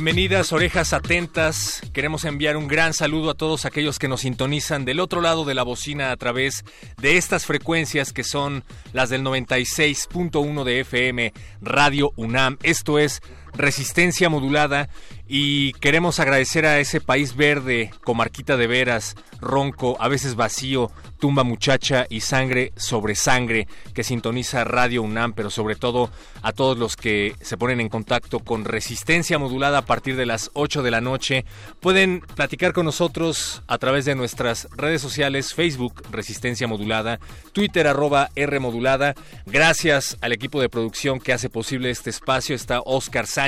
[0.00, 1.82] Bienvenidas, orejas atentas.
[1.92, 5.56] Queremos enviar un gran saludo a todos aquellos que nos sintonizan del otro lado de
[5.56, 6.64] la bocina a través
[6.98, 12.58] de estas frecuencias que son las del 96.1 de FM Radio UNAM.
[12.62, 13.22] Esto es
[13.58, 14.88] Resistencia Modulada
[15.26, 21.42] y queremos agradecer a ese país verde, comarquita de veras, ronco, a veces vacío, tumba
[21.42, 26.10] muchacha y sangre sobre sangre que sintoniza Radio UNAM, pero sobre todo
[26.42, 30.50] a todos los que se ponen en contacto con Resistencia Modulada a partir de las
[30.54, 31.44] 8 de la noche.
[31.80, 37.18] Pueden platicar con nosotros a través de nuestras redes sociales, Facebook Resistencia Modulada,
[37.52, 39.14] Twitter arroba R Modulada.
[39.46, 42.54] Gracias al equipo de producción que hace posible este espacio.
[42.54, 43.47] Está Oscar Sánchez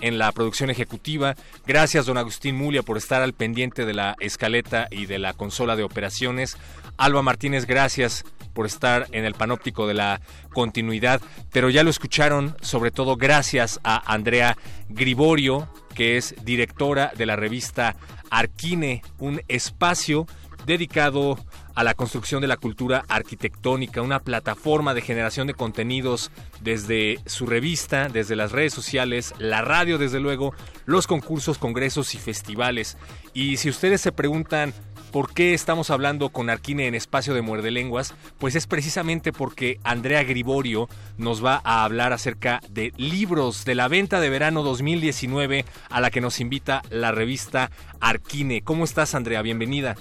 [0.00, 1.34] en la producción ejecutiva.
[1.66, 5.76] Gracias, don Agustín Mulia, por estar al pendiente de la escaleta y de la consola
[5.76, 6.56] de operaciones.
[6.96, 8.24] Alba Martínez, gracias
[8.54, 10.20] por estar en el panóptico de la
[10.52, 11.20] continuidad.
[11.52, 14.56] Pero ya lo escucharon, sobre todo gracias a Andrea
[14.88, 17.96] Griborio, que es directora de la revista
[18.30, 20.26] Arquine, un espacio
[20.66, 21.38] dedicado
[21.78, 27.46] a la construcción de la cultura arquitectónica, una plataforma de generación de contenidos desde su
[27.46, 30.52] revista, desde las redes sociales, la radio desde luego,
[30.86, 32.96] los concursos, congresos y festivales.
[33.32, 34.74] Y si ustedes se preguntan
[35.12, 38.14] ¿Por qué estamos hablando con Arquine en espacio de muerde lenguas?
[38.36, 40.86] Pues es precisamente porque Andrea Griborio
[41.16, 46.10] nos va a hablar acerca de libros de la venta de verano 2019 a la
[46.10, 48.60] que nos invita la revista Arquine.
[48.60, 49.40] ¿Cómo estás, Andrea?
[49.40, 49.96] Bienvenida.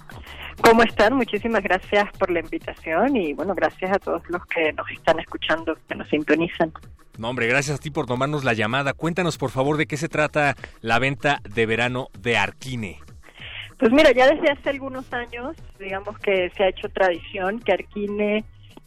[0.62, 1.14] ¿Cómo están?
[1.16, 5.78] Muchísimas gracias por la invitación y bueno, gracias a todos los que nos están escuchando,
[5.88, 6.72] que nos sintonizan.
[7.18, 8.94] No, hombre, gracias a ti por tomarnos la llamada.
[8.94, 13.00] Cuéntanos, por favor, de qué se trata la venta de verano de Arquine.
[13.80, 18.46] Pues mira, ya desde hace algunos años, digamos que se ha hecho tradición que Arquine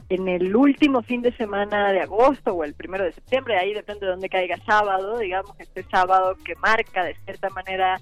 [0.08, 4.06] en el último fin de semana de agosto o el primero de septiembre, ahí depende
[4.06, 8.00] de dónde caiga sábado, digamos, este sábado que marca de cierta manera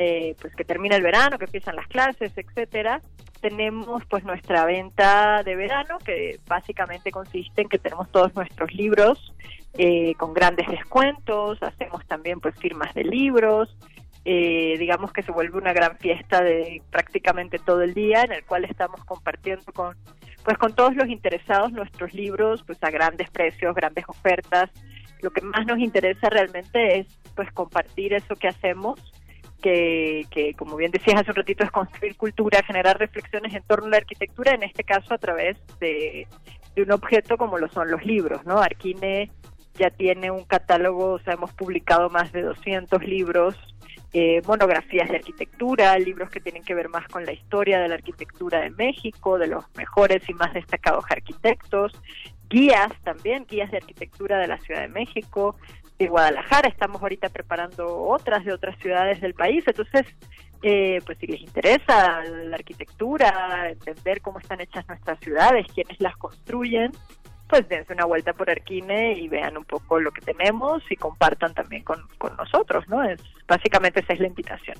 [0.00, 3.02] eh, pues que termina el verano, que empiezan las clases, etcétera,
[3.40, 9.34] tenemos pues nuestra venta de verano que básicamente consiste en que tenemos todos nuestros libros
[9.74, 13.76] eh, con grandes descuentos, hacemos también pues firmas de libros,
[14.24, 18.44] eh, digamos que se vuelve una gran fiesta de prácticamente todo el día en el
[18.44, 19.96] cual estamos compartiendo con
[20.44, 24.70] pues con todos los interesados nuestros libros pues a grandes precios, grandes ofertas.
[25.22, 29.00] Lo que más nos interesa realmente es pues compartir eso que hacemos
[29.62, 33.86] que, que, como bien decías hace un ratito, es construir cultura, generar reflexiones en torno
[33.86, 36.26] a la arquitectura, en este caso a través de,
[36.74, 38.58] de un objeto como lo son los libros, ¿no?
[38.58, 39.30] Arquine
[39.74, 43.54] ya tiene un catálogo, o sea, hemos publicado más de 200 libros
[44.12, 47.96] eh, monografías de arquitectura, libros que tienen que ver más con la historia de la
[47.96, 51.92] arquitectura de México, de los mejores y más destacados arquitectos,
[52.48, 55.56] guías también, guías de arquitectura de la Ciudad de México,
[55.98, 60.06] de Guadalajara, estamos ahorita preparando otras de otras ciudades del país, entonces,
[60.62, 66.16] eh, pues si les interesa la arquitectura, entender cómo están hechas nuestras ciudades, quiénes las
[66.16, 66.92] construyen,
[67.48, 71.54] pues dense una vuelta por Arquine y vean un poco lo que tenemos y compartan
[71.54, 72.06] también con,
[72.36, 73.02] nosotros, ¿no?
[73.02, 74.76] Es básicamente esa es la invitación.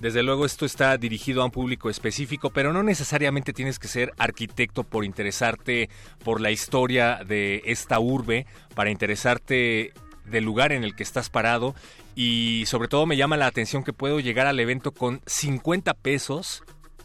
[0.00, 4.12] Desde luego esto está dirigido a un público específico, pero no necesariamente tienes que ser
[4.18, 5.90] arquitecto por interesarte
[6.24, 9.92] por la historia de esta urbe, para interesarte
[10.24, 11.74] del lugar en el que estás parado
[12.14, 16.62] y sobre todo me llama la atención que puedo llegar al evento con 50 pesos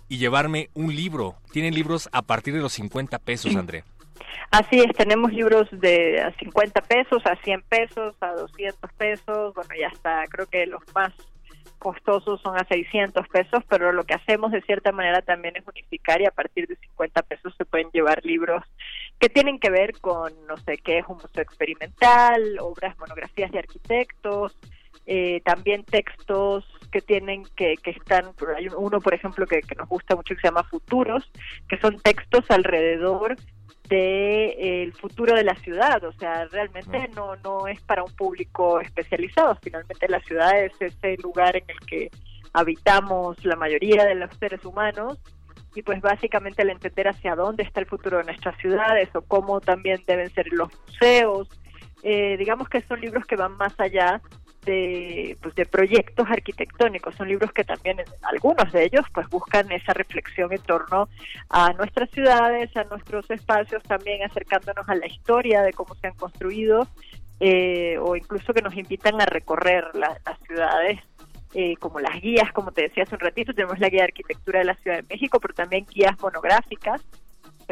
[0.10, 1.36] y llevarme un libro.
[1.52, 3.84] Tienen libros a partir de los 50 pesos, Andrea.
[4.52, 9.69] Así es, tenemos libros de a 50 pesos, a 100 pesos, a 200 pesos, bueno,
[9.78, 11.14] ya está, creo que los más
[11.80, 16.22] costosos son a 600 pesos, pero lo que hacemos de cierta manera también es unificar
[16.22, 18.64] y a partir de 50 pesos se pueden llevar libros
[19.19, 23.60] que tienen que ver con, no sé, qué es un museo experimental, obras, monografías de
[23.60, 24.56] arquitectos,
[25.06, 29.88] eh, también textos que tienen que, que están, hay uno por ejemplo que, que nos
[29.88, 31.24] gusta mucho que se llama Futuros,
[31.68, 33.36] que son textos alrededor
[33.88, 38.14] de eh, el futuro de la ciudad, o sea, realmente no no es para un
[38.14, 42.12] público especializado, finalmente la ciudad es ese lugar en el que
[42.54, 45.19] habitamos la mayoría de los seres humanos
[45.78, 49.62] y pues básicamente el entender hacia dónde está el futuro de nuestras ciudades o cómo
[49.62, 51.48] también deben ser los museos,
[52.02, 54.20] eh, digamos que son libros que van más allá
[54.66, 57.14] de, pues, de proyectos arquitectónicos.
[57.14, 61.10] Son libros que también, algunos de ellos, pues buscan esa reflexión en torno
[61.50, 66.16] a nuestras ciudades, a nuestros espacios, también acercándonos a la historia de cómo se han
[66.16, 66.88] construido,
[67.40, 71.00] eh, o incluso que nos invitan a recorrer las ciudades
[71.54, 74.60] eh, como las guías, como te decía hace un ratito, tenemos la guía de arquitectura
[74.60, 77.02] de la Ciudad de México, pero también guías monográficas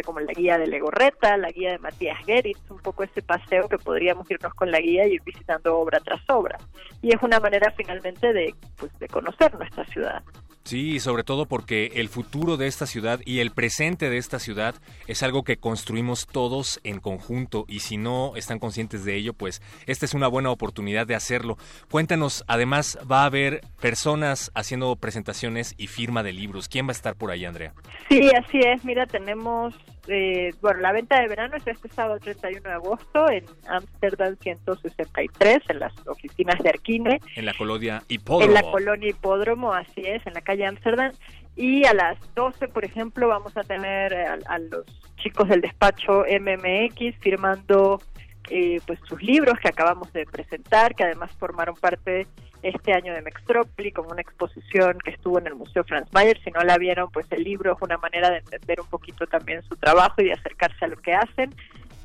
[0.03, 3.77] como la guía de Legorreta, la guía de Matías Geritz, un poco ese paseo que
[3.77, 6.57] podríamos irnos con la guía y ir visitando obra tras obra.
[7.01, 10.23] Y es una manera finalmente de, pues, de conocer nuestra ciudad.
[10.65, 14.73] Sí, sobre todo porque el futuro de esta ciudad y el presente de esta ciudad
[15.05, 19.61] es algo que construimos todos en conjunto y si no están conscientes de ello, pues
[19.85, 21.59] esta es una buena oportunidad de hacerlo.
[21.91, 26.67] Cuéntanos, además va a haber personas haciendo presentaciones y firma de libros.
[26.67, 27.75] ¿Quién va a estar por ahí, Andrea?
[28.09, 28.83] Sí, así es.
[28.83, 29.75] Mira, tenemos
[30.07, 35.63] eh, bueno, la venta de verano es este sábado 31 de agosto en Amsterdam 163,
[35.69, 37.19] en las oficinas de Arquine.
[37.35, 38.45] En la colonia Hipódromo.
[38.45, 41.11] En la colonia Hipódromo, así es, en la calle Amsterdam.
[41.55, 44.85] Y a las 12, por ejemplo, vamos a tener a, los
[45.17, 48.01] chicos del despacho MMX firmando
[48.49, 52.27] eh, pues sus libros que acabamos de presentar, que además formaron parte
[52.61, 56.39] este año de Mextrópoli, como una exposición que estuvo en el Museo Franz Mayer.
[56.43, 59.61] Si no la vieron, pues el libro es una manera de entender un poquito también
[59.63, 61.53] su trabajo y de acercarse a lo que hacen.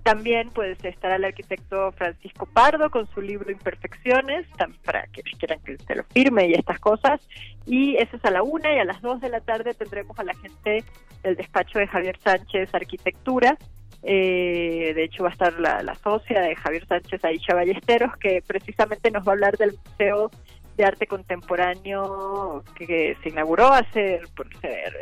[0.02, 4.46] También pues estará el arquitecto Francisco Pardo con su libro Imperfecciones,
[4.84, 7.20] para que quieran que se lo firme y estas cosas.
[7.66, 10.25] Y eso es a la una y a las dos de la tarde tendremos a
[10.25, 10.84] la gente
[11.22, 13.58] del despacho de Javier Sánchez Arquitectura,
[14.02, 19.11] eh, de hecho va a estar la, socia de Javier Sánchez Aisha Ballesteros, que precisamente
[19.11, 20.31] nos va a hablar del Museo
[20.76, 24.20] de Arte Contemporáneo que, se inauguró hace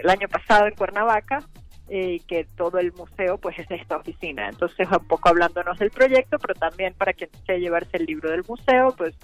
[0.02, 1.44] el año pasado en Cuernavaca
[1.88, 4.48] eh, y que todo el museo pues es esta oficina.
[4.48, 8.44] Entonces un poco hablándonos del proyecto, pero también para quien desee llevarse el libro del
[8.48, 9.14] museo, pues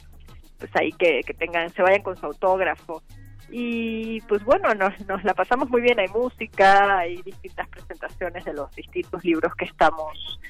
[0.58, 3.02] pues ahí que, que tengan, se vayan con su autógrafo
[3.50, 8.54] y pues bueno, nos, nos la pasamos muy bien, hay música, hay distintas presentaciones de
[8.54, 10.40] los distintos libros que estamos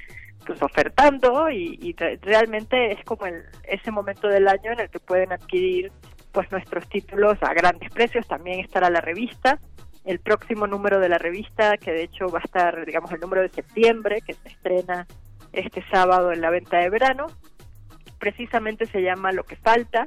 [0.45, 5.33] pues ofertando y, realmente es como el, ese momento del año en el que pueden
[5.33, 5.91] adquirir
[6.33, 9.61] pues nuestros títulos a grandes precios, también estará la revista,
[10.05, 13.43] el próximo número de la revista, que de hecho va a estar, digamos, el número
[13.43, 15.07] de septiembre, que se estrena
[15.53, 17.27] este sábado en la venta de verano,
[18.19, 20.07] precisamente se llama Lo que falta,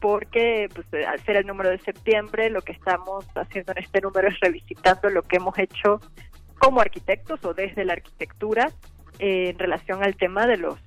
[0.00, 4.28] porque pues, al ser el número de septiembre, lo que estamos haciendo en este número
[4.28, 6.00] es revisitando lo que hemos hecho
[6.58, 8.70] como arquitectos o desde la arquitectura
[9.18, 10.78] eh, en relación al tema de los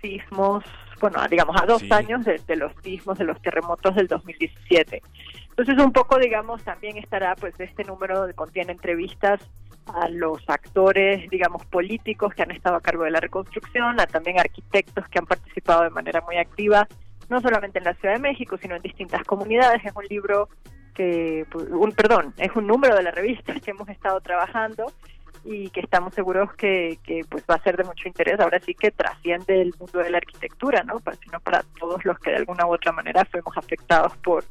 [0.00, 0.64] sismos,
[1.00, 5.02] bueno, digamos a dos años de, los sismos, de los terremotos del 2017.
[5.50, 9.40] Entonces un poco, digamos, también estará pues este número que contiene entrevistas
[9.86, 14.38] a los actores, digamos, políticos que han estado a cargo de la reconstrucción, a también
[14.38, 16.86] arquitectos que han participado de manera muy activa
[17.30, 19.84] no solamente en la Ciudad de México, sino en distintas comunidades.
[19.84, 20.48] Es un libro
[20.94, 24.92] que, pues, un perdón, es un número de la revista que hemos estado trabajando
[25.44, 28.38] y que estamos seguros que, que pues va a ser de mucho interés.
[28.40, 31.00] Ahora sí que trasciende el mundo de la arquitectura, ¿no?
[31.22, 34.44] Sino para todos los que de alguna u otra manera fuimos afectados por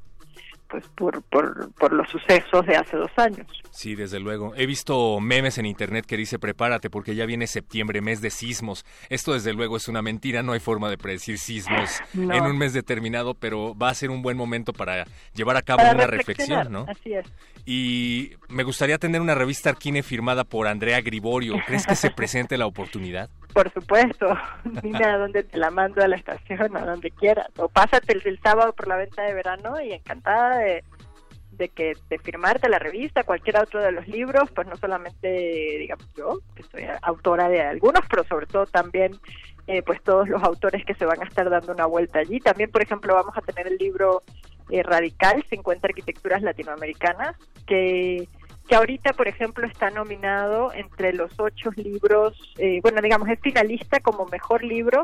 [0.70, 3.48] pues por, por, por, los sucesos de hace dos años.
[3.72, 4.54] Sí, desde luego.
[4.56, 8.86] He visto memes en internet que dice prepárate porque ya viene septiembre, mes de sismos.
[9.10, 12.74] Esto desde luego es una mentira, no hay forma de predecir sismos en un mes
[12.74, 16.86] determinado, pero va a ser un buen momento para llevar a cabo una reflexión, ¿no?
[16.88, 17.26] Así es.
[17.66, 21.56] Y me gustaría tener una revista Arquine firmada por Andrea Griborio.
[21.66, 23.30] ¿Crees que se presente la oportunidad?
[23.54, 24.28] Por supuesto.
[24.84, 27.48] Dime a dónde te la mando a la estación, a donde quieras.
[27.58, 30.84] O pásate el, sábado por la venta de verano y encantada de,
[31.52, 35.28] de que de firmarte la revista, cualquier otro de los libros, pues no solamente,
[35.80, 39.20] digamos yo, que soy autora de algunos, pero sobre todo también
[39.68, 42.40] eh, pues todos los autores que se van a estar dando una vuelta allí.
[42.40, 44.24] También, por ejemplo, vamos a tener el libro
[44.72, 47.36] eh, Radical, 50 arquitecturas latinoamericanas,
[47.68, 48.28] que
[48.70, 54.00] que ahorita, por ejemplo, está nominado entre los ocho libros, eh, bueno, digamos, es finalista
[54.00, 55.04] como mejor libro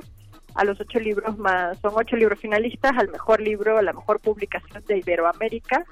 [0.54, 4.20] a los ocho libros más, son ocho libros finalistas al mejor libro, a la mejor
[4.20, 5.84] publicación de Iberoamérica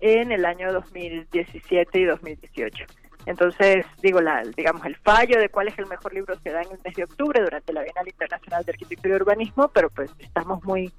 [0.00, 2.84] en el año 2017 y 2018.
[3.26, 6.72] Entonces, digo, la, digamos, el fallo de cuál es el mejor libro se da en
[6.72, 10.62] el mes de octubre durante la Bienal Internacional de Arquitectura y Urbanismo, pero pues estamos
[10.64, 10.92] muy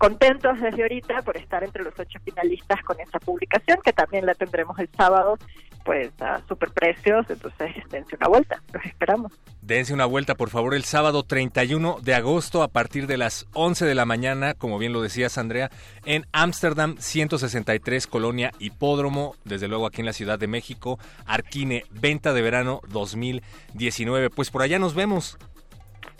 [0.00, 4.34] contentos desde ahorita por estar entre los ocho finalistas con esa publicación, que también la
[4.34, 5.36] tendremos el sábado,
[5.84, 9.30] pues a super precios, entonces dense una vuelta, los esperamos.
[9.60, 13.84] Dense una vuelta, por favor, el sábado 31 de agosto a partir de las 11
[13.84, 15.70] de la mañana, como bien lo decías, Andrea,
[16.06, 22.32] en Ámsterdam 163, Colonia Hipódromo, desde luego aquí en la Ciudad de México, Arquine, venta
[22.32, 24.30] de verano 2019.
[24.30, 25.36] Pues por allá nos vemos.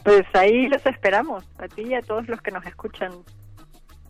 [0.05, 3.13] Pues ahí los esperamos, a ti y a todos los que nos escuchan.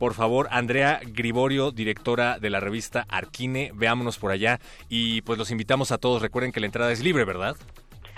[0.00, 5.50] Por favor, Andrea Griborio, directora de la revista Arquine, veámonos por allá y pues los
[5.50, 6.22] invitamos a todos.
[6.22, 7.54] Recuerden que la entrada es libre, ¿verdad?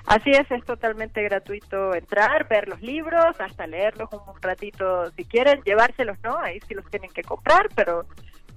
[0.07, 5.61] Así es, es totalmente gratuito entrar, ver los libros, hasta leerlos un ratito si quieren,
[5.65, 6.39] llevárselos, ¿no?
[6.39, 8.07] Ahí sí los tienen que comprar, pero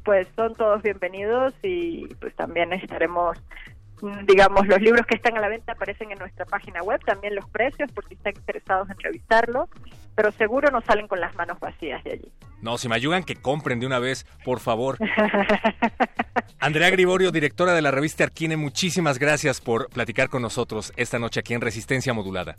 [0.04, 3.40] pues son todos bienvenidos y pues también estaremos
[4.28, 7.50] digamos, los libros que están a la venta aparecen en nuestra página web, también los
[7.50, 9.70] precios por si están interesados en revisarlos,
[10.16, 12.32] pero seguro no salen con las manos vacías de allí.
[12.62, 14.98] No, si me ayudan que compren de una vez, por favor.
[16.60, 21.42] Andrea Griborio, directora de la revista Arquine, muchísimas gracias por platicar con nosotros esta noche
[21.42, 22.56] aquí en Resistencia Modulada.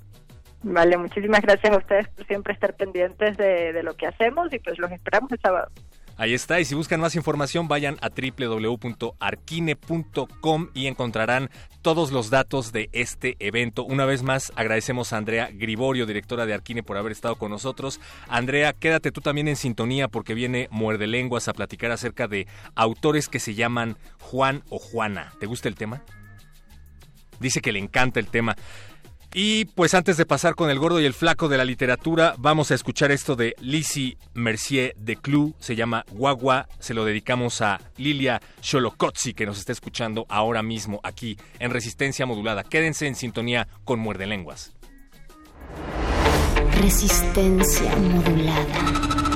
[0.62, 4.59] Vale, muchísimas gracias a ustedes por siempre estar pendientes de, de lo que hacemos y
[4.59, 5.71] pues los esperamos el sábado.
[6.19, 9.11] Ahí está, y si buscan más información vayan a www.arquine.com
[10.73, 11.51] y encontrarán
[11.83, 13.85] todos los datos de este evento.
[13.85, 18.01] Una vez más agradecemos a Andrea Griborio, directora de Arquine, por haber estado con nosotros.
[18.29, 23.29] Andrea, quédate tú también en sintonía porque viene Muerde Lenguas a platicar acerca de autores
[23.29, 25.35] que se llaman Juan o Juana.
[25.39, 26.03] ¿Te gusta el tema?
[27.41, 28.57] Dice que le encanta el tema.
[29.38, 32.71] Y pues antes de pasar con el gordo y el flaco de la literatura, vamos
[32.71, 37.78] a escuchar esto de Lizzie Mercier de Clou, se llama Guagua, se lo dedicamos a
[37.99, 42.64] Lilia Xolocotzi que nos está escuchando ahora mismo aquí en Resistencia Modulada.
[42.64, 44.73] Quédense en sintonía con Muerde Lenguas.
[46.81, 49.36] Resistencia Modulada.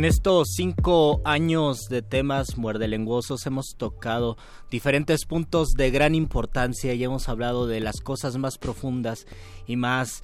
[0.00, 4.38] En estos cinco años de temas muerdelenguosos hemos tocado
[4.70, 9.26] diferentes puntos de gran importancia y hemos hablado de las cosas más profundas
[9.66, 10.22] y más,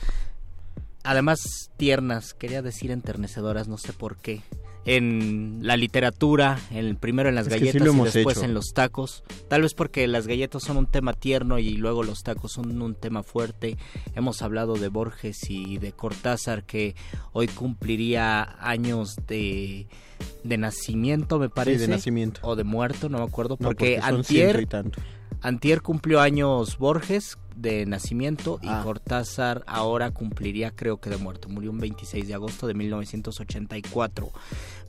[1.05, 1.41] además
[1.77, 4.41] tiernas, quería decir enternecedoras, no sé por qué.
[4.87, 8.47] En la literatura, en, primero en las Es sí galletas y después hecho.
[8.47, 9.25] en los tacos.
[9.49, 12.95] Tal vez porque las galletas son un tema tierno y luego los tacos son un
[12.95, 13.77] tema fuerte.
[14.15, 16.95] Hemos hablado de Borges y de Cortázar que
[17.33, 19.89] hoy cumpliría años de,
[20.45, 21.81] de nacimiento, me parece.
[21.81, 22.41] de nacimiento.
[22.45, 23.57] O de muerto, no me acuerdo.
[23.59, 25.03] No, porque, porque son ciento antier, y tanto.
[25.43, 28.83] Antier cumplió años Borges de nacimiento y Ah.
[28.85, 31.49] Cortázar ahora cumpliría creo que de muerto.
[31.49, 34.31] Murió un 26 de agosto de 1984.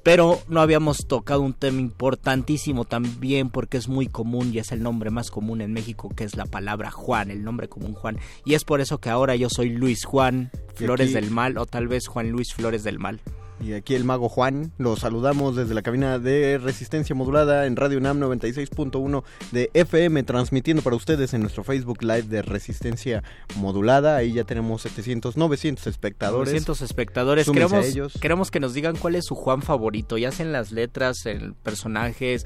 [0.03, 4.81] Pero no habíamos tocado un tema importantísimo también porque es muy común y es el
[4.81, 8.17] nombre más común en México que es la palabra Juan, el nombre común Juan.
[8.45, 11.65] Y es por eso que ahora yo soy Luis Juan Flores aquí- del Mal o
[11.65, 13.19] tal vez Juan Luis Flores del Mal.
[13.59, 17.97] Y aquí el mago Juan, los saludamos desde la cabina de resistencia modulada en Radio
[17.97, 23.23] UNAM 96.1 de FM, transmitiendo para ustedes en nuestro Facebook Live de resistencia
[23.55, 24.15] modulada.
[24.15, 26.49] Ahí ya tenemos 700, 900 espectadores.
[26.49, 27.49] 900 espectadores.
[27.49, 28.13] Queremos, ellos.
[28.21, 31.55] queremos que nos digan cuál es su Juan favorito, ya sea en las letras, en
[31.55, 32.45] personajes,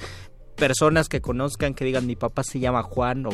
[0.55, 3.31] personas que conozcan, que digan mi papá se llama Juan o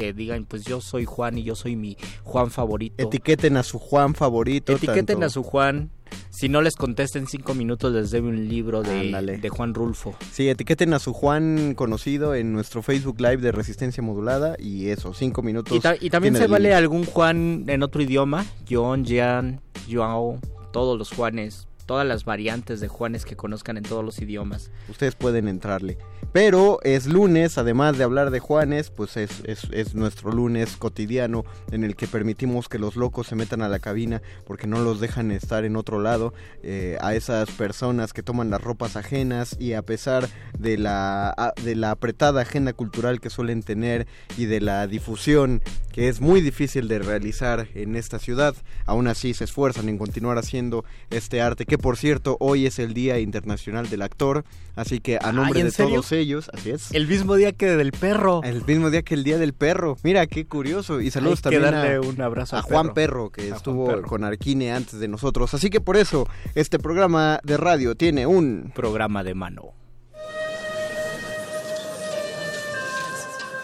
[0.00, 2.94] que digan pues yo soy Juan y yo soy mi Juan favorito.
[3.04, 4.72] Etiqueten a su Juan favorito.
[4.72, 5.90] Etiqueten tanto- a su Juan.
[6.30, 10.14] Si no les contesten cinco minutos les debe un libro de, de Juan Rulfo.
[10.32, 15.12] Sí, etiqueten a su Juan conocido en nuestro Facebook Live de Resistencia Modulada y eso,
[15.14, 15.76] cinco minutos.
[15.76, 18.44] Y, ta- y también se vale algún Juan en otro idioma.
[18.68, 19.60] John, Jean,
[19.90, 20.38] Joao,
[20.72, 24.70] todos los Juanes, todas las variantes de Juanes que conozcan en todos los idiomas.
[24.88, 25.98] Ustedes pueden entrarle.
[26.32, 31.44] Pero es lunes, además de hablar de Juanes, pues es, es, es nuestro lunes cotidiano
[31.72, 35.00] en el que permitimos que los locos se metan a la cabina porque no los
[35.00, 36.32] dejan estar en otro lado.
[36.62, 41.74] eh, a esas personas que toman las ropas ajenas y a pesar de la, de
[41.74, 46.86] la apretada agenda cultural que suelen tener y de la difusión que es muy difícil
[46.86, 48.54] de realizar en esta ciudad,
[48.86, 52.94] aún así se esfuerzan en continuar haciendo este arte que por cierto hoy es el
[52.94, 54.44] Día Internacional del Actor,
[54.76, 55.94] así que a nombre Ay, ¿en de serio?
[55.96, 56.92] todos ellos, así es.
[56.92, 58.42] El mismo día que del perro.
[58.44, 59.96] El mismo día que el Día del Perro.
[60.02, 61.00] Mira, qué curioso.
[61.00, 62.94] Y saludos Hay que también darle a, un abrazo a al Juan perro.
[62.94, 64.02] Perro, que A estuvo Perro.
[64.02, 65.52] con Arquine antes de nosotros.
[65.54, 68.72] Así que por eso, este programa de radio tiene un...
[68.74, 69.74] Programa de mano.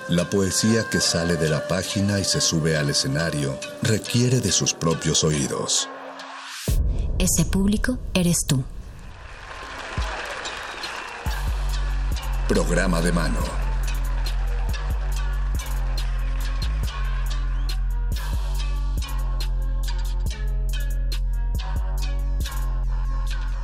[0.08, 4.72] La poesía que sale de la página y se sube al escenario requiere de sus
[4.72, 5.88] propios oídos.
[7.18, 8.62] Ese público eres tú.
[12.48, 13.40] Programa de mano.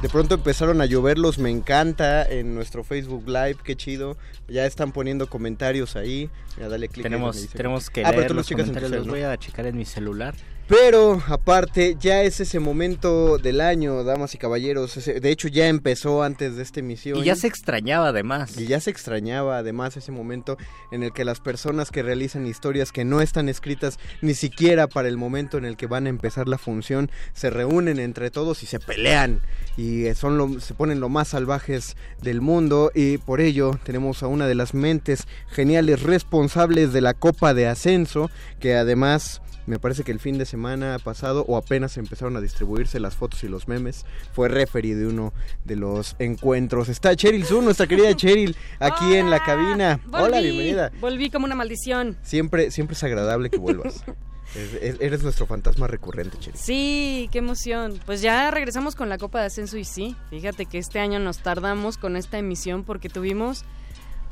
[0.00, 4.16] De pronto empezaron a lloverlos, me encanta, en nuestro Facebook Live, qué chido.
[4.48, 6.28] Ya están poniendo comentarios ahí.
[6.56, 7.04] Mira, dale clic.
[7.04, 8.90] Tenemos, tenemos que Ah, leer tú los los comentarios.
[8.90, 10.34] cel, Los voy a checar en mi celular.
[10.72, 14.94] Pero aparte, ya es ese momento del año, damas y caballeros.
[15.04, 17.18] de hecho, ya empezó antes de esta emisión.
[17.18, 18.56] Y ya se extrañaba además.
[18.58, 20.56] Y ya se extrañaba además ese momento
[20.90, 25.08] en el que las personas que realizan historias que no están escritas ni siquiera para
[25.08, 28.66] el momento en el que van a empezar la función se reúnen entre todos y
[28.66, 29.42] se pelean
[29.76, 34.22] y eh, son lo- se ponen lo más salvajes del mundo y por ello tenemos
[34.22, 39.78] a una de las mentes geniales responsables de la Copa de Ascenso que además me
[39.78, 43.48] parece que el fin de semana pasado o apenas empezaron a distribuirse las fotos y
[43.48, 44.04] los memes.
[44.32, 45.32] Fue referee de uno
[45.64, 46.88] de los encuentros.
[46.88, 50.00] Está Cheryl Zoo, nuestra querida Cheryl, aquí en la cabina.
[50.12, 50.90] Hola, Volví, bienvenida.
[51.00, 52.16] Volví como una maldición.
[52.22, 54.04] Siempre, siempre es agradable que vuelvas.
[54.54, 56.58] Es- es- eres nuestro fantasma recurrente, Cheryl.
[56.58, 57.98] Sí, qué emoción.
[58.04, 61.38] Pues ya regresamos con la Copa de Ascenso y sí, fíjate que este año nos
[61.38, 63.64] tardamos con esta emisión porque tuvimos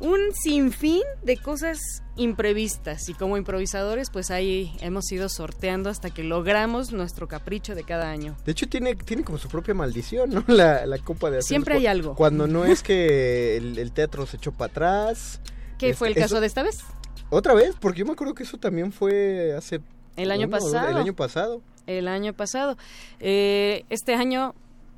[0.01, 1.79] un sinfín de cosas
[2.17, 7.83] imprevistas y como improvisadores pues ahí hemos ido sorteando hasta que logramos nuestro capricho de
[7.83, 8.35] cada año.
[8.45, 10.43] De hecho tiene, tiene como su propia maldición, ¿no?
[10.53, 11.41] La, la Copa de.
[11.41, 12.15] Siempre hay algo.
[12.15, 15.39] Cuando no es que el, el teatro se echó para atrás.
[15.77, 16.79] ¿Qué fue el eso- caso de esta vez?
[17.29, 19.79] Otra vez, porque yo me acuerdo que eso también fue hace...
[20.17, 20.89] El año uno pasado.
[20.89, 21.61] El año pasado.
[21.87, 22.77] El año pasado.
[23.21, 24.53] Eh, este año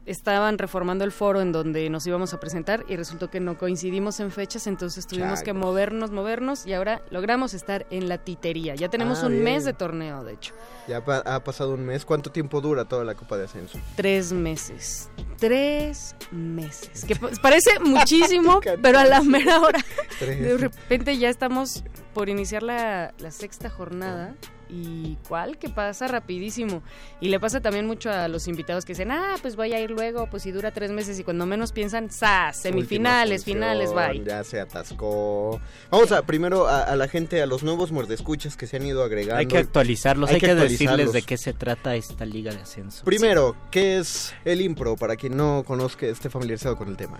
[0.05, 4.19] estaban reformando el foro en donde nos íbamos a presentar y resultó que no coincidimos
[4.19, 8.75] en fechas, entonces tuvimos que movernos, movernos y ahora logramos estar en la titería.
[8.75, 9.43] Ya tenemos Ah, un bien.
[9.45, 10.53] mes de torneo, de hecho.
[10.87, 12.03] Ya pa- ha pasado un mes.
[12.03, 13.79] ¿Cuánto tiempo dura toda la Copa de Ascenso?
[13.95, 15.09] Tres meses.
[15.39, 17.05] Tres meses.
[17.05, 19.79] Que pa- parece muchísimo, pero a la mera hora.
[20.19, 24.35] De repente ya estamos por iniciar la, la sexta jornada.
[24.73, 25.57] ¿Y cuál?
[25.59, 26.81] Que pasa rapidísimo.
[27.21, 29.91] Y le pasa también mucho a los invitados que dicen, ah, pues voy a ir
[29.91, 31.19] luego, pues si dura tres meses.
[31.19, 32.57] Y cuando menos piensan, ¡zas!
[32.57, 34.23] Semifinales, finales, bye.
[34.23, 35.61] Ya se atascó.
[35.91, 39.03] Vamos a primero a, a la gente, a los nuevos muerdescuchas que se han ido
[39.03, 39.39] agregando.
[39.39, 41.13] Hay que actualizarlos, hay, que, decirles actualizarlos.
[41.13, 43.03] de qué se trata esta liga de ascenso.
[43.05, 44.95] Primero, ¿qué es el impro?
[44.95, 47.19] Para quien no conozca, esté familiarizado con el tema.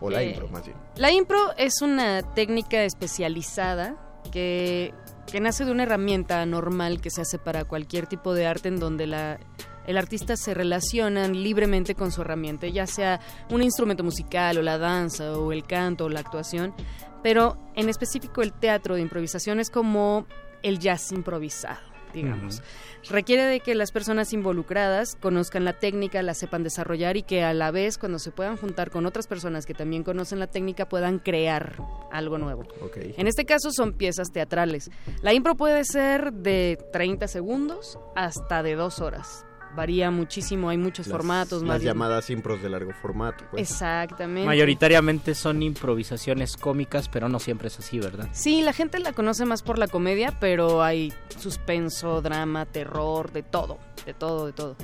[0.00, 0.76] O la Eh, impro, más bien.
[0.96, 3.96] La impro es una técnica especializada
[4.32, 4.94] que,
[5.30, 8.78] que nace de una herramienta normal que se hace para cualquier tipo de arte en
[8.78, 9.38] donde la,
[9.86, 14.78] el artista se relaciona libremente con su herramienta, ya sea un instrumento musical o la
[14.78, 16.74] danza o el canto o la actuación,
[17.22, 20.26] pero en específico el teatro de improvisación es como
[20.62, 21.80] el jazz improvisado,
[22.12, 22.62] digamos.
[23.08, 27.52] Requiere de que las personas involucradas conozcan la técnica, la sepan desarrollar y que a
[27.54, 31.18] la vez cuando se puedan juntar con otras personas que también conocen la técnica puedan
[31.18, 31.76] crear
[32.10, 32.64] algo nuevo.
[32.94, 34.90] En este caso son piezas teatrales.
[35.22, 39.44] La impro puede ser de 30 segundos hasta de dos horas.
[39.74, 41.62] Varía muchísimo, hay muchos Las- formatos.
[41.62, 43.44] Las llamadas impros de largo formato.
[43.50, 43.70] pues.
[43.70, 44.46] Exactamente.
[44.46, 48.28] Mayoritariamente son improvisaciones cómicas, pero no siempre es así, ¿verdad?
[48.32, 53.42] Sí, la gente la conoce más por la comedia, pero hay suspenso, drama, terror, de
[53.42, 54.76] todo, de todo, de todo.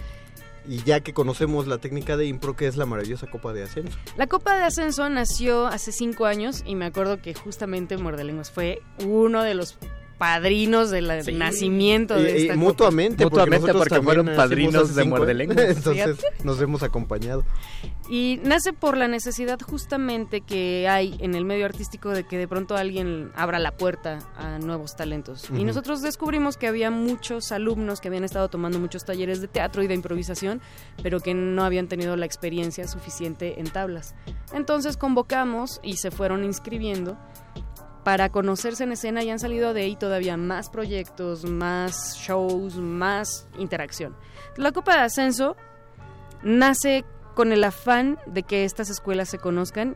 [0.67, 3.97] Y ya que conocemos la técnica de impro, que es la maravillosa Copa de Ascenso.
[4.19, 8.83] La Copa de Ascenso nació hace cinco años y me acuerdo que justamente Muerdelenguas fue
[9.05, 9.79] uno de los
[10.19, 11.07] padrinos del
[11.39, 12.65] nacimiento de Y- y esta Copa.
[12.67, 15.39] mutuamente, porque fueron padrinos de Muerde años.
[15.39, 15.59] Lenguas.
[15.77, 17.45] Entonces nos hemos acompañado.
[18.11, 22.49] Y nace por la necesidad justamente que hay en el medio artístico de que de
[22.49, 25.45] pronto alguien abra la puerta a nuevos talentos.
[25.55, 29.83] Y nosotros descubrimos que había muchos alumnos que habían estado tomando muchos talleres de teatro
[29.83, 30.63] y de improvisación,
[31.03, 34.15] pero que no habían tenido la experiencia suficiente en tablas.
[34.55, 37.19] Entonces convocamos y se fueron inscribiendo
[38.09, 43.47] para conocerse en escena y han salido de ahí todavía más proyectos, más shows, más
[43.59, 44.17] interacción.
[44.57, 45.57] La Copa de Ascenso
[46.43, 49.95] nace con el afán de que estas escuelas se conozcan,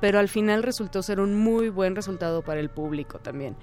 [0.00, 3.54] pero al final resultó ser un muy buen resultado para el público también.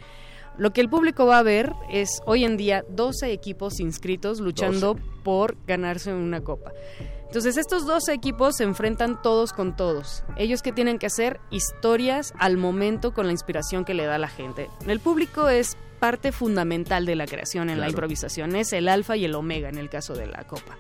[0.55, 4.99] Lo que el público va a ver es hoy en día 12 equipos inscritos luchando
[5.23, 6.73] por ganarse una copa.
[7.29, 10.23] Entonces estos 12 equipos se enfrentan todos con todos.
[10.35, 14.29] Ellos que tienen que hacer historias al momento con la inspiración que le da la
[14.29, 14.67] gente.
[14.87, 19.25] El público es parte fundamental de la creación en la improvisación, es el alfa y
[19.25, 20.75] el omega en el caso de la copa.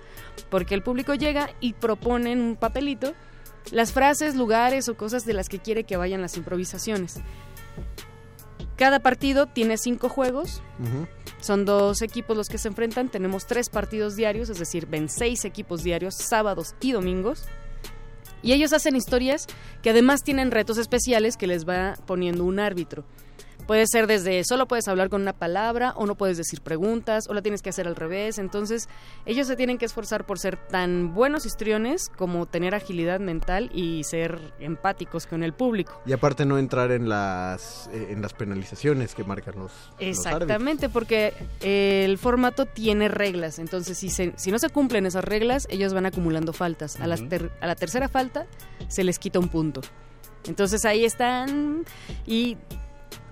[0.49, 3.13] Porque el público llega y propone en un papelito
[3.69, 7.19] las frases, lugares o cosas de las que quiere que vayan las improvisaciones.
[8.79, 10.63] Cada partido tiene cinco juegos,
[11.41, 13.09] son dos equipos los que se enfrentan.
[13.09, 17.43] Tenemos tres partidos diarios, es decir, ven seis equipos diarios, sábados y domingos.
[18.41, 19.47] Y ellos hacen historias
[19.81, 23.03] que además tienen retos especiales que les va poniendo un árbitro.
[23.69, 27.35] Puede ser desde solo puedes hablar con una palabra o no puedes decir preguntas o
[27.35, 28.39] la tienes que hacer al revés.
[28.39, 28.89] Entonces
[29.27, 34.03] ellos se tienen que esforzar por ser tan buenos histriones como tener agilidad mental y
[34.05, 36.01] ser empáticos con el público.
[36.07, 39.71] Y aparte no entrar en las eh, en las penalizaciones que marcan los.
[39.99, 45.23] Exactamente, porque eh, el formato tiene reglas, entonces si, se- si no se cumplen esas
[45.23, 46.99] reglas, ellos van acumulando faltas.
[46.99, 47.27] A, la Ujú.
[47.27, 48.47] ter- a la tercera falta
[48.87, 49.81] se les quita un punto.
[50.47, 51.85] Entonces ahí están
[52.25, 52.57] y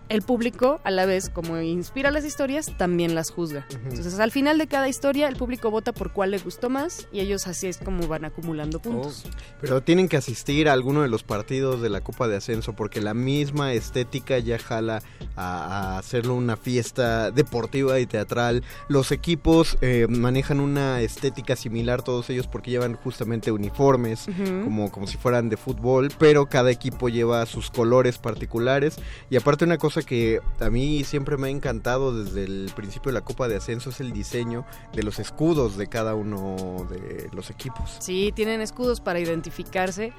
[0.09, 3.65] el público, a la vez, como inspira las historias, también las juzga.
[3.83, 7.19] Entonces al final de cada historia, el público vota por cuál le gustó más y
[7.19, 9.25] ellos así es como van acumulando puntos.
[9.61, 13.01] Pero tienen que asistir a alguno de los partidos de la Copa de Ascenso porque
[13.01, 15.01] la misma estética ya jala
[15.35, 18.63] a, a hacerlo una fiesta deportiva y teatral.
[18.87, 24.27] Los equipos eh, manejan una estética similar todos ellos porque llevan justamente uniformes
[24.63, 28.97] como, como si fueran de fútbol, pero cada equipo lleva sus colores particulares.
[29.29, 33.13] Y aparte una cosa que a mí siempre me ha encantado desde el principio de
[33.13, 37.49] la Copa de Ascenso es el diseño de los escudos de cada uno de los
[37.49, 37.97] equipos.
[37.99, 40.13] Sí, tienen escudos para identificarse,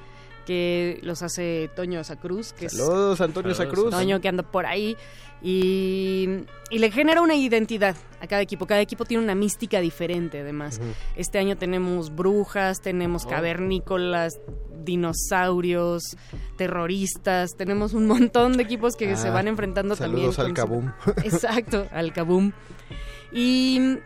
[0.49, 3.91] que los hace Toño Sacruz, que Saludos, Antonio es Sacruz.
[3.91, 4.97] Toño que anda por ahí
[5.43, 6.27] y,
[6.71, 8.65] y le genera una identidad a cada equipo.
[8.65, 10.81] Cada equipo tiene una mística diferente, además.
[11.15, 13.29] Este año tenemos brujas, tenemos Oh.
[13.29, 14.39] cavernícolas,
[14.83, 16.01] dinosaurios,
[16.57, 20.31] terroristas, tenemos un montón de equipos que Ah, se van enfrentando también.
[20.33, 20.91] saludos al Kaboom.
[21.23, 22.51] Exacto, al Kaboom.
[23.31, 23.99] Y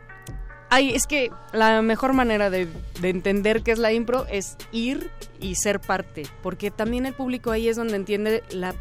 [0.74, 2.68] ay, es que la mejor manera de,
[3.02, 5.10] de entender qué es la impro es ir
[5.40, 8.74] y ser parte, porque también el público ahí es donde entiende la,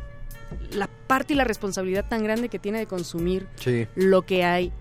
[0.72, 3.86] la parte y la responsabilidad tan grande que tiene de consumir Sí.
[3.94, 4.72] lo que hay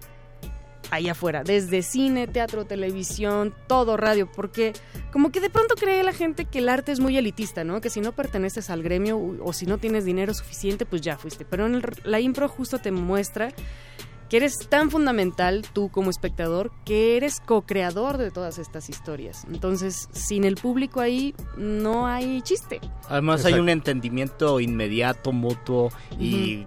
[0.90, 4.74] ahí afuera, desde cine, teatro, televisión, todo, radio, porque
[5.14, 7.80] como que de pronto cree la gente que el arte es muy elitista, ¿no?
[7.80, 11.46] Que si no perteneces al gremio o si no tienes dinero suficiente, pues ya fuiste.
[11.46, 13.54] Pero en el- la impro justo te muestra
[14.32, 19.46] que eres tan fundamental tú como espectador que eres co-creador de todas estas historias.
[19.52, 22.80] Entonces, sin el público ahí no hay chiste.
[23.10, 26.66] Además hay un entendimiento inmediato, mutuo y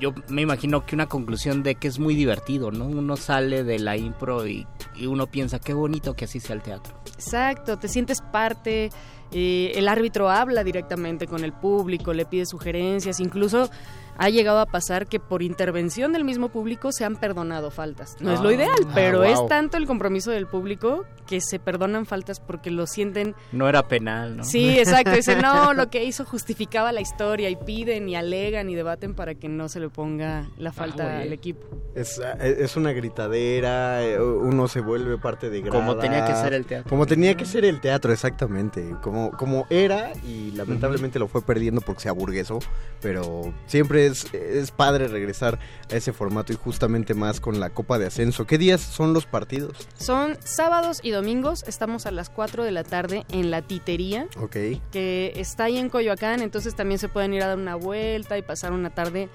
[0.00, 2.86] yo me imagino que una conclusión de que es muy divertido, ¿no?
[2.86, 6.62] Uno sale de la impro y, y uno piensa qué bonito que así sea el
[6.62, 6.94] teatro.
[7.12, 8.90] Exacto, te sientes parte,
[9.30, 13.68] eh, el árbitro habla directamente con el público, le pide sugerencias, incluso
[14.16, 18.16] ha llegado a pasar que por intervención del mismo público se han perdonado faltas.
[18.20, 18.54] No es lo Ah.
[18.54, 19.26] ideal, Ah, pero wow.
[19.32, 23.88] es tanto el compromiso del público que se perdonan faltas porque lo sienten No era
[23.88, 24.44] penal, ¿no?
[24.44, 25.10] Sí, exacto.
[25.12, 29.34] Dicen, no, lo que hizo justificaba la historia y piden y alegan y debaten para
[29.34, 31.22] que no se le ponga la falta oye.
[31.22, 31.66] al equipo.
[31.94, 35.78] Es, es una gritadera, eh, uno se vuelve parte de grada.
[35.78, 36.88] Como tenía que ser el teatro.
[36.90, 38.94] Como tenía que ser el teatro, exactamente.
[39.02, 42.58] Como, como era y lamentablemente lo fue perdiendo porque se aburguesó.
[43.00, 45.58] Pero siempre es, es padre regresar
[45.90, 48.46] a ese formato y justamente más con la Copa de Ascenso.
[48.46, 49.88] ¿Qué días son los partidos?
[49.98, 54.26] Son sábados y domingos, estamos a las 4 de la tarde en la titería.
[54.40, 54.56] Ok.
[54.92, 58.42] que está ahí en Coyoacán, entonces también se pueden ir a dar una vuelta y
[58.42, 59.28] pasar una tarde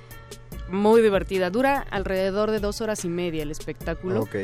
[0.69, 1.49] muy divertida.
[1.49, 4.35] Dura alrededor de dos horas y media el espectáculo, Ok.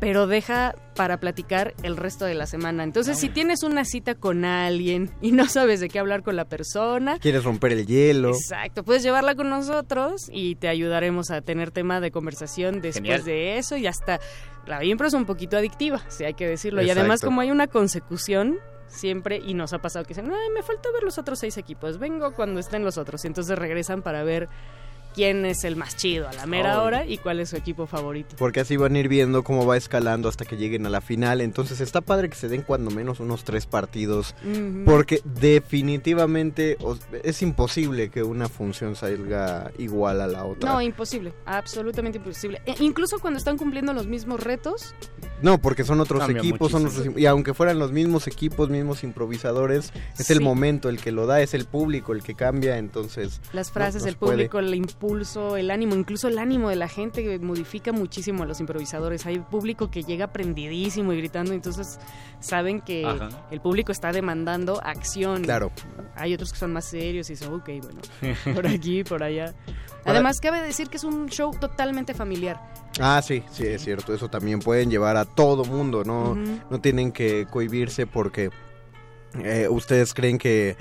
[0.00, 2.84] Pero deja para platicar el resto de la semana.
[2.84, 6.44] Entonces, si tienes una cita con alguien y no sabes de qué hablar con la
[6.44, 8.30] persona, ¿Quieres romper el hielo?
[8.30, 13.24] Exacto, puedes llevarla con nosotros y te ayudaremos a tener tema de conversación después Genial.
[13.24, 14.20] de eso y hasta
[14.66, 16.82] la impro es un poquito adictiva, si hay que decirlo.
[16.82, 20.62] Y además como hay una consecución siempre y nos ha pasado que dicen, ay, me
[20.62, 24.22] falta ver los otros seis equipos, vengo cuando estén los otros y entonces regresan para
[24.22, 24.48] ver
[25.14, 26.84] quién es el más chido a la mera Oh.
[26.84, 28.36] hora y cuál es su equipo favorito.
[28.38, 31.40] Porque así van a ir viendo cómo va escalando hasta que lleguen a la final.
[31.40, 34.34] Entonces está padre que se den cuando menos unos tres partidos.
[34.44, 34.84] Ujú.
[34.84, 36.76] Porque definitivamente
[37.22, 40.72] es imposible que una función salga igual a la otra.
[40.72, 42.60] No, imposible, absolutamente imposible.
[42.66, 44.94] E- incluso cuando están cumpliendo los mismos retos,
[45.40, 49.04] No, porque son otros Cambia equipos, son otros, y aunque fueran los mismos equipos, mismos
[49.04, 50.42] improvisadores, es el Sí.
[50.44, 54.02] momento el que lo da, es el público el que cambia, entonces Las no- frases,
[54.02, 54.32] no el se puede.
[54.48, 54.60] público,
[54.98, 58.60] el impulso, el ánimo, incluso el ánimo de la gente que modifica muchísimo a los
[58.60, 59.26] improvisadores.
[59.26, 61.98] Hay público que llega prendidísimo y gritando, entonces
[62.40, 63.28] saben que Ajá.
[63.50, 65.42] el público está demandando acción.
[65.44, 65.70] Claro.
[66.16, 68.00] Hay otros que son más serios y dicen, ok, bueno,
[68.54, 69.54] por aquí, por allá.
[70.04, 72.60] Además, cabe decir que es un show totalmente familiar.
[73.00, 77.12] Ah, sí, sí, es cierto, eso también pueden llevar a todo mundo, no, no tienen
[77.12, 78.50] que cohibirse porque
[79.44, 80.76] eh, ustedes creen que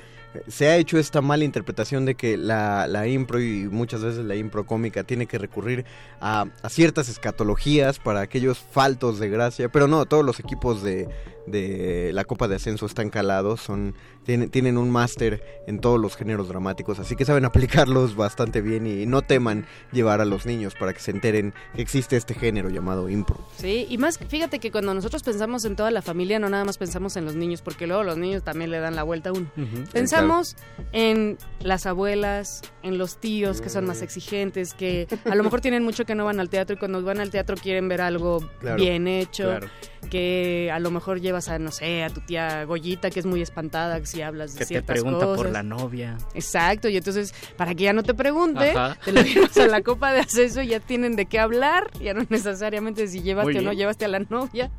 [0.48, 4.36] se ha hecho esta mala interpretación de que la, la impro y muchas veces la
[4.36, 5.86] impro cómica tiene que recurrir
[6.20, 11.08] a, a ciertas escatologías para aquellos faltos de gracia, pero no, todos los equipos de,
[11.48, 16.16] de la Copa de Ascenso están calados, son tienen, tienen un máster en todos los
[16.18, 20.76] géneros dramáticos, así que saben aplicarlos bastante bien y no teman llevar a los niños
[20.78, 23.38] para que se enteren que existe este género llamado impro.
[23.58, 26.78] Sí, y más, fíjate que cuando nosotros pensamos en toda la familia, no nada más
[26.78, 29.50] pensamos en los niños, porque luego los niños también le dan la vuelta a uno.
[29.94, 30.56] Pensamos
[30.92, 35.84] en las abuelas, en los tíos que son más exigentes, que a lo mejor tienen
[35.84, 38.78] mucho que no van al teatro y cuando van al teatro quieren ver algo Claro,
[38.78, 39.68] bien hecho, claro.
[40.10, 43.42] que a lo mejor llevas a, no sé, a tu tía Goyita, que es muy
[43.42, 45.52] espantada si hablas de Que te ciertas pregunta por cosas.
[45.54, 46.18] la novia.
[46.34, 48.98] Exacto, y entonces, para que ya no te pregunte, Ajá.
[49.04, 52.14] te lo llevas a la copa de acceso y ya tienen de qué hablar, ya
[52.14, 54.72] no necesariamente si llevaste o no llevaste a la novia.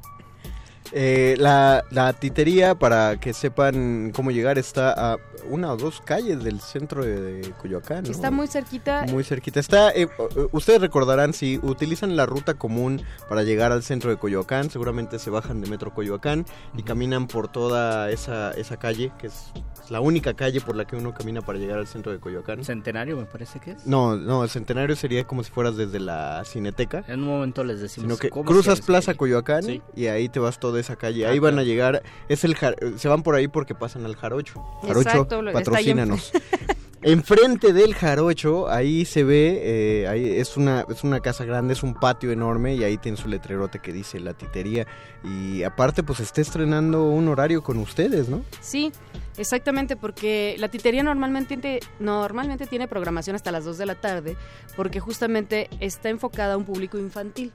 [0.92, 6.42] Eh, la, la titería, para que sepan cómo llegar, está a una o dos calles
[6.42, 8.04] del centro de, de Coyoacán.
[8.04, 8.10] ¿no?
[8.10, 9.04] Está muy cerquita.
[9.08, 9.60] Muy cerquita.
[9.60, 14.16] Está, eh, eh, ustedes recordarán, si utilizan la ruta común para llegar al centro de
[14.16, 16.46] Coyoacán, seguramente se bajan de Metro Coyoacán
[16.76, 19.52] y caminan por toda esa, esa calle, que es
[19.90, 22.62] la única calle por la que uno camina para llegar al centro de Coyoacán.
[22.64, 23.86] Centenario me parece que es.
[23.86, 27.04] No, no, el centenario sería como si fueras desde la Cineteca.
[27.08, 29.14] En un momento les decimos Sino que ¿cómo cruzas Plaza?
[29.14, 29.82] Coyoacán Sí.
[29.96, 31.26] y ahí te vas todo de esa calle.
[31.26, 31.62] Ah, Ahí van claro.
[31.62, 34.62] a llegar, es el jar- se van por ahí porque pasan al Jarocho.
[34.82, 36.32] Jarocho, Exacto, patrocínanos.
[37.00, 39.60] Enfrente del jarocho, ahí se ve,
[40.02, 43.16] eh, ahí es una es una casa grande, es un patio enorme y ahí tiene
[43.16, 44.84] su letrerote que dice la titería
[45.22, 48.42] y aparte pues está estrenando un horario con ustedes, ¿no?
[48.60, 48.90] Sí,
[49.38, 54.36] exactamente, porque la titería normalmente, tiene- normalmente tiene programación hasta las 2 de la tarde,
[54.76, 57.52] porque justamente está enfocada a un público infantil.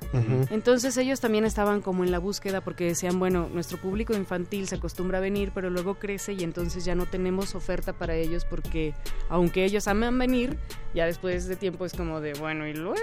[0.50, 4.76] Entonces ellos también estaban como en la búsqueda porque decían, bueno, nuestro público infantil se
[4.76, 8.94] acostumbra a venir, pero luego crece y entonces ya no tenemos oferta para ellos porque
[9.30, 10.58] aunque ellos aman venir,
[10.94, 12.96] ya después de tiempo es como de, bueno, y luego...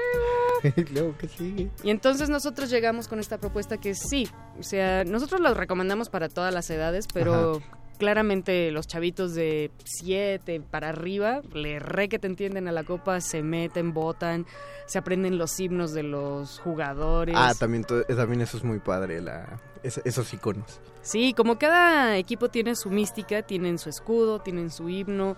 [0.92, 1.70] Luego, ¿qué sigue?
[1.82, 6.28] Y entonces nosotros llegamos con esta propuesta que sí, o sea, nosotros la recomendamos para
[6.28, 7.62] todas las edades, pero
[8.00, 13.20] claramente los chavitos de 7 para arriba le re que te entienden a la copa,
[13.20, 14.46] se meten, votan,
[14.86, 17.36] se aprenden los himnos de los jugadores.
[17.38, 20.80] Ah, también también eso es muy padre la es- esos iconos.
[21.02, 25.36] Sí, como cada equipo tiene su mística, tienen su escudo, tienen su himno,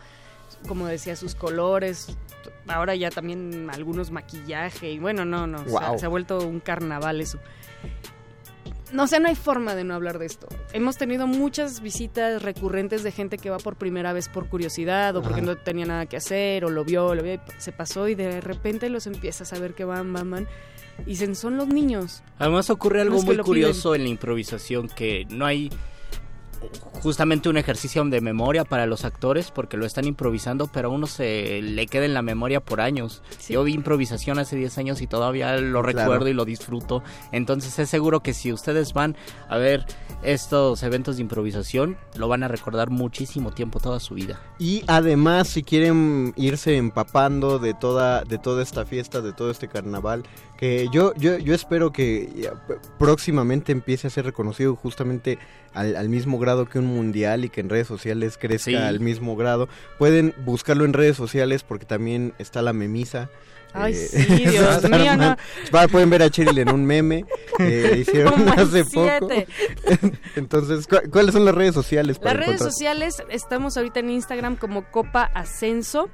[0.69, 2.17] como decía, sus colores.
[2.69, 5.99] Ahora ya también algunos maquillaje y bueno, no, no, Guau.
[5.99, 7.39] se ha vuelto un carnaval eso.
[8.93, 10.49] No, o sea, no hay forma de no hablar de esto.
[10.73, 15.23] Hemos tenido muchas visitas recurrentes de gente que va por primera vez por curiosidad o
[15.23, 15.47] porque Ajá.
[15.47, 18.41] no tenía nada que hacer o lo vio, lo vio, y se pasó y de
[18.41, 20.49] repente los empiezas a ver que van, van, van.
[21.07, 22.23] Y dicen, son los niños.
[22.39, 25.71] Además ocurre algo muy curioso en la improvisación, que no hay
[27.03, 31.07] justamente un ejercicio de memoria para los actores porque lo están improvisando, pero a uno
[31.07, 33.23] se le queda en la memoria por años.
[33.49, 35.99] Yo vi improvisación hace 10 años y todavía lo Claro.
[35.99, 37.03] recuerdo y lo disfruto.
[37.33, 39.17] Entonces es seguro que si ustedes van
[39.49, 39.85] a ver
[40.23, 44.41] estos eventos de improvisación, lo van a recordar muchísimo tiempo, toda su vida.
[44.59, 49.67] Y además, si quieren irse empapando de toda, de toda esta fiesta, de todo este
[49.69, 50.23] carnaval,
[50.57, 52.49] que yo, yo, yo espero que
[52.99, 55.39] próximamente empiece a ser reconocido justamente
[55.75, 58.75] al, al mismo grado que un mundial y que en redes sociales crezca Sí.
[58.77, 59.69] al mismo grado.
[59.99, 63.29] Pueden buscarlo en redes sociales porque también está la memisa.
[63.75, 65.13] Ay, Eh, sí, Dios mío,
[65.75, 67.25] Va, Pueden ver a Cheryl en un meme
[67.57, 69.29] que hicieron Como hace poco.
[70.37, 72.19] Entonces, ¿cu- ¿cuáles son las redes sociales?
[72.23, 72.71] Las redes encontrar?
[72.71, 76.11] sociales estamos ahorita en Instagram como Copa Ascenso.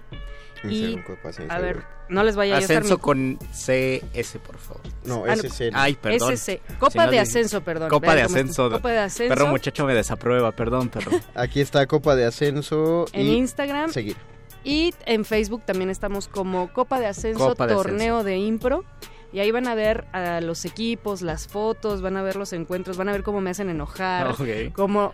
[0.64, 4.82] Y, Ascenso, a ver, no les vaya a Ascenso mi- con CS, por favor.
[5.04, 5.42] No, Ah, no.
[5.42, 5.72] SSL.
[5.74, 6.32] Ay, perdón.
[6.32, 6.60] SC.
[6.78, 7.88] Copa Si no de le- Ascenso, perdón.
[7.90, 8.22] Copa de.
[8.22, 8.70] Ascenso.
[8.70, 9.34] Copa de Ascenso.
[9.34, 11.10] Perro muchacho me desaprueba, perdón, perro.
[11.34, 13.06] Aquí está Copa de Ascenso.
[13.12, 13.90] En y Instagram.
[13.92, 14.16] Seguir.
[14.64, 18.84] Y en Facebook también estamos como Copa de Ascenso, Copa de Torneo de Impro.
[19.32, 22.96] Y ahí van a ver a los equipos, las fotos, van a ver los encuentros,
[22.96, 24.28] van a ver cómo me hacen enojar.
[24.28, 24.72] Ok.
[24.74, 25.12] Como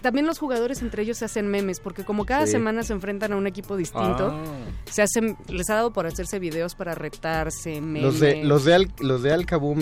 [0.00, 2.52] también los jugadores entre ellos se hacen memes, porque como cada Sí.
[2.52, 4.42] semana se enfrentan a un equipo distinto, Ah.
[4.90, 8.02] se hacen, les ha dado por hacerse videos para retarse, memes.
[8.02, 9.32] Los de, los de, Al, los de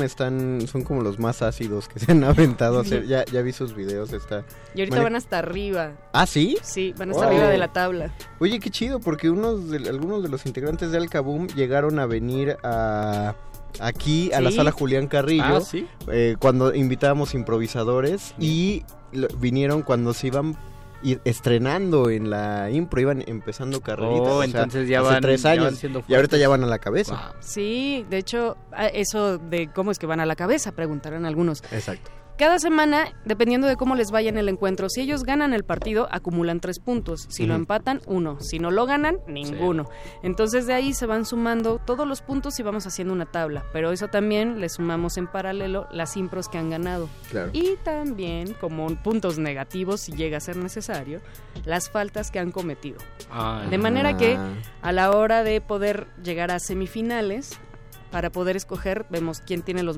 [0.04, 3.06] están, son como los más ácidos que se han aventado a hacer.
[3.06, 4.12] Ya, ya vi sus videos.
[4.12, 4.44] Está...
[4.74, 5.92] Y ahorita Mane- van hasta arriba.
[6.12, 6.58] ¿Ah, sí?
[6.62, 7.30] Sí, van hasta Wow.
[7.32, 8.12] arriba de la tabla.
[8.40, 12.58] Oye, qué chido, porque unos de, algunos de los integrantes de Alcaboom llegaron a venir
[12.62, 13.34] a
[13.78, 15.86] aquí a la sala Julián Carrillo Ah, ¿sí?
[16.08, 20.56] eh, cuando invitábamos improvisadores y lo- vinieron cuando se iban
[21.02, 24.28] ir estrenando en la impro, iban empezando carreritas.
[24.28, 26.62] Oh, o sea, entonces ya hace van- tres ya años van y ahorita ya van
[26.62, 27.14] a la cabeza.
[27.14, 27.40] Wow.
[27.40, 28.56] Sí, de hecho,
[28.92, 31.62] eso de cómo es que van a la cabeza, preguntarán algunos.
[31.72, 32.10] Exacto.
[32.40, 36.08] Cada semana, dependiendo de cómo les vaya en el encuentro, si ellos ganan el partido,
[36.10, 37.26] acumulan tres puntos.
[37.28, 38.40] Si lo empatan, uno.
[38.40, 39.90] Si no lo ganan, ninguno.
[40.22, 43.66] Entonces de ahí se van sumando todos los puntos y vamos haciendo una tabla.
[43.74, 47.10] Pero eso también le sumamos en paralelo las impros que han ganado.
[47.30, 47.50] Claro.
[47.52, 51.20] Y también, como puntos negativos, si llega a ser necesario,
[51.66, 52.96] las faltas que han cometido.
[53.30, 54.48] Ah, De manera que Ah.
[54.80, 57.60] a la hora de poder llegar a semifinales,
[58.10, 59.96] para poder escoger, vemos quién tiene los,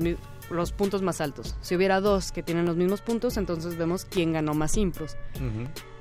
[0.49, 1.55] los puntos más altos.
[1.61, 5.17] Si hubiera dos que tienen los mismos puntos, entonces vemos quién ganó más impros.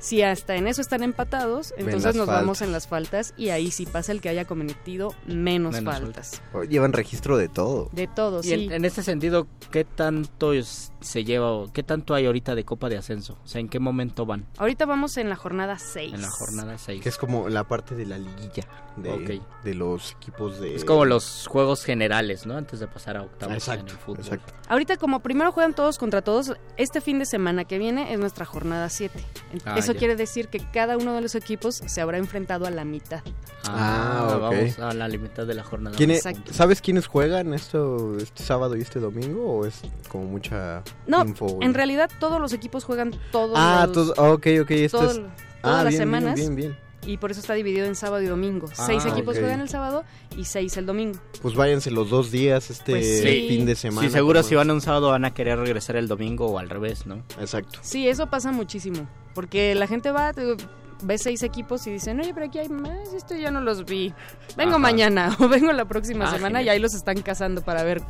[0.03, 3.87] Si hasta en eso están empatados, entonces nos vamos en las faltas y ahí sí
[3.87, 6.43] pasa el que haya cometido menos, Menos faltas.
[6.69, 7.89] Llevan registro de todo.
[7.93, 8.53] De todo, Y sí.
[8.55, 12.65] en, en este sentido, ¿qué tanto es- se lleva o qué tanto hay ahorita de
[12.65, 13.39] Copa de Ascenso?
[13.45, 14.45] O sea, ¿en qué momento van?
[14.59, 16.15] Ahorita vamos en la jornada 6.
[16.15, 17.01] En la jornada 6.
[17.03, 19.63] Que es como la parte de la liguilla de, Ok.
[19.65, 20.75] de los equipos de...
[20.75, 22.57] Es como los juegos generales, ¿no?
[22.57, 24.19] Antes de pasar a octavos Exacto, en el fútbol.
[24.21, 24.53] exacto.
[24.69, 28.45] Ahorita como primero juegan todos contra todos, este fin de semana que viene es nuestra
[28.45, 29.19] jornada 7.
[29.65, 32.85] Ah, Eso quiere decir que cada uno de los equipos se habrá enfrentado a la
[32.85, 33.23] mitad.
[33.69, 34.41] Ah, ok.
[34.41, 35.97] Vamos a la mitad de la jornada.
[35.97, 36.53] ¿Quién es- Exacto.
[36.53, 41.59] ¿Sabes quiénes juegan esto este sábado y este domingo o es como mucha No, info?
[41.63, 44.71] en realidad todos los equipos juegan todos Ah, los- todo, ah, ok, ok.
[44.73, 45.17] Esto todo- es...
[45.17, 45.31] todas
[45.63, 46.35] ah, las bien, semanas.
[46.35, 46.82] Bien, bien, bien.
[47.07, 48.69] Y por eso está dividido en sábado y domingo.
[48.73, 49.41] seis Ah, equipos ok.
[49.43, 50.05] juegan el sábado
[50.37, 51.19] y seis el domingo.
[51.41, 53.47] Pues váyanse los dos días este Pues sí.
[53.49, 54.07] fin de semana.
[54.07, 57.07] Sí, seguro si van un sábado van a querer regresar el domingo o al revés,
[57.07, 57.23] ¿no?
[57.41, 57.79] Exacto.
[57.83, 59.09] Sí, eso pasa muchísimo.
[59.35, 60.57] Porque la gente va, te-
[61.05, 64.15] ve seis equipos y dicen, oye, pero aquí hay más, esto ya no los vi.
[64.57, 64.79] Vengo Ajá.
[64.79, 68.01] mañana o vengo la próxima Ah, semana y ahí los están cazando para ver,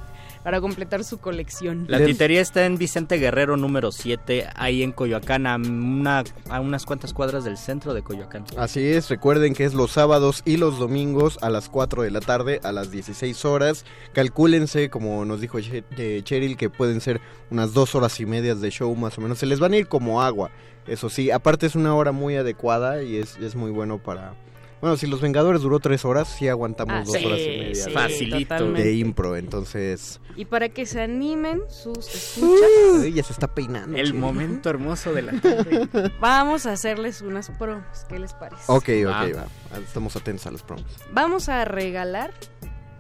[0.43, 1.85] para completar su colección.
[1.89, 6.85] La titería está en Vicente Guerrero número 7, ahí en Coyoacán, a, una, a unas
[6.85, 8.45] cuantas cuadras del centro de Coyoacán.
[8.57, 12.21] Así es, recuerden que es los sábados y los domingos a las 4 de la
[12.21, 13.85] tarde, a las 16 horas.
[14.13, 17.21] Calcúlense, como nos dijo Che- Cheryl, que pueden ser
[17.51, 19.39] unas dos horas y medias de show más o menos.
[19.39, 20.51] Se les van a ir como agua,
[20.87, 21.31] eso sí.
[21.31, 24.35] Aparte es una hora muy adecuada y es, es muy bueno para...
[24.83, 27.75] Bueno, si Los Vengadores duró tres horas, sí aguantamos Ah, dos sí, horas y media
[27.77, 28.39] sí, Facilito.
[28.55, 28.83] totalmente.
[28.83, 30.21] de impro, entonces...
[30.37, 32.69] Y para que se animen sus escuchas,
[33.01, 33.97] Uy, ya se está peinando.
[33.97, 35.89] El momento hermoso de la tarde.
[36.21, 37.85] vamos a hacerles unas promos.
[38.09, 38.65] ¿Qué les parece?
[38.67, 39.27] Ok, ok, Ah.
[39.73, 39.79] va.
[39.79, 40.85] Estamos atentos a los promos.
[41.13, 42.33] Vamos a regalar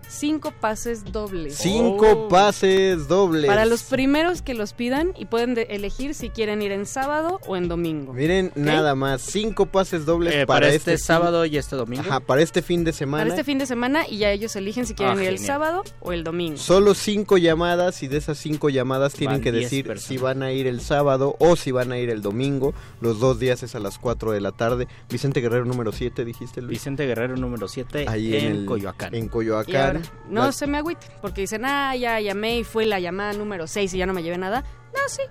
[0.08, 1.54] cinco pases dobles.
[1.56, 3.46] Cinco pases dobles.
[3.46, 7.40] Para los primeros que los pidan y pueden de- elegir si quieren ir en sábado
[7.46, 8.12] o en domingo.
[8.12, 12.02] Miren, nada más, cinco pases dobles Eh, para, para este fin- sábado y este domingo.
[12.06, 13.24] Ajá, para este fin de semana.
[13.24, 15.82] Para este fin de semana y ya ellos eligen si quieren Ah, ir el sábado
[16.00, 16.56] o el domingo.
[16.58, 20.08] Solo cinco llamadas y de esas cinco llamadas tienen Van que 10 decir personas.
[20.08, 22.74] si van a ir el sábado o si van a ir el domingo.
[23.00, 24.86] Los dos días es a las 4 de la tarde.
[25.10, 26.70] Vicente Guerrero número 7, dijiste Luis.
[26.78, 29.14] Vicente Guerrero número 7 Ahí en, en, el- Coyoacán.
[29.14, 29.91] En Y Coyoacán.
[29.96, 33.32] Ahora, no La- se me agüiten, porque dicen, ah, ya llamé y fue la llamada
[33.32, 34.62] número 6 y ya no me llevé nada.
[34.94, 35.22] No, sí.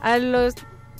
[0.00, 0.54] A los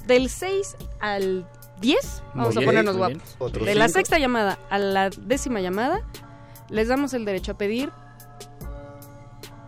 [0.06, 1.48] del 6 al
[1.80, 3.36] 10, vamos Muy a ponernos bien, guapos.
[3.38, 3.98] Otros De la cinco.
[3.98, 6.02] sexta llamada a la décima llamada,
[6.70, 7.92] les damos el derecho a pedir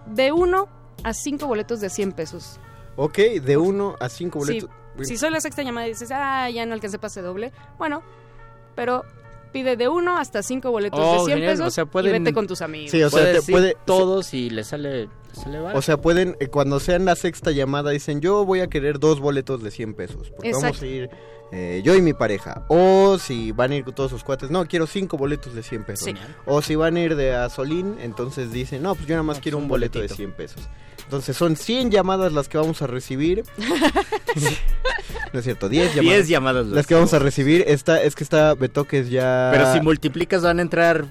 [0.07, 0.69] de 1
[1.05, 2.59] a 5 boletos de 100 pesos.
[2.97, 5.07] Ok, de uno a cinco Sí, boletos.
[5.09, 8.03] si soy la sexta llamada y dices, ah, ya no alcancé pase doble, bueno,
[8.75, 9.05] pero
[9.53, 12.33] pide de 1 hasta 5 boletos Oh, de 100 genial, pesos o sea, y vete
[12.33, 12.91] con tus amigos.
[12.91, 15.79] Sí, o sea, Puedes te ir puede- todos y le sale, le sale barato.
[15.79, 19.21] O sea, pueden, eh, cuando sean la sexta llamada, dicen, yo voy a querer dos
[19.21, 20.31] boletos de 100 pesos.
[20.31, 21.11] Porque vamos a ir
[21.53, 22.65] eh, yo y mi pareja.
[22.69, 25.85] O si van a ir con todos sus cuates, no, quiero cinco boletos de 100
[25.85, 26.05] pesos.
[26.07, 26.15] Sí.
[26.47, 29.39] O si van a ir de a Solín, entonces dicen, no, pues yo nada más
[29.39, 30.17] No, quiero un un boleto de boletito.
[30.17, 30.69] 100 pesos.
[31.11, 33.43] Entonces son 100 llamadas las que vamos a recibir.
[35.33, 36.19] no es cierto, 10 llamadas.
[36.19, 36.67] 10 llamadas.
[36.69, 39.51] Las que vamos a recibir, esta, es que está Betoques ya...
[39.53, 41.07] Pero si multiplicas van a entrar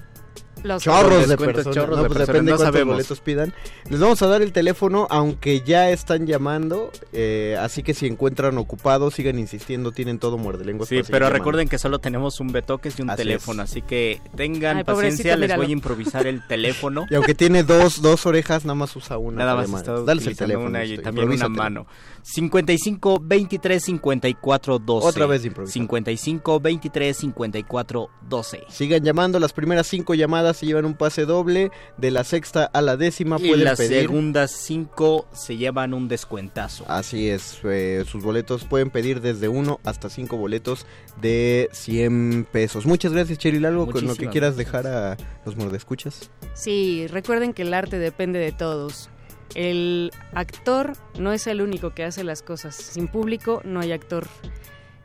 [0.62, 1.74] Los chorros de personas.
[1.74, 2.94] chorros no, de pues personas, depende no de cuántos sabemos.
[2.94, 3.54] boletos pidan.
[3.88, 6.90] Les vamos a dar el teléfono, aunque ya están llamando.
[7.12, 9.92] eh, así que si encuentran ocupado, sigan insistiendo.
[9.92, 10.88] Tienen todo muerde lenguas.
[10.88, 11.30] Sí, pero llamando.
[11.38, 13.70] recuerden que solo tenemos un betoques y un Así teléfono, es.
[13.70, 15.62] así que tengan Ay, paciencia, les míralo.
[15.62, 17.06] voy a improvisar el teléfono.
[17.10, 19.38] Y aunque tiene dos, dos orejas, nada más usa una.
[19.44, 20.66] Nada más Dales el teléfono.
[20.68, 21.86] una y esto, también una mano.
[22.22, 25.06] 55 23 54 12.
[25.06, 25.72] Otra vez improvisa.
[25.72, 28.64] 55 23 54 12.
[28.68, 32.82] Sigan llamando, las primeras cinco llamadas se llevan un pase doble, de la sexta a
[32.82, 34.00] la décima Y pueden las pedir.
[34.00, 36.84] segundas 5 se llevan un descuentazo.
[36.88, 40.86] Así es, eh, sus boletos pueden pedir desde uno hasta cinco boletos
[41.20, 42.86] de 100 pesos.
[42.86, 43.64] Muchas gracias, Cheryl.
[43.64, 46.30] ¿Algo con lo que quieras dejar a los mordescuchas?
[46.54, 49.08] Sí, recuerden que el arte depende de todos.
[49.54, 52.76] El actor no es el único que hace las cosas.
[52.76, 54.26] Sin público no hay actor.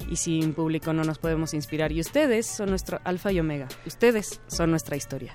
[0.10, 1.91] Y sin público no nos podemos inspirar.
[1.91, 3.68] Y ustedes son nuestro alfa y omega.
[3.86, 5.34] Ustedes son nuestra historia.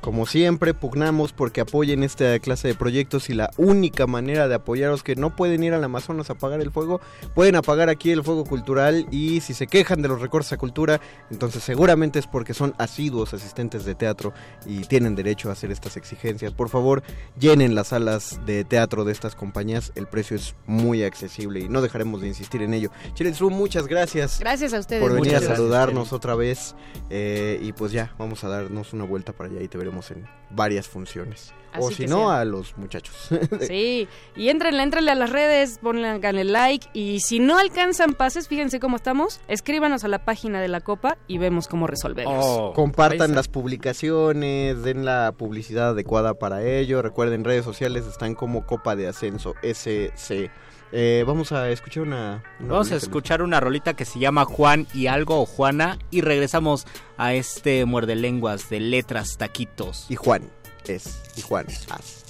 [0.00, 5.02] Como siempre, pugnamos porque apoyen esta clase de proyectos y la única manera de apoyaros
[5.02, 7.00] que no pueden ir al Amazonas a apagar el fuego,
[7.34, 11.00] pueden apagar aquí el fuego cultural y si se quejan de los recortes a cultura,
[11.30, 14.32] entonces seguramente es porque son asiduos asistentes de teatro
[14.66, 16.52] y tienen derecho a hacer estas exigencias.
[16.52, 17.02] Por favor,
[17.38, 21.80] llenen las salas de teatro de estas compañías, el precio es muy accesible y no
[21.80, 22.90] dejaremos de insistir en ello.
[23.16, 23.91] Strum, muchas gracias.
[24.40, 25.02] Gracias a ustedes.
[25.02, 26.74] por venir a Muchas gracias, saludarnos otra vez
[27.10, 30.26] eh, y pues ya vamos a darnos una vuelta para allá y te veremos en
[30.50, 32.40] varias funciones o si no sea.
[32.40, 33.30] a los muchachos
[33.66, 38.80] Sí, y entrenle, entrenle a las redes, ponle like y si no alcanzan pases, fíjense
[38.80, 42.44] cómo estamos, escríbanos a la página de la Copa y vemos cómo resolvemos.
[42.46, 48.66] Oh, compartan las publicaciones den la publicidad adecuada para ello recuerden redes sociales están como
[48.66, 50.50] Copa de Ascenso SC
[50.92, 54.44] Eh, vamos a escuchar una, una Vamos a rolita, escuchar una rolita que se llama
[54.44, 56.86] Juan y algo o Juana y regresamos
[57.16, 60.06] a este muerde lenguas de letras taquitos.
[60.10, 60.50] y Juan
[60.86, 62.22] es y Juan as.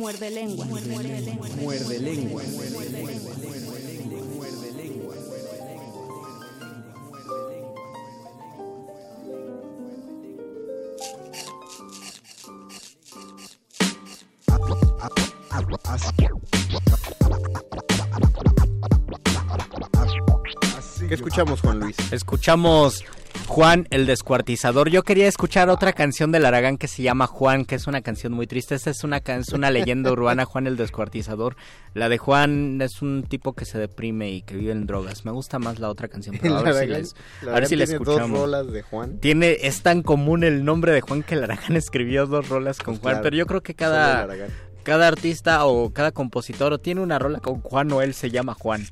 [0.05, 0.65] Muerde lengua.
[0.65, 1.47] Muerde lengua.
[1.59, 2.43] Muerde lengua.
[21.07, 21.95] ¿Qué escuchamos, Juan Luis?
[22.11, 23.03] Escuchamos
[23.47, 24.89] Juan el descuartizador.
[24.89, 28.33] Yo quería escuchar otra canción del Aragán que se llama Juan, que es una canción
[28.33, 28.75] muy triste.
[28.75, 31.55] Esta es una, es una leyenda urbana, Juan el descuartizador.
[31.93, 35.25] La de Juan es un tipo que se deprime y que vive en drogas.
[35.25, 37.15] Me gusta más la otra canción, pero a ver si, les-
[37.47, 38.39] a ver si tiene dos escuchamos.
[38.39, 39.19] rolas de Juan.
[39.19, 42.95] Tiene, es tan común el nombre de Juan que el Aragán escribió dos rolas con
[42.95, 44.27] Pues Juan, claro, pero yo creo que cada,
[44.83, 48.85] cada artista o cada compositor tiene una rola con Juan o él se llama Juan,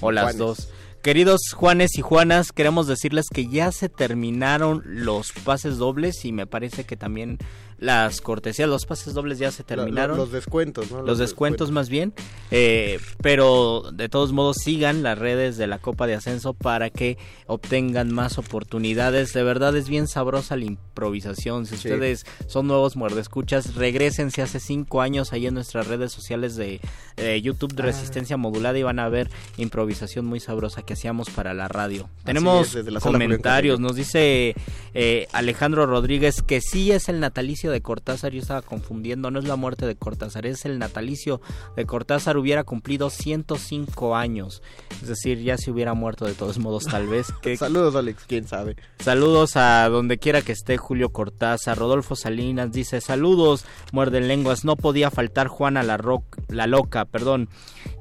[0.00, 0.38] o las Juanes.
[0.38, 0.68] dos.
[1.02, 6.46] Queridos Juanes y Juanas, queremos decirles que ya se terminaron los pases dobles y me
[6.46, 7.38] parece que también
[7.80, 10.16] las cortesías, los pases dobles ya se terminaron.
[10.18, 11.00] Los descuentos, ¿no?
[11.02, 12.12] Los descuentos más bien,
[12.50, 17.16] eh, pero de todos modos sigan las redes de la Copa de Ascenso para que
[17.46, 19.32] obtengan más oportunidades.
[19.32, 21.64] De verdad es bien sabrosa la improvisación.
[21.66, 21.88] Si Sí.
[21.88, 26.80] ustedes son nuevos muerdescuchas, regresense hace cinco años ahí en nuestras redes sociales de
[27.16, 27.86] eh, YouTube de Ah.
[27.86, 32.08] Resistencia Modulada y van a ver improvisación muy sabrosa que hacíamos para la radio.
[32.24, 34.54] Tenemos es, comentarios, nos dice
[34.94, 39.46] eh, Alejandro Rodríguez que sí es el natalicio de Cortázar, yo estaba confundiendo, no es
[39.46, 41.40] la muerte de Cortázar, es el natalicio
[41.76, 44.62] de Cortázar, hubiera cumplido 105 años,
[45.02, 47.28] es decir, ya se hubiera muerto de todos modos tal vez.
[47.42, 48.76] Que- Saludos, Alex, quién sabe.
[48.98, 51.78] Saludos a donde quiera que esté Julio Cortázar.
[51.78, 54.64] Rodolfo Salinas dice: Saludos, muerden lenguas.
[54.64, 57.48] No podía faltar Juana la, Ro- la Loca, perdón.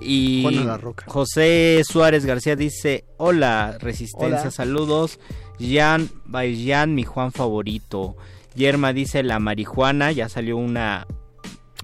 [0.02, 1.06] Y Juana la Roca.
[1.08, 4.52] José Suárez García dice: Hola, Resistencia, Hola.
[4.52, 5.20] saludos.
[5.60, 8.16] Jan Bayan, mi Juan favorito.
[8.60, 10.12] Yerma dice: La marihuana.
[10.12, 11.08] Ya salió una.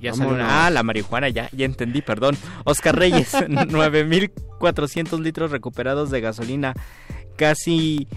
[0.02, 0.66] Ya salió una.
[0.66, 2.36] Ah, la marihuana, ya, ya entendí, perdón.
[2.66, 6.74] Oscar Reyes, 9400 litros recuperados de gasolina.
[7.38, 8.08] Casi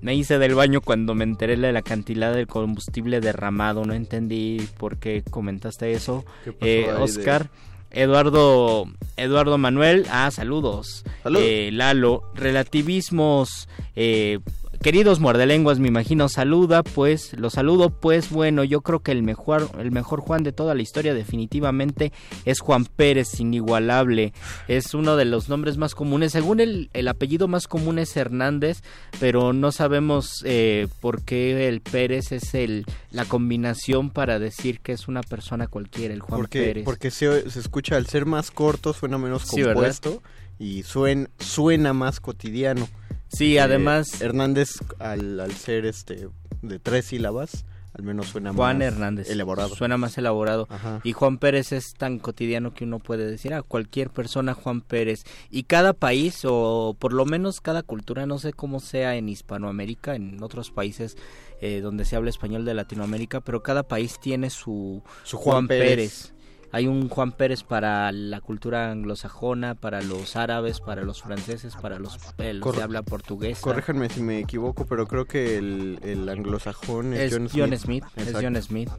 [0.00, 3.84] me hice del baño cuando me enteré de la cantidad del combustible derramado.
[3.84, 6.24] No entendí por qué comentaste eso.
[6.44, 7.50] ¿Qué pasó Eh, de- Oscar,
[7.90, 8.86] Eduardo,
[9.16, 11.04] Eduardo Manuel, ah, saludos.
[11.22, 11.44] Saludos.
[11.46, 13.68] Eh, Lalo, relativismos.
[13.94, 14.40] Eh,
[14.82, 19.68] Queridos muerdelenguas, me imagino, saluda, pues, los saludo, pues, bueno, yo creo que el mejor,
[19.78, 22.14] el mejor Juan de toda la historia definitivamente
[22.46, 24.32] es Juan Pérez, inigualable,
[24.68, 28.82] es uno de los nombres más comunes, según el, el apellido más común es Hernández,
[29.20, 34.92] pero no sabemos eh, por qué el Pérez es el, la combinación para decir que
[34.92, 36.84] es una persona cualquiera, el Juan porque, Pérez.
[36.86, 40.22] Porque se, se escucha, al ser más corto, suena menos compuesto
[40.58, 42.88] y suena, suena más cotidiano.
[43.32, 46.28] Sí, Eh, además- Hernández, al, al ser este
[46.62, 47.64] de tres sílabas,
[47.94, 49.30] al menos suena Juan más Hernández.
[49.30, 49.74] elaborado.
[49.74, 50.66] Suena más elaborado.
[50.70, 51.00] Ajá.
[51.04, 55.24] Y Juan Pérez es tan cotidiano que uno puede decir a cualquier persona Juan Pérez.
[55.50, 60.14] Y cada país, o por lo menos cada cultura, no sé cómo sea en Hispanoamérica,
[60.14, 61.16] en otros países
[61.60, 66.32] eh, donde se habla español de Latinoamérica, pero cada país tiene su, Su Juan Pérez.
[66.72, 71.98] Hay un Juan Pérez para la cultura anglosajona, para los árabes, para los franceses, para
[71.98, 73.58] los, los Cor- que habla portugués.
[73.60, 78.04] Corréjanme si me equivoco, pero creo que el, el anglosajón es, Es John Smith.
[78.16, 78.40] es Exacto.
[78.42, 78.90] John Smith.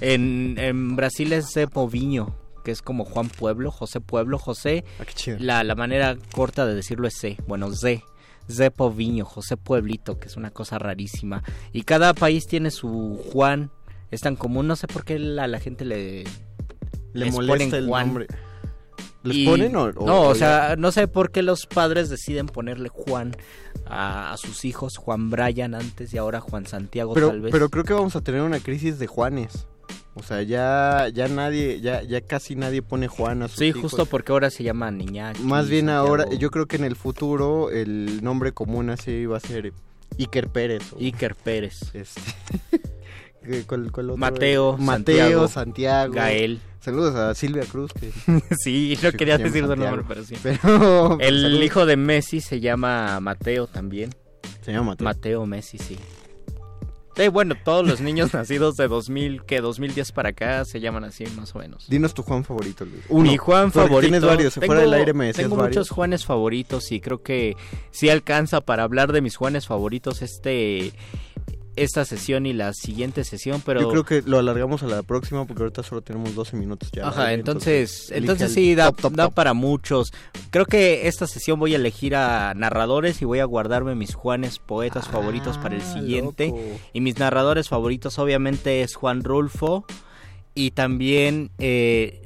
[0.00, 2.34] En, en Brasil es Zé Povinho,
[2.64, 4.84] que es como Juan Pueblo, José Pueblo, José.
[4.98, 5.04] Ah.
[5.38, 7.36] La, la manera corta de decirlo es C.
[7.46, 8.02] Bueno, Z.
[8.50, 11.42] Zé Povinho, José Pueblito, que es una cosa rarísima.
[11.72, 13.70] Y cada país tiene su Juan.
[14.10, 16.24] Es tan común, no sé por qué a la gente le...
[17.14, 18.06] Le les molesta ponen el Juan.
[18.06, 18.26] nombre.
[19.22, 20.38] ¿Les Y- ponen o, no, o, ya?
[20.38, 23.34] sea, no sé por qué los padres deciden ponerle Juan
[23.86, 27.50] a, a sus hijos, Juan Brian antes y ahora Juan Santiago pero, tal vez.
[27.50, 29.66] pero creo que vamos a tener una crisis de Juanes.
[30.16, 33.80] O sea, ya, ya nadie, ya, ya casi nadie pone Juan a sus Sí, hijos.
[33.82, 35.42] justo porque ahora se llama Niñaki.
[35.42, 36.06] Más bien Santiago.
[36.06, 39.72] ahora, yo creo que en el futuro el nombre común así va a ser
[40.18, 40.92] Iker Pérez.
[40.92, 41.90] o- Iker Pérez.
[41.94, 42.20] Este.
[43.44, 44.16] ¿Qué- cuál- cuál otro?
[44.18, 46.60] Mateo, Mateo, Santiago, Santiago, Gael.
[46.80, 47.92] Saludos a Silvia Cruz.
[47.92, 48.10] Que...
[48.58, 50.36] sí, no que quería decir su nombre, pero sí.
[50.42, 51.64] Pero- El saludos.
[51.64, 54.10] hijo de Messi se llama Mateo también.
[54.62, 55.04] Se llama Mateo.
[55.04, 55.98] Mateo Messi, sí.
[57.32, 61.54] Bueno, todos los niños nacidos de 2000, que 2010 para acá se llaman así más
[61.54, 61.88] o menos.
[61.88, 63.08] Dinos tu Juan favorito, Luis.
[63.08, 64.00] Mi Juan favorito.
[64.00, 64.54] Tienes varios.
[64.54, 65.76] Tengo- Fuera del aire me decías Tengo varios.
[65.76, 67.56] muchos Juanes favoritos y creo que
[67.92, 70.92] sí alcanza para hablar de mis Juanes favoritos este
[71.76, 75.44] esta sesión y la siguiente sesión, pero Yo creo que lo alargamos a la próxima
[75.46, 77.08] porque ahorita solo tenemos 12 minutos ya.
[77.08, 77.34] Ajá, ¿vale?
[77.34, 79.34] entonces, entonces sí, da, top, top, da top.
[79.34, 80.12] para muchos.
[80.50, 84.58] Creo que esta sesión voy a elegir a narradores y voy a guardarme mis Juanes
[84.58, 86.46] poetas favoritos para el Ah, siguiente.
[86.48, 86.60] loco.
[86.92, 89.84] Y mis narradores favoritos obviamente es Juan Rulfo
[90.54, 91.50] y también...
[91.58, 92.20] Eh,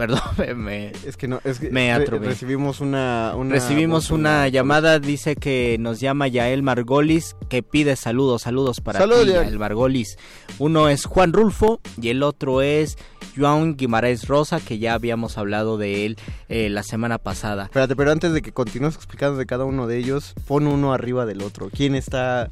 [0.00, 0.20] perdón,
[0.56, 2.28] me, Es que no, es que me re- atrobé.
[2.28, 8.42] recibimos una, una Recibimos una llamada, dice que nos llama Yael Margolis, que pide saludos,
[8.42, 9.28] saludos para ti, Yael.
[9.28, 10.16] Yael Margolis.
[10.58, 12.96] Uno es Juan Rulfo y el otro es
[13.36, 16.16] Joan Guimaraes Rosa, que ya habíamos hablado de él
[16.48, 17.64] eh, la semana pasada.
[17.64, 21.26] Espérate, pero antes de que continúes explicando de cada uno de ellos, pon uno arriba
[21.26, 21.68] del otro.
[21.68, 22.48] ¿Quién está...?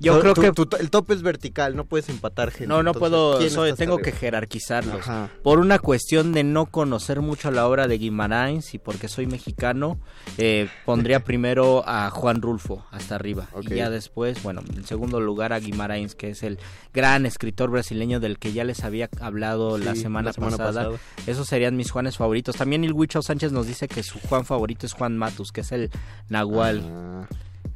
[0.00, 2.66] Yo creo que- el top es vertical, no puedes empatar gente.
[2.66, 5.00] No, no entonces, puedo, ¿quién soy- está hasta tengo que jerarquizarlos.
[5.00, 5.28] Ajá.
[5.42, 9.98] Por una cuestión de no conocer mucho la obra de Guimaraes y porque soy mexicano,
[10.38, 13.48] eh, pondría primero a Juan Rulfo hasta arriba.
[13.62, 16.58] Y ya después, bueno, en segundo lugar a Guimaraes, que es el
[16.94, 20.84] gran escritor brasileño del que ya les había hablado la, Sí, semana la semana pasada.
[20.90, 20.98] pasada.
[21.26, 22.56] Esos serían mis Juanes favoritos.
[22.56, 25.72] También el Huicho Sánchez nos dice que su Juan favorito es Juan Matus, que es
[25.72, 25.90] el
[26.28, 26.82] Nahual.
[26.86, 27.26] Ah.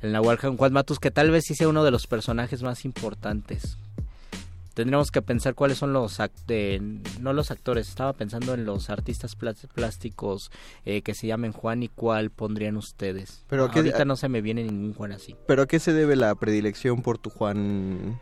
[0.04, 3.78] El Nahual Juan Matus, que tal vez sí sea uno de los personajes más importantes.
[4.74, 6.80] Tendríamos que pensar cuáles son los eh,
[7.20, 10.50] no los actores, estaba pensando en los artistas plásticos
[10.84, 13.44] eh, que se llamen Juan y cuál pondrían ustedes.
[13.48, 15.36] Pero ¿qué- ahorita no se me viene ningún Juan así.
[15.46, 18.20] ¿Pero a qué se debe la predilección por tu Juan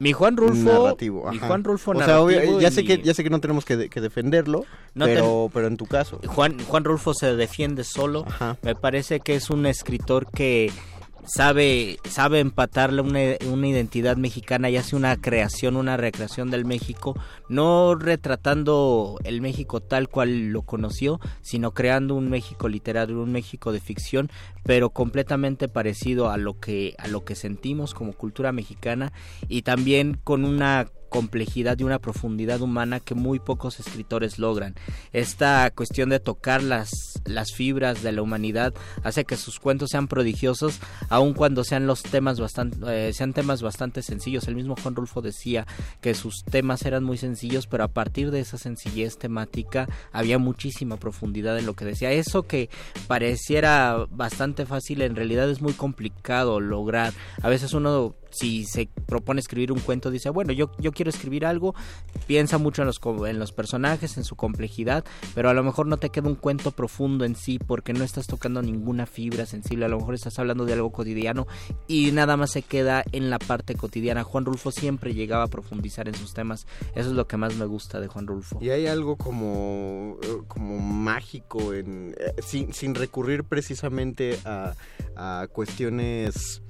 [0.00, 1.30] Mi Juan Rulfo, narrativo?
[1.30, 1.38] mi.
[1.38, 3.76] Juan Rulfo o sea, obvio- narrativo ya sé que ya sé que no tenemos que,
[3.76, 4.64] de- que defenderlo,
[4.94, 6.20] No pero pero en tu caso.
[6.26, 8.26] Juan, Juan Rulfo se defiende solo.
[8.62, 10.72] Me parece que es un escritor que
[11.24, 13.20] sabe, sabe empatarle una,
[13.50, 17.18] una identidad mexicana y hace una creación, una recreación del México,
[17.48, 23.72] no retratando el México tal cual lo conoció, sino creando un México literario, un México
[23.72, 24.30] de ficción,
[24.64, 29.12] pero completamente parecido a lo que, a lo que sentimos como cultura mexicana
[29.48, 34.74] y también con una complejidad y una profundidad humana que muy pocos escritores logran.
[35.12, 40.08] Esta cuestión de tocar las, las fibras de la humanidad hace que sus cuentos sean
[40.08, 44.48] prodigiosos, aun cuando sean los temas bastante, eh, sean temas bastante sencillos.
[44.48, 45.66] El mismo Juan Rulfo decía
[46.00, 50.96] que sus temas eran muy sencillos, pero a partir de esa sencillez temática había muchísima
[50.96, 52.12] profundidad en lo que decía.
[52.12, 52.70] Eso que
[53.06, 57.12] pareciera bastante fácil, en realidad es muy complicado lograr.
[57.42, 61.46] A veces uno si se propone escribir un cuento, dice, bueno, yo, yo quiero escribir
[61.46, 61.74] algo,
[62.26, 65.04] piensa mucho en los, en los personajes, en su complejidad,
[65.34, 68.26] pero a lo mejor no te queda un cuento profundo en sí porque no estás
[68.26, 71.46] tocando ninguna fibra sensible, a lo mejor estás hablando de algo cotidiano
[71.86, 74.24] y nada más se queda en la parte cotidiana.
[74.24, 77.66] Juan Rulfo siempre llegaba a profundizar en sus temas, eso es lo que más me
[77.66, 78.58] gusta de Juan Rulfo.
[78.60, 84.74] Y hay algo como, eh, como mágico en, eh, sin, sin recurrir precisamente a,
[85.16, 86.62] a cuestiones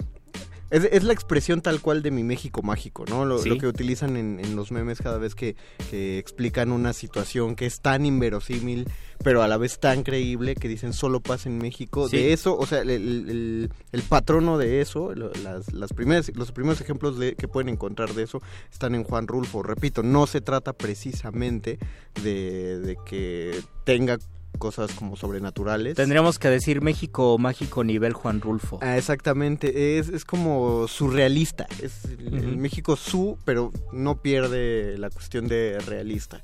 [0.73, 3.25] es, es, la expresión tal cual de mi México mágico, ¿no?
[3.25, 3.49] Lo, Sí.
[3.49, 5.55] lo que utilizan en, en los memes cada vez que,
[5.91, 8.89] que explican una situación que es tan inverosímil,
[9.23, 12.09] pero a la vez tan creíble, que dicen solo pasa en México.
[12.09, 12.17] Sí.
[12.17, 16.51] De eso, o sea, el, el- el patrono de eso, lo- las, las primeras, los
[16.53, 18.41] primeros ejemplos de, que pueden encontrar de eso
[18.73, 19.63] están en Juan Rulfo.
[19.63, 21.79] Repito, no se trata precisamente
[22.25, 24.19] de, de que tenga
[24.59, 25.95] cosas como sobrenaturales.
[25.97, 28.79] Tendríamos que decir México mágico nivel Juan Rulfo.
[28.83, 32.57] Ah, exactamente, es, es como surrealista, es el.
[32.57, 36.43] México su, pero no pierde la cuestión de realista.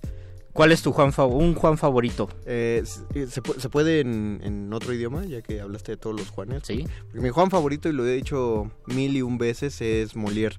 [0.52, 2.28] ¿Cuál es tu Juan un Juan favorito?
[2.44, 6.18] Eh, se, se pu- se puede en, en otro idioma, ya que hablaste de todos
[6.18, 6.62] los Juanes.
[6.64, 6.84] Sí.
[7.04, 10.56] Porque mi Juan favorito, y lo he dicho mil y un veces, es Molière.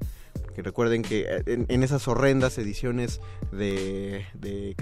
[0.55, 3.19] Que recuerden que eh, en, en esas horrendas ediciones
[3.51, 4.25] de...
[4.35, 4.73] de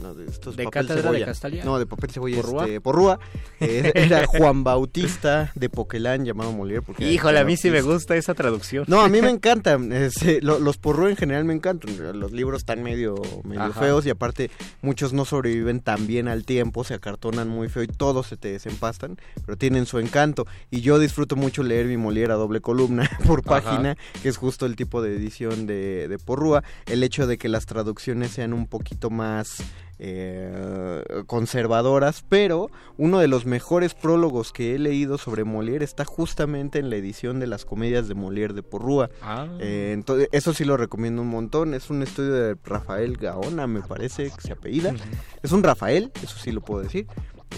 [0.00, 1.24] no, de estos ¿De papel Cátedra de.
[1.24, 1.64] Castalia?
[1.64, 2.36] No, de papel cebolla.
[2.42, 2.64] ¿Porrúa?
[2.64, 3.18] Este, porrúa.
[3.60, 6.82] Eh, era Juan Bautista de Poquelán llamado Molière.
[6.82, 8.84] Porque Híjole, a mí sí me gusta esa traducción.
[8.88, 9.92] No, a mí me encantan.
[9.92, 12.18] este, lo- los porró en general me encantan.
[12.18, 13.80] Los libros están medio, medio Ajá.
[13.80, 14.50] feos y aparte
[14.82, 18.48] muchos no sobreviven tan bien al tiempo, se acartonan muy feo y todos se te
[18.52, 20.46] desempastan, pero tienen su encanto.
[20.70, 23.60] Y yo disfruto mucho leer mi Molière a doble columna por Ajá.
[23.62, 26.62] página, que es justo el tipo de edición de, de Porrúa.
[26.86, 29.58] El hecho de que las traducciones sean un poquito más
[29.98, 36.78] eh, conservadoras, pero uno de los mejores prólogos que he leído sobre Molière está justamente
[36.78, 39.10] en la edición de las comedias de Molière de Porrúa.
[39.22, 39.46] Ah.
[39.60, 41.74] Eh, entonces, eso sí lo recomiendo un montón.
[41.74, 44.94] Es un estudio de Rafael Gaona, me parece que se apellida.
[45.42, 47.06] Es un Rafael, eso sí lo puedo decir.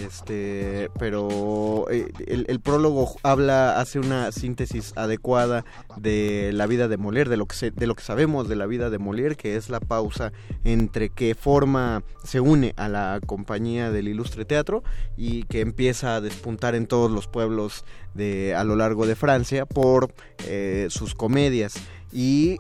[0.05, 5.65] Este, pero eh, el, prólogo habla, hace una síntesis adecuada
[5.97, 8.67] de la vida de Molière, de lo que se- de lo que sabemos de la
[8.67, 10.33] vida de Molière, que es la pausa
[10.65, 14.83] entre que forma, se une a la compañía del Ilustre Teatro
[15.17, 17.85] y que empieza a despuntar en todos los pueblos
[18.15, 20.13] de a lo largo de Francia por
[20.47, 21.75] eh, sus comedias.
[22.13, 22.59] Y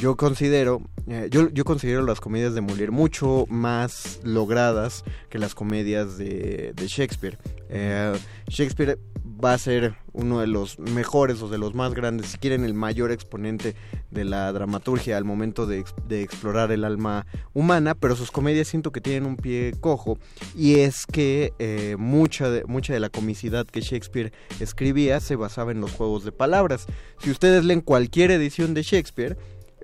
[0.00, 5.54] yo considero eh, yo, yo considero las comedias de Molière mucho más logradas que las
[5.54, 7.38] comedias de, de Shakespeare.
[7.68, 8.12] Eh,
[8.48, 8.98] Shakespeare
[9.44, 12.74] va a ser uno de los mejores o de los más grandes, si quieren el
[12.74, 13.74] mayor exponente
[14.10, 18.68] de la dramaturgia al momento de, ex- de explorar el alma humana, pero sus comedias
[18.68, 20.18] siento que tienen un pie cojo
[20.54, 25.72] y es que eh, mucha, de, mucha de la comicidad que Shakespeare escribía se basaba
[25.72, 26.86] en los juegos de palabras.
[27.18, 29.36] Si ustedes leen cualquier edición de Shakespeare,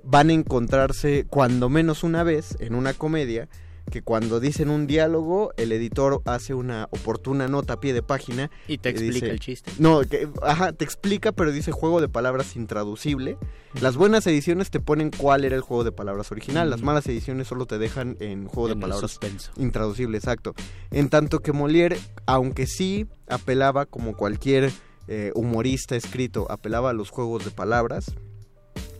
[0.09, 3.47] van a encontrarse cuando menos una vez en una comedia
[3.91, 8.51] que cuando dicen un diálogo el editor hace una oportuna nota a pie de página
[8.67, 9.71] Y te explica el chiste.
[9.79, 13.37] no que, ajá te explica pero dice juego de palabras intraducible
[13.81, 17.47] las buenas ediciones te ponen cuál era el juego de palabras original las malas ediciones
[17.47, 19.51] solo te dejan en juego En de palabras suspenso.
[19.57, 20.53] intraducible exacto
[20.91, 21.97] en tanto que Molière
[22.27, 24.71] aunque sí apelaba como cualquier
[25.07, 28.13] eh, humorista escrito apelaba a los juegos de palabras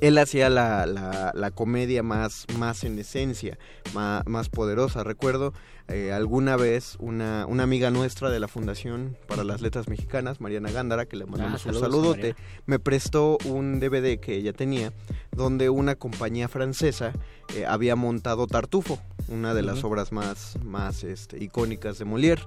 [0.02, 3.58] él hacía la, la- la comedia más, más en esencia,
[3.94, 5.04] más, más poderosa.
[5.04, 5.54] Recuerdo
[5.88, 10.72] eh, alguna vez una, una amiga nuestra de la Fundación para las Letras Mexicanas, Mariana
[10.72, 11.82] Gándara, que le mandamos un saludos,
[12.18, 12.36] saludote,
[12.66, 14.94] me prestó un DVD que ella tenía,
[15.36, 17.14] donde una compañía francesa
[17.56, 22.42] eh, había montado Tartufo, una de las obras más, más este, icónicas de Molière.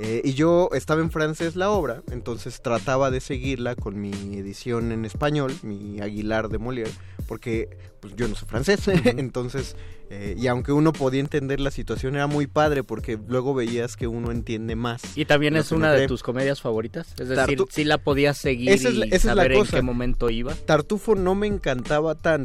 [0.00, 4.92] Eh, y yo estaba en francés la obra, entonces trataba de seguirla con mi edición
[4.92, 6.92] en español, mi Aguilar de Molière,
[7.26, 7.68] porque
[7.98, 9.74] pues, yo no soy francés, entonces,
[10.08, 14.06] eh, y aunque uno podía entender la situación, era muy padre porque luego veías que
[14.06, 15.02] uno entiende más.
[15.16, 16.06] ¿Y también es una de cree.
[16.08, 17.08] tus comedias favoritas?
[17.18, 19.52] Es decir, Tartu- si la podías seguir Esa es la- y esa es la saber
[19.54, 20.54] en qué momento iba.
[20.54, 22.37] Tartufo no me encantaba tanto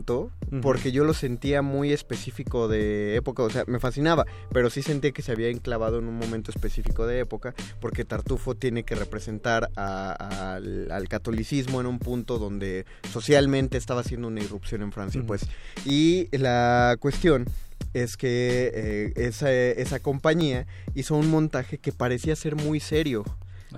[0.61, 5.11] Porque yo lo sentía muy específico de época, o sea, me fascinaba, pero sí sentía
[5.11, 9.69] que se había enclavado en un momento específico de época porque Tartufo tiene que representar
[9.75, 15.21] a- al, al catolicismo en un punto donde socialmente estaba haciendo una irrupción en Francia,
[15.25, 15.45] pues.
[15.85, 17.45] Y la cuestión
[17.93, 20.65] es que eh, esa, esa compañía
[20.95, 23.23] hizo un montaje que parecía ser muy serio.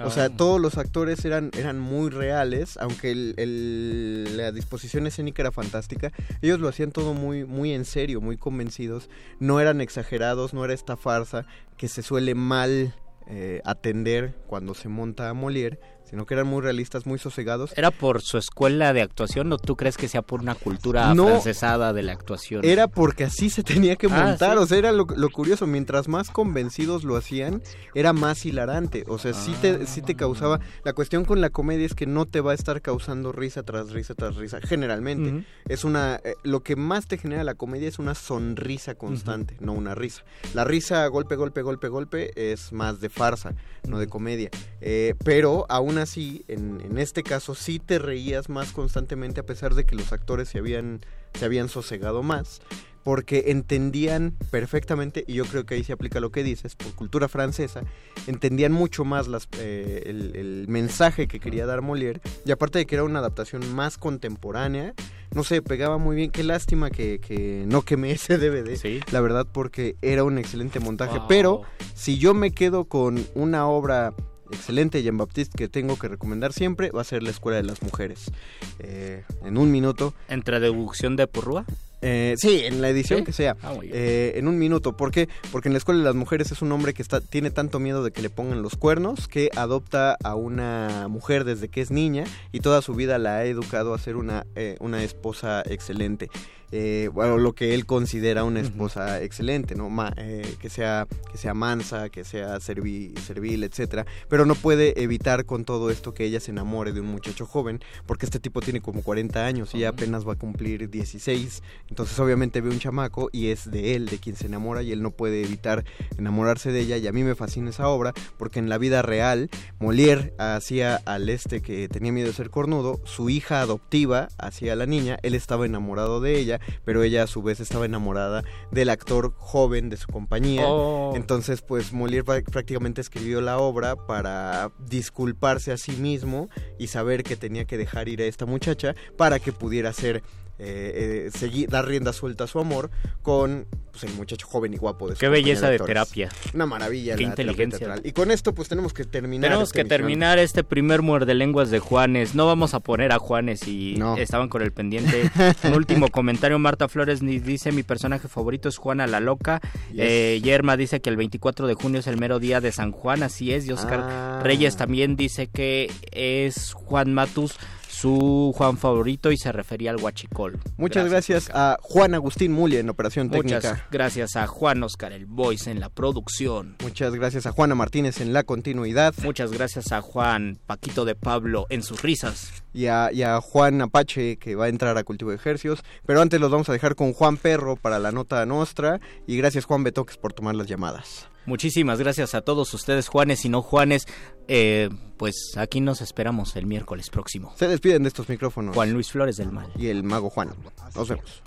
[0.03, 0.29] O sea, Ah.
[0.29, 6.11] todos los actores eran, eran muy reales, aunque el- el- la disposición escénica era fantástica.
[6.41, 9.09] Ellos lo hacían todo muy, muy en serio, muy convencidos.
[9.39, 11.45] No eran exagerados, no era esta farsa
[11.77, 12.93] que se suele mal
[13.27, 15.79] eh, atender cuando se monta a Molière.
[16.09, 17.71] Sino que eran muy realistas, muy sosegados.
[17.77, 21.25] ¿Era por su escuela de actuación o tú crees que sea por una cultura No.
[21.27, 22.63] francesada de la actuación?
[22.63, 24.63] Era porque así se tenía que Ah, montar, ¿sí?
[24.63, 27.61] o sea, era lo, lo curioso, mientras más convencidos lo hacían,
[27.93, 31.85] era más hilarante, o sea, sí te, sí te causaba, la cuestión con la comedia
[31.85, 35.83] es que no te va a estar causando risa tras risa tras risa, generalmente, es
[35.83, 39.95] una, eh, lo que más te genera la comedia es una sonrisa constante, no una
[39.95, 40.23] risa.
[40.53, 43.53] La risa golpe, golpe, golpe, golpe es más de farsa,
[43.87, 44.49] no de comedia,
[44.81, 49.73] Eh, pero aún así, en, en este caso sí te reías más constantemente a pesar
[49.75, 51.01] de que los actores se habían,
[51.37, 52.61] se habían sosegado más
[53.03, 57.27] porque entendían perfectamente, y yo creo que ahí se aplica lo que dices, por cultura
[57.27, 57.83] francesa,
[58.25, 62.87] entendían mucho más las, eh, el, el mensaje que quería dar Molière, y aparte de
[62.87, 64.95] que era una adaptación más contemporánea,
[65.35, 69.45] no sé, pegaba muy bien, qué lástima que, que no quemé ese DVD, la verdad,
[69.51, 71.27] porque era un excelente montaje, Wow.
[71.27, 71.61] pero
[71.93, 74.15] si yo me quedo con una obra
[74.51, 77.81] excelente Jean Baptiste que tengo que recomendar siempre va a ser La Escuela de las
[77.81, 78.31] Mujeres.
[78.79, 80.13] Eh, en un minuto.
[80.27, 81.65] ¿Entre deducción de Purrúa?
[82.07, 83.25] Eh, sí, en la edición ¿Sí?
[83.25, 83.57] que sea.
[83.63, 83.73] Ah.
[83.81, 84.95] Eh, en un minuto.
[84.95, 85.27] ¿Por qué?
[85.51, 88.03] Porque en la escuela de las mujeres es un hombre que está, tiene tanto miedo
[88.03, 92.25] de que le pongan los cuernos que adopta a una mujer desde que es niña
[92.51, 96.29] y toda su vida la ha educado a ser una, eh, una esposa excelente.
[96.72, 99.89] Eh, bueno, lo que él considera una esposa excelente, ¿no?
[99.89, 104.05] Ma- eh, que, sea, que sea mansa, que sea servi- servil, etcétera.
[104.30, 107.80] Pero no puede evitar con todo esto que ella se enamore de un muchacho joven,
[108.05, 111.61] porque este tipo tiene como 40 años y ella apenas va a cumplir 16.
[111.89, 115.01] Entonces obviamente ve un chamaco y es de él, de quien se enamora y él
[115.01, 115.86] no puede evitar
[116.18, 119.49] enamorarse de ella y a mí me fascina esa obra porque en la vida real
[119.80, 124.76] Molière hacía al este que tenía miedo de ser cornudo, su hija adoptiva hacía a
[124.76, 128.89] la niña, él estaba enamorado de ella, pero ella a su vez estaba enamorada del
[128.89, 130.63] actor joven de su compañía.
[130.67, 131.13] Oh.
[131.15, 136.49] Entonces pues Molière prá- prácticamente escribió la obra para disculparse a sí mismo
[136.79, 140.23] y saber que tenía que dejar ir a esta muchacha para que pudiera ser
[140.57, 142.89] eh, eh, seguir, dar rienda suelta a su amor
[143.21, 146.29] con pues, el muchacho joven y guapo de su Qué belleza de terapia.
[146.53, 147.95] Una maravilla Qué la inteligencia.
[148.03, 149.49] Y con esto pues tenemos que terminar.
[149.49, 149.99] Tenemos esta que emisión.
[149.99, 152.35] terminar este primer muerde lenguas de Juanes.
[152.35, 155.29] No vamos a poner a Juanes y estaban con el pendiente.
[155.63, 156.59] Un último comentario.
[156.59, 159.61] Marta Flores dice: Mi personaje favorito es Juana la Loca.
[159.95, 163.23] Eh, Yerma dice que el 24 de junio es el mero día de San Juan.
[163.23, 163.65] Así es.
[163.67, 164.41] Y Oscar Ah.
[164.43, 167.55] Reyes también dice que es Juan Matus
[167.95, 170.59] su Juan favorito y se refería al Huachicol.
[170.77, 173.87] Muchas gracias, a Juan Agustín Mulia en operación Muchas técnica.
[173.89, 176.75] gracias a Juan Oscar el Voice en la producción.
[176.83, 179.13] Muchas gracias a Juana Martínez en la continuidad.
[179.23, 182.63] Muchas gracias a Juan Paquito de Pablo en sus risas.
[182.73, 185.81] Y a, y a Juan Apache que va a entrar a Cultivo de Ejercios.
[186.05, 188.99] Pero antes los vamos a dejar con Juan Perro para la nota nostra.
[189.25, 191.29] Y gracias Juan Betoques por tomar las llamadas.
[191.45, 194.07] Muchísimas gracias a todos ustedes, Juanes y no Juanes.
[194.47, 197.53] Eh, pues aquí nos esperamos el miércoles próximo.
[197.57, 198.75] Se despiden de estos micrófonos.
[198.75, 199.67] Juan Luis Flores del Mal.
[199.77, 200.49] Y el mago Juan.
[200.95, 201.41] Nos vemos.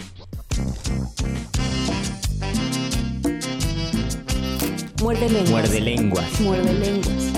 [5.01, 5.51] Muerde lenguas.
[5.51, 6.41] Muerde lenguas.
[6.41, 7.38] Muerde lenguas.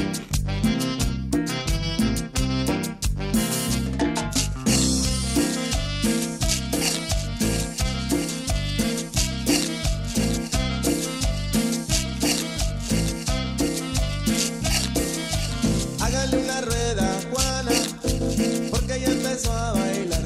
[19.49, 20.23] A bailar.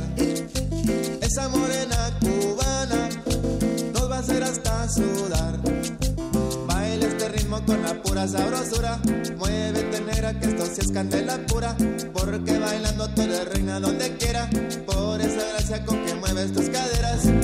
[1.20, 3.08] Esa morena cubana
[3.92, 5.58] nos va a hacer hasta sudar.
[6.66, 9.00] Baila este ritmo con la pura sabrosura.
[9.36, 11.76] Muévete negra que esto sí es candela pura.
[12.12, 14.48] Porque bailando tú eres reina donde quiera.
[14.86, 17.43] Por esa gracia con que mueves tus caderas.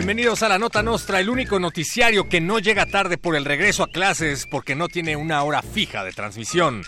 [0.00, 3.82] Bienvenidos a la Nota Nostra, el único noticiario que no llega tarde por el regreso
[3.82, 6.84] a clases porque no tiene una hora fija de transmisión.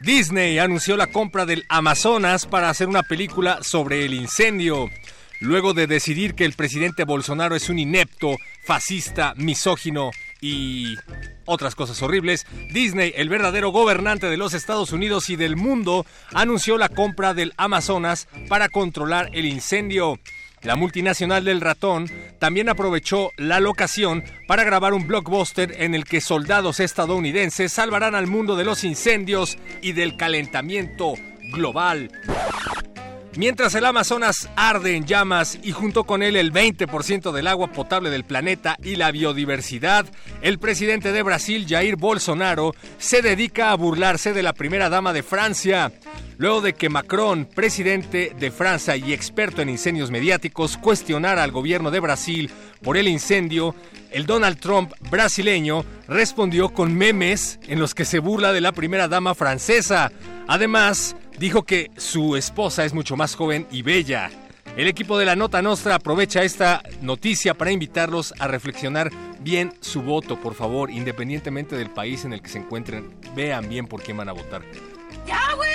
[0.00, 4.90] Disney anunció la compra del Amazonas para hacer una película sobre el incendio.
[5.38, 10.96] Luego de decidir que el presidente Bolsonaro es un inepto, fascista, misógino y
[11.44, 16.78] otras cosas horribles, Disney, el verdadero gobernante de los Estados Unidos y del mundo, anunció
[16.78, 20.18] la compra del Amazonas para controlar el incendio.
[20.62, 26.20] La multinacional del ratón también aprovechó la locación para grabar un blockbuster en el que
[26.20, 31.14] soldados estadounidenses salvarán al mundo de los incendios y del calentamiento
[31.52, 32.10] global.
[33.36, 38.10] Mientras el Amazonas arde en llamas y junto con él el 20% del agua potable
[38.10, 40.04] del planeta y la biodiversidad,
[40.42, 45.22] el presidente de Brasil, Jair Bolsonaro, se dedica a burlarse de la primera dama de
[45.22, 45.92] Francia.
[46.38, 51.92] Luego de que Macron, presidente de Francia y experto en incendios mediáticos, cuestionara al gobierno
[51.92, 52.50] de Brasil
[52.82, 53.76] por el incendio,
[54.10, 59.06] el Donald Trump brasileño respondió con memes en los que se burla de la primera
[59.06, 60.10] dama francesa.
[60.48, 64.30] Además, dijo que su esposa es mucho más joven y bella.
[64.76, 69.10] El equipo de la Nota Nostra aprovecha esta noticia para invitarlos a reflexionar
[69.40, 73.10] bien su voto, por favor, independientemente del país en el que se encuentren.
[73.34, 74.62] Vean bien por quién van a votar.
[75.26, 75.70] ¡Ya, güey!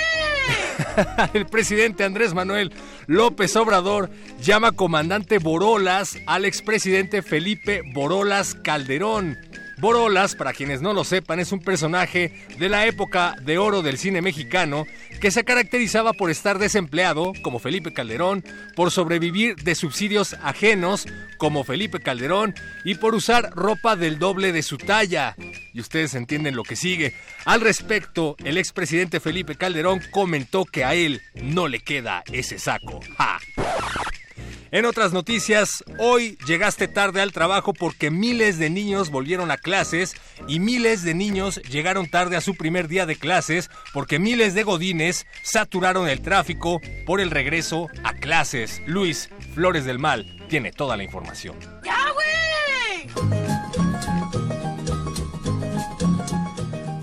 [1.34, 2.72] el presidente Andrés Manuel
[3.06, 4.08] López Obrador
[4.40, 9.36] llama comandante Borolas al expresidente Felipe Borolas Calderón.
[9.78, 13.98] Borolas, para quienes no lo sepan, es un personaje de la época de oro del
[13.98, 14.86] cine mexicano
[15.20, 18.42] que se caracterizaba por estar desempleado, como Felipe Calderón,
[18.74, 21.06] por sobrevivir de subsidios ajenos,
[21.36, 22.54] como Felipe Calderón,
[22.84, 25.36] y por usar ropa del doble de su talla.
[25.74, 27.14] Y ustedes entienden lo que sigue.
[27.44, 33.00] Al respecto, el expresidente Felipe Calderón comentó que a él no le queda ese saco.
[33.18, 33.38] ¡Ja!
[34.76, 40.14] En otras noticias, hoy llegaste tarde al trabajo porque miles de niños volvieron a clases
[40.48, 44.64] y miles de niños llegaron tarde a su primer día de clases porque miles de
[44.64, 48.82] godines saturaron el tráfico por el regreso a clases.
[48.84, 51.56] Luis Flores del Mal tiene toda la información.
[51.82, 53.45] ¡Ya!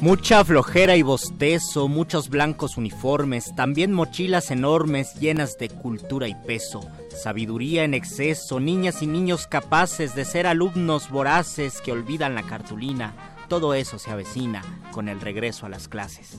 [0.03, 6.81] Mucha flojera y bostezo, muchos blancos uniformes, también mochilas enormes llenas de cultura y peso,
[7.09, 13.15] sabiduría en exceso, niñas y niños capaces de ser alumnos voraces que olvidan la cartulina.
[13.47, 16.37] Todo eso se avecina con el regreso a las clases.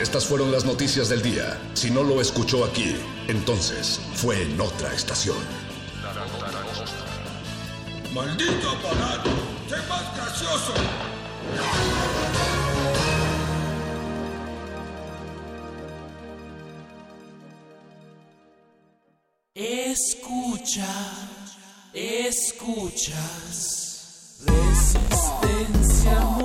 [0.00, 1.60] Estas fueron las noticias del día.
[1.74, 2.96] Si no lo escuchó aquí,
[3.28, 5.65] entonces fue en otra estación.
[8.16, 9.30] ¡Maldito aparato!
[9.68, 10.72] ¡Sé más gracioso!
[19.54, 20.94] Escucha,
[21.92, 23.58] escuchas.
[24.46, 26.35] Resistencia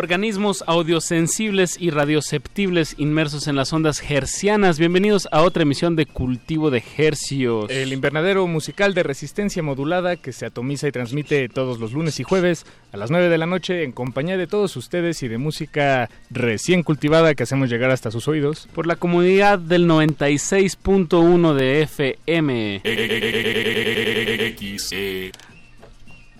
[0.00, 4.78] Organismos audiosensibles y radioceptibles inmersos en las ondas hercianas.
[4.78, 7.70] Bienvenidos a otra emisión de Cultivo de Hercios.
[7.70, 12.22] El invernadero musical de resistencia modulada que se atomiza y transmite todos los lunes y
[12.22, 16.08] jueves a las 9 de la noche en compañía de todos ustedes y de música
[16.30, 18.70] recién cultivada que hacemos llegar hasta sus oídos.
[18.74, 22.80] Por la comunidad del 96.1 de FM.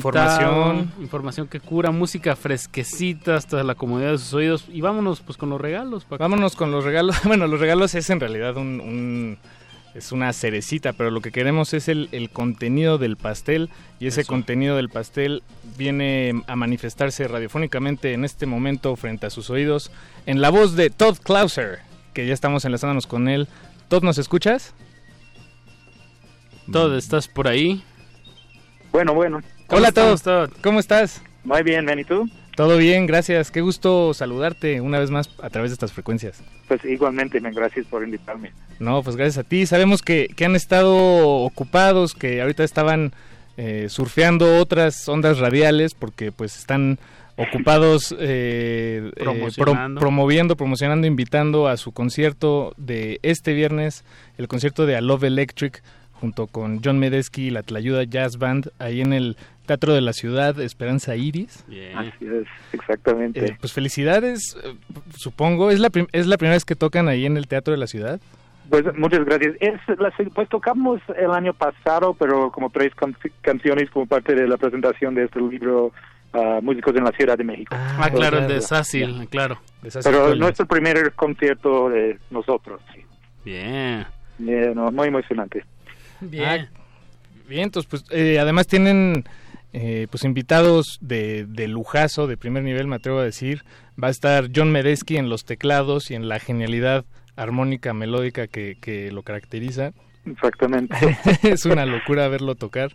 [0.75, 0.91] Información.
[1.01, 5.49] información que cura, música fresquecita hasta la comodidad de sus oídos y vámonos pues con
[5.49, 6.19] los regalos, Paco.
[6.19, 7.15] Vámonos con los regalos.
[7.25, 9.37] Bueno, los regalos es en realidad un, un-
[9.97, 14.21] es una cerecita, pero lo que queremos es el, el contenido del pastel y ese
[14.21, 14.29] Eso.
[14.29, 15.41] contenido del pastel
[15.75, 19.91] viene a manifestarse radiofónicamente en este momento frente a sus oídos
[20.27, 21.79] en la voz de Todd Clauser,
[22.13, 23.47] que ya estamos enlazándonos con él.
[23.87, 24.75] Todd, ¿nos escuchas?
[26.71, 27.83] Todd, ¿estás por ahí?
[28.91, 29.41] Bueno, bueno.
[29.69, 31.23] Hola estamos, Todd, ¿cómo estás?
[31.43, 32.29] Muy bien, ¿y tú?
[32.57, 33.51] Todo bien, gracias.
[33.51, 36.43] Qué gusto saludarte una vez más a través de estas frecuencias.
[36.67, 38.51] Pues igualmente, men, gracias por invitarme.
[38.79, 39.67] No, pues gracias a ti.
[39.67, 43.13] Sabemos que, que han estado ocupados, que ahorita estaban
[43.57, 46.97] eh, surfeando otras ondas radiales porque pues están
[47.35, 49.47] ocupados eh, eh,
[49.99, 54.03] promoviendo, promocionando, invitando a su concierto de este viernes,
[54.39, 55.83] el concierto de A Love Electric
[56.19, 59.37] junto con John Medesky y la Tlayuda Jazz Band ahí en el
[59.67, 61.63] Teatro de la Ciudad, Esperanza Iris.
[61.95, 63.45] Así es, exactamente.
[63.45, 64.73] Eh, pues felicidades, eh,
[65.15, 65.69] supongo.
[65.69, 68.19] ¿Es la, ¿Es la primera vez que tocan ahí en el Teatro de la Ciudad?
[68.69, 69.55] Pues muchas gracias.
[69.59, 74.47] Es, la- pues tocamos el año pasado, pero como tres can- canciones como parte de
[74.47, 75.93] la presentación de este libro,
[76.33, 77.75] ah, Músicos en la Ciudad de México.
[77.77, 79.59] Ah, claro, el de Sácil, claro.
[80.03, 82.81] Pero no es el primer concierto de nosotros.
[82.93, 83.01] sí.
[83.45, 84.05] Bien.
[84.39, 85.63] No, muy emocionante.
[86.19, 86.67] Bien.
[87.47, 89.23] bien, entonces, pues, eh, además tienen
[89.79, 93.63] eh, pues invitados de, de lujazo, de primer nivel, me atrevo a decir.
[94.01, 97.05] Va a estar John Medesky en los teclados y en la genialidad
[97.35, 99.91] armónica melódica que, que lo caracteriza.
[100.25, 100.95] Exactamente.
[101.43, 102.93] es una locura verlo tocar.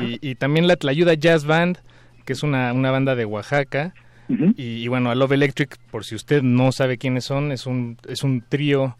[0.00, 1.78] Y, y también la Tlayuda Jazz Band,
[2.24, 3.92] que es una, una banda de Oaxaca.
[4.28, 7.98] y, y bueno, a Love Electric, por si usted no sabe quiénes son, es un,
[8.06, 8.96] es un trío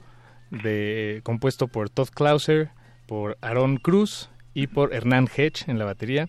[0.50, 2.70] de, compuesto por Todd Clauser,
[3.06, 6.28] por Aaron Cruz y por Hernán Hedge en la batería.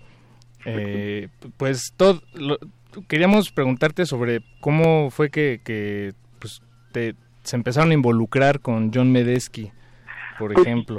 [0.66, 2.58] Eh, pues Todd, lo-
[3.08, 6.62] queríamos preguntarte sobre cómo fue que, que, pues,
[6.92, 9.72] te- se empezaron a involucrar con John Medesky,
[10.40, 10.98] por Pues, ejemplo.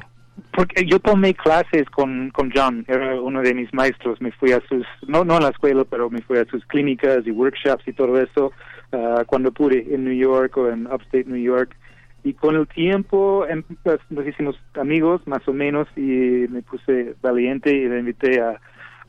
[0.52, 4.60] Porque yo tomé clases con, con John, era uno de mis maestros, me fui a
[4.68, 7.92] sus, no, no a la escuela, pero me fui a sus clínicas y workshops y
[7.94, 8.52] todo eso
[8.92, 11.74] ah, cuando pude en New York o en Upstate New York.
[12.22, 16.00] Y con el tiempo em, pues, nos hicimos amigos más o menos y
[16.50, 18.60] me puse valiente y le invité a,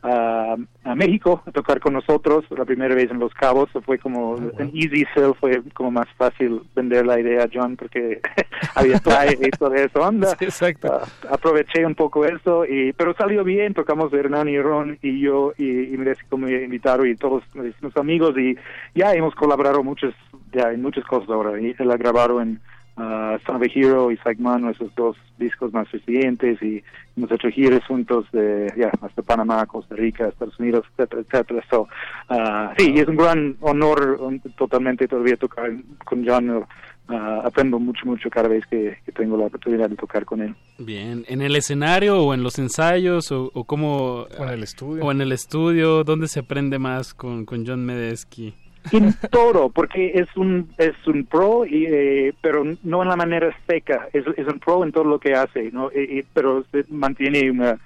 [0.04, 3.70] a, a México a tocar con nosotros la primera vez en Los Cabos.
[3.86, 8.22] Fue como un easy sell, fue como más fácil vender la idea a John porque
[8.76, 10.36] había playa y toda esa onda.
[10.39, 11.02] exacto.
[11.02, 15.54] Ah, aproveché un poco eso, y, pero salió bien, tocamos Hernán y Ron y yo
[15.58, 18.56] y, y me invitaron y todos hicimos amigos y
[18.95, 20.14] ya hemos colaborado muchas,
[20.52, 21.60] ya en muchas cosas ahora.
[21.60, 22.62] Y la grabaron en
[22.98, 26.84] ah, Son of a Hero y Sagman, nuestros dos discos más recientes y
[27.16, 31.64] hemos hecho giras juntos de ya hasta Panamá, Costa Rica, Estados Unidos, etcétera, etcétera.
[31.70, 31.88] So,
[32.30, 35.72] ah, sí, y es un gran honor um, totalmente todavía tocar
[36.06, 36.66] con John.
[37.10, 40.56] ah, aprendo mucho, mucho cada vez que, que tengo la oportunidad de tocar con él.
[40.78, 44.28] Bien, ¿en el escenario o en los ensayos o, o cómo...
[44.38, 45.05] O en el estudio.
[45.05, 48.54] O en el estudio, ¿dónde se aprende más con, con John Medesky?
[48.92, 53.55] En todo porque es un es un pro y, eh, pero no en la manera
[53.68, 56.86] seca es, es un pro en todo lo que hace no Y- y- pero se
[56.89, 57.78] mantiene una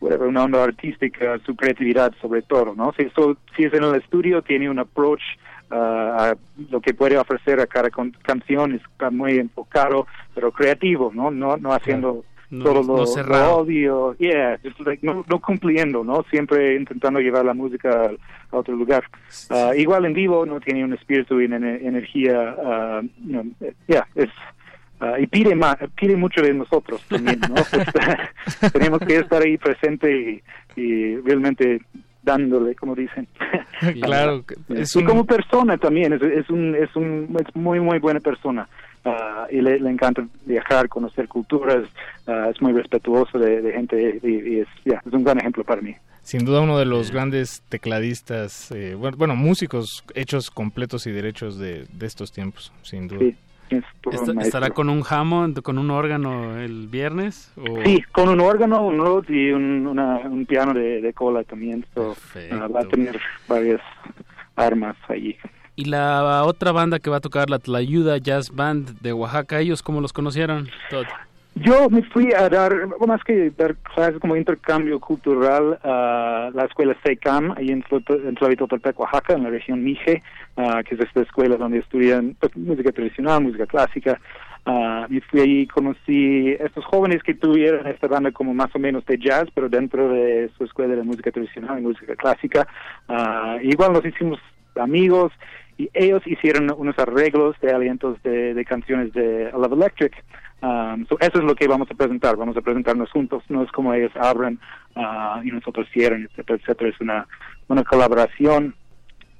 [0.00, 4.40] una onda artística su creatividad sobre todo no si, so- si es en el estudio
[4.42, 5.20] tiene un approach
[5.72, 6.34] a
[6.70, 10.04] lo que puede ofrecer a cada con- canción es muy enfocado,
[10.34, 11.30] pero creativo, ¿no?
[11.30, 13.06] No, no haciendo No- todo no lo,
[13.38, 16.24] lo obvio, yeah, like, no, no cumpliendo, ¿no?
[16.30, 18.10] Siempre intentando llevar la música
[18.50, 19.04] a otro lugar.
[19.50, 22.56] Ah, igual en vivo no tiene un espíritu y una ener- energía,
[23.24, 24.28] you know, eh, yeah, es
[25.00, 27.54] ah, y pide mucho de nosotros también, ¿no?
[27.70, 30.42] Pues, tenemos que estar ahí presente
[30.76, 31.80] y, y realmente
[32.22, 33.26] dándole, como dicen.
[34.02, 37.98] Claro, es y un- como persona también, es, es un es un es muy muy
[37.98, 38.68] buena persona.
[39.04, 41.88] Ah, y le, le encanta viajar, conocer culturas,
[42.26, 45.64] ah, es muy respetuoso de, de gente y, y es, yeah, es un gran ejemplo
[45.64, 45.94] para mí.
[46.22, 51.58] Sin duda uno de los grandes tecladistas, eh, bueno, bueno, músicos hechos completos y derechos
[51.58, 53.20] de, de estos tiempos, sin duda.
[53.20, 53.36] Sí,
[53.70, 53.84] es.
[54.40, 57.50] ¿Estará con un Hammond, con un órgano el viernes?
[57.56, 61.42] o- Sí, con un órgano, un Rhodes y un, una- un piano de, de cola
[61.44, 61.86] también.
[61.94, 62.14] So,
[62.52, 63.18] ah, va a tener
[63.48, 63.80] varias
[64.56, 65.36] armas allí.
[65.80, 69.82] Y la otra banda que va a tocar, la Tlayuda Jazz Band de Oaxaca, ¿ellos
[69.82, 70.68] cómo los conocieron?
[71.54, 72.70] Yo me fui a dar,
[73.06, 79.00] más que dar clases como intercambio cultural a la escuela SECAM, ahí en, en Tlavitotepec,
[79.00, 80.22] Oaxaca, en la región Mije,
[80.58, 84.20] ah, que es esta escuela donde estudian pues, música tradicional, música clásica.
[84.66, 88.78] Ah, y fui ahí y conocí estos jóvenes que tuvieron esta banda como más o
[88.78, 92.68] menos de jazz, pero dentro de su escuela de música tradicional y música clásica.
[93.08, 94.38] Ah, igual nos hicimos
[94.76, 95.32] amigos
[95.80, 100.12] y ellos hicieron unos arreglos de alientos de, canciones de Love Electric.
[100.62, 102.36] Um, so eso es lo que vamos a presentar.
[102.36, 103.42] Vamos a presentarnos juntos.
[103.48, 104.58] No es como ellos abren
[104.94, 106.90] ah, y nosotros cierran, etcétera, etcétera.
[106.90, 107.26] Es una,
[107.68, 108.74] una colaboración.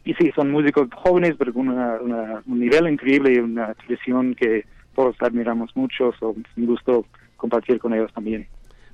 [0.04, 4.34] Y sí, son músicos jóvenes, pero con una, una- un nivel increíble y una tradición
[4.34, 4.64] que
[4.94, 6.12] todos admiramos mucho.
[6.18, 7.04] So, es un gusto
[7.36, 8.46] compartir con ellos también.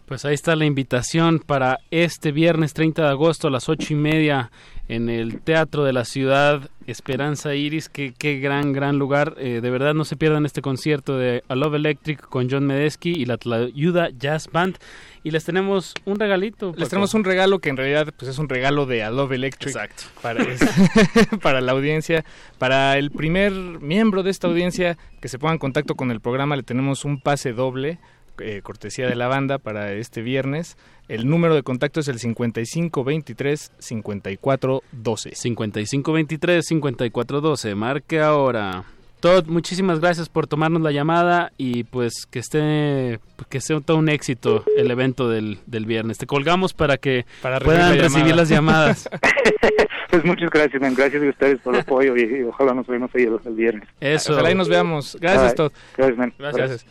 [0.06, 3.96] Pues ahí está la invitación para este viernes 30 de agosto a las ocho y
[3.96, 4.52] media
[4.88, 7.88] en el Teatro de la Ciudad Esperanza Iris.
[7.88, 9.34] Qué, qué gran, gran lugar.
[9.38, 13.10] Eh, de verdad no se pierdan este concierto de A Love Electric con John Medesky
[13.16, 14.76] y la Tlayuda Jazz Band.
[15.24, 16.72] Y les tenemos un regalito.
[16.76, 19.74] Les tenemos un regalo que en realidad pues es un regalo de A Love Electric
[20.22, 20.60] para, es-
[21.42, 22.24] para la audiencia.
[22.58, 26.54] Para el primer miembro de esta audiencia que se ponga en contacto con el programa
[26.54, 27.98] le tenemos un pase doble,
[28.40, 30.78] eh, cortesía de la banda para este viernes.
[31.08, 35.30] El número de contacto es el 5523 5412.
[35.30, 37.74] 5523-5412.
[37.74, 38.84] Marque ahora.
[39.20, 43.18] Todd, muchísimas gracias por tomarnos la llamada y pues que esté
[43.48, 46.18] que sea todo un éxito el evento del, del viernes.
[46.18, 49.08] Te colgamos para que Para puedan la recibir las llamadas.
[50.08, 50.94] Pues muchas gracias, man.
[50.94, 53.88] Gracias a ustedes por el apoyo y, y ojalá nos vemos ahí el, el viernes.
[54.00, 54.32] Eso.
[54.32, 55.18] Ojalá y nos veamos.
[55.20, 55.54] Gracias.
[55.56, 55.72] Todd.
[55.96, 56.32] Gracias, man.
[56.38, 56.86] Gracias.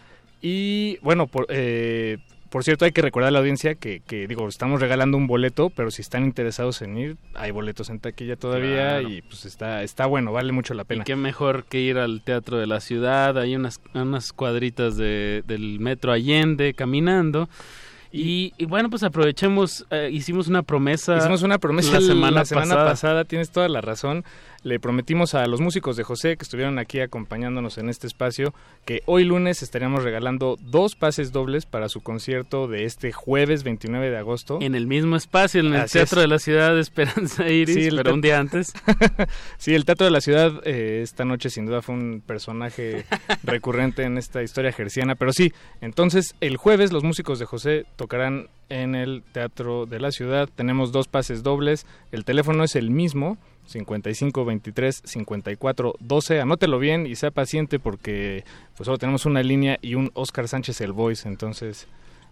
[0.47, 2.19] Y bueno, por, eh,
[2.51, 5.71] por cierto, hay que recordar a la audiencia que, que, digo, estamos regalando un boleto,
[5.71, 9.09] pero si están interesados en ir, hay boletos en taquilla todavía Claro.
[9.09, 11.03] y pues está, está bueno, vale mucho la Y pena.
[11.03, 15.79] qué mejor que ir al Teatro de la Ciudad, hay unas, unas cuadritas de, del
[15.79, 17.49] Metro Allende caminando.
[18.11, 21.17] Y, y bueno, pues aprovechemos, eh, hicimos una promesa.
[21.17, 22.85] Hicimos una promesa la semana, pasada.
[22.85, 23.25] pasada.
[23.25, 24.23] tienes toda la razón.
[24.65, 28.51] Le prometimos a los músicos de José que estuvieron aquí acompañándonos en este espacio
[28.83, 34.09] que hoy lunes estaríamos regalando dos pases dobles para su concierto de este jueves 29
[34.09, 34.57] de agosto.
[34.61, 36.23] En el mismo espacio, en el Así Teatro es.
[36.23, 38.73] de la Ciudad de Esperanza Iris, Sí, el pero un día antes.
[39.59, 43.05] sí, el Teatro de la Ciudad eh, esta noche sin duda fue un personaje
[43.43, 48.47] recurrente en esta historia gerciana, pero sí, entonces el jueves los músicos de José tocarán
[48.69, 53.37] en el Teatro de la Ciudad, tenemos dos pases dobles, el teléfono es el mismo,
[53.65, 58.43] 55 23 54 12, anótelo bien y sea paciente porque
[58.77, 61.87] pues solo tenemos una línea y un Oscar Sánchez el voice, entonces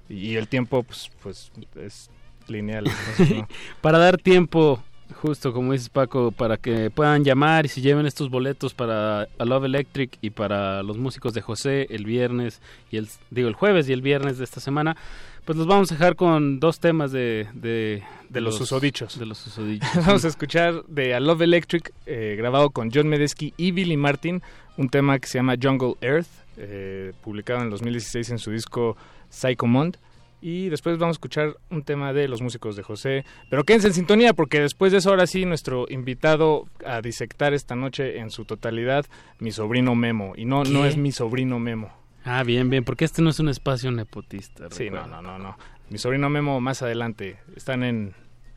[0.10, 2.10] y el tiempo pues pues es
[2.48, 2.86] lineal.
[3.82, 4.84] para dar tiempo,
[5.22, 9.46] justo como dices Paco, para que puedan llamar y se lleven estos boletos para A
[9.46, 12.62] Love Electric y para los músicos de José el viernes
[12.92, 14.96] y el digo el jueves y el viernes de esta semana,
[15.46, 19.18] pues los vamos a dejar con dos temas de de, De los susodichos.
[19.20, 19.90] De los susodichos.
[20.06, 24.42] Vamos a escuchar de A Love Electric, eh, grabado con John Medesky y Billy Martin,
[24.78, 28.96] un tema que se llama Jungle Earth, eh, publicado en el 2016 en su disco
[29.30, 29.98] Psycho Mond.
[30.42, 33.24] Y después vamos a escuchar un tema de los músicos de José.
[33.50, 37.76] Pero quédense en sintonía porque después de eso, ahora sí, nuestro invitado a disectar esta
[37.76, 39.06] noche en su totalidad,
[39.40, 40.34] mi sobrino Memo.
[40.36, 42.03] Y no, no es mi sobrino Memo.
[42.26, 44.70] Ah, bien, bien, porque este no es un espacio nepotista.
[44.72, 45.58] Sí, no, no, no, no.
[45.90, 47.40] Mi sobrino Memo más adelante.
[47.56, 48.16] Están en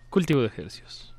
[0.09, 1.15] Cultivo de ejercicios.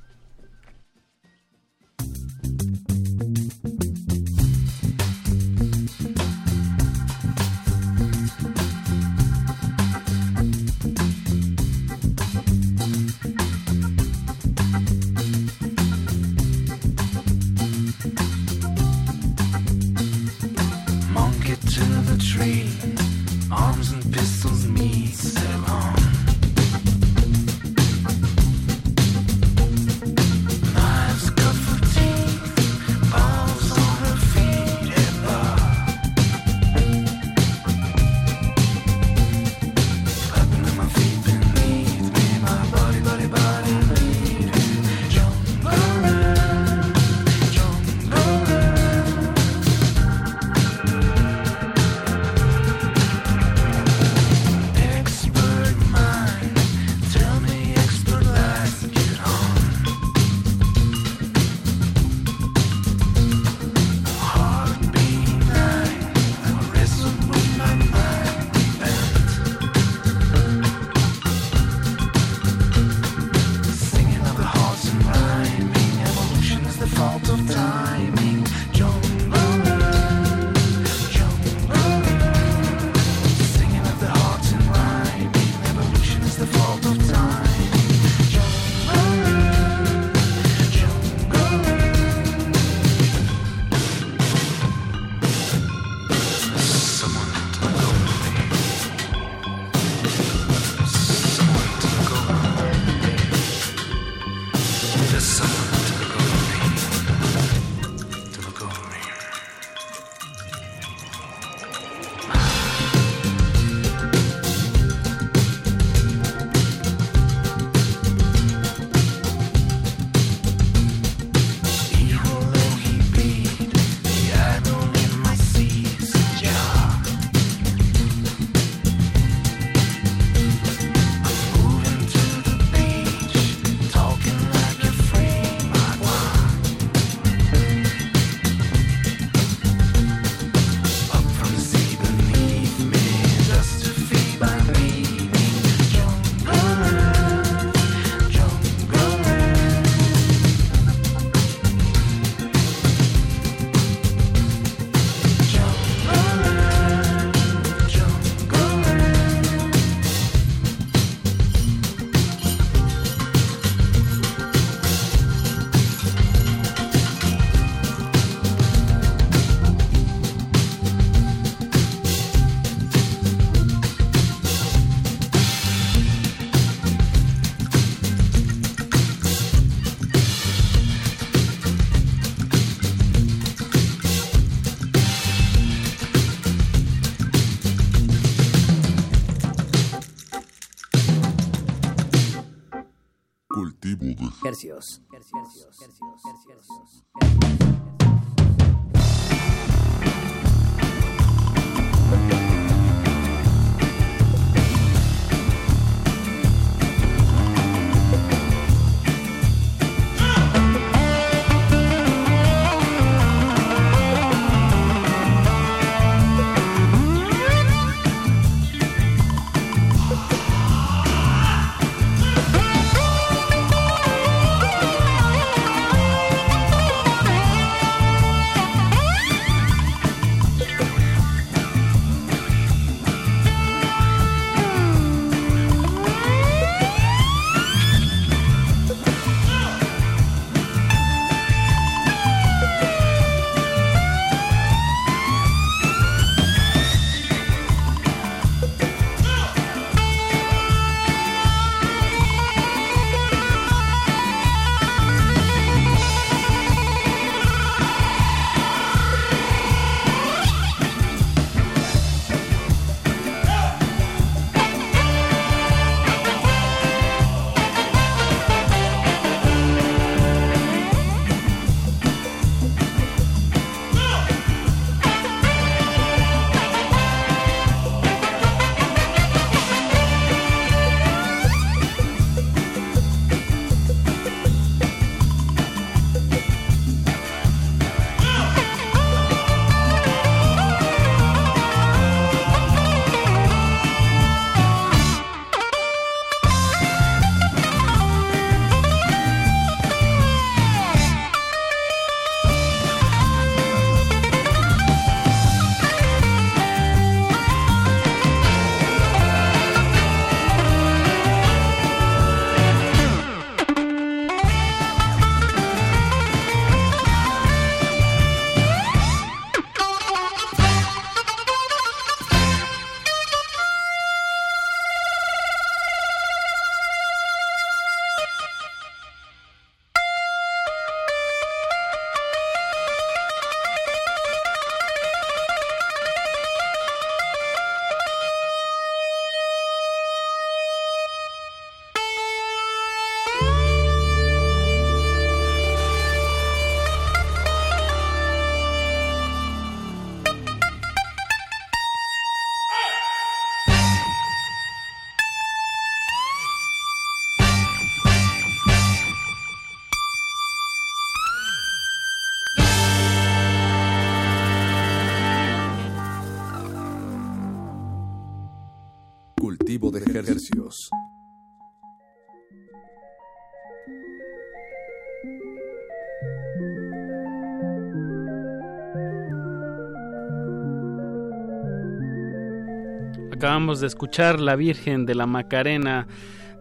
[383.32, 386.08] Acabamos de escuchar La Virgen de la Macarena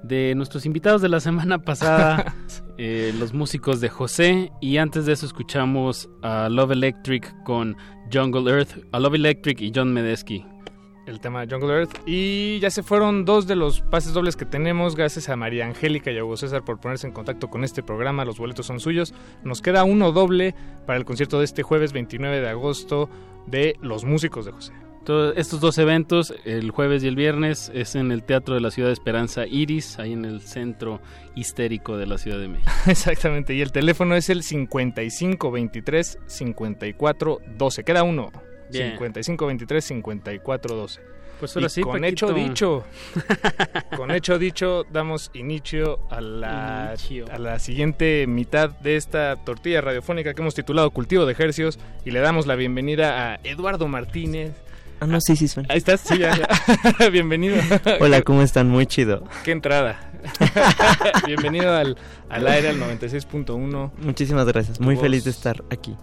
[0.02, 2.34] de nuestros invitados de la semana pasada,
[2.78, 7.76] eh, los músicos de José, y antes de eso escuchamos a Love Electric con
[8.12, 10.44] Jungle Earth, a Love Electric y John Medesky.
[11.06, 11.96] El tema Jungle Earth.
[12.06, 14.96] Y ya se fueron dos de los pases dobles que tenemos.
[14.96, 18.24] Gracias a María Angélica y a Hugo César por ponerse en contacto con este programa.
[18.24, 19.14] Los boletos son suyos.
[19.42, 20.54] Nos queda uno doble
[20.86, 23.08] para el concierto de este jueves 29 de agosto
[23.46, 24.72] de Los Músicos de José.
[25.04, 28.72] Todos estos dos eventos, el jueves y el viernes, es en el Teatro de la
[28.72, 31.00] Ciudad de Esperanza Iris, ahí en el centro
[31.36, 32.68] histérico de la Ciudad de México.
[32.88, 33.54] Exactamente.
[33.54, 37.84] Y el teléfono es el 5523 5412.
[37.84, 38.32] Queda uno.
[38.70, 38.96] Bien.
[38.98, 41.00] 5523 5412.
[41.38, 42.06] Pues ahora Y sí, con Paquito.
[42.08, 42.84] hecho dicho,
[43.96, 47.26] con hecho dicho, damos inicio a la, Inicio.
[47.30, 52.10] a la siguiente mitad de esta tortilla radiofónica que hemos titulado Cultivo de Ejercios y
[52.10, 54.52] le damos la bienvenida a Eduardo Martínez.
[54.98, 55.68] Ah, no, sí, sí, suena.
[55.70, 57.08] Ahí estás, sí, ya, ya.
[57.10, 57.56] Bienvenido.
[58.00, 58.70] Hola, ¿cómo están?
[58.70, 59.24] Muy chido.
[59.44, 60.10] Qué entrada.
[61.26, 61.98] Bienvenido al,
[62.30, 63.90] al aire, al 96.1.
[63.98, 64.80] Muchísimas gracias.
[64.80, 65.02] Muy voz.
[65.02, 65.94] feliz de estar aquí.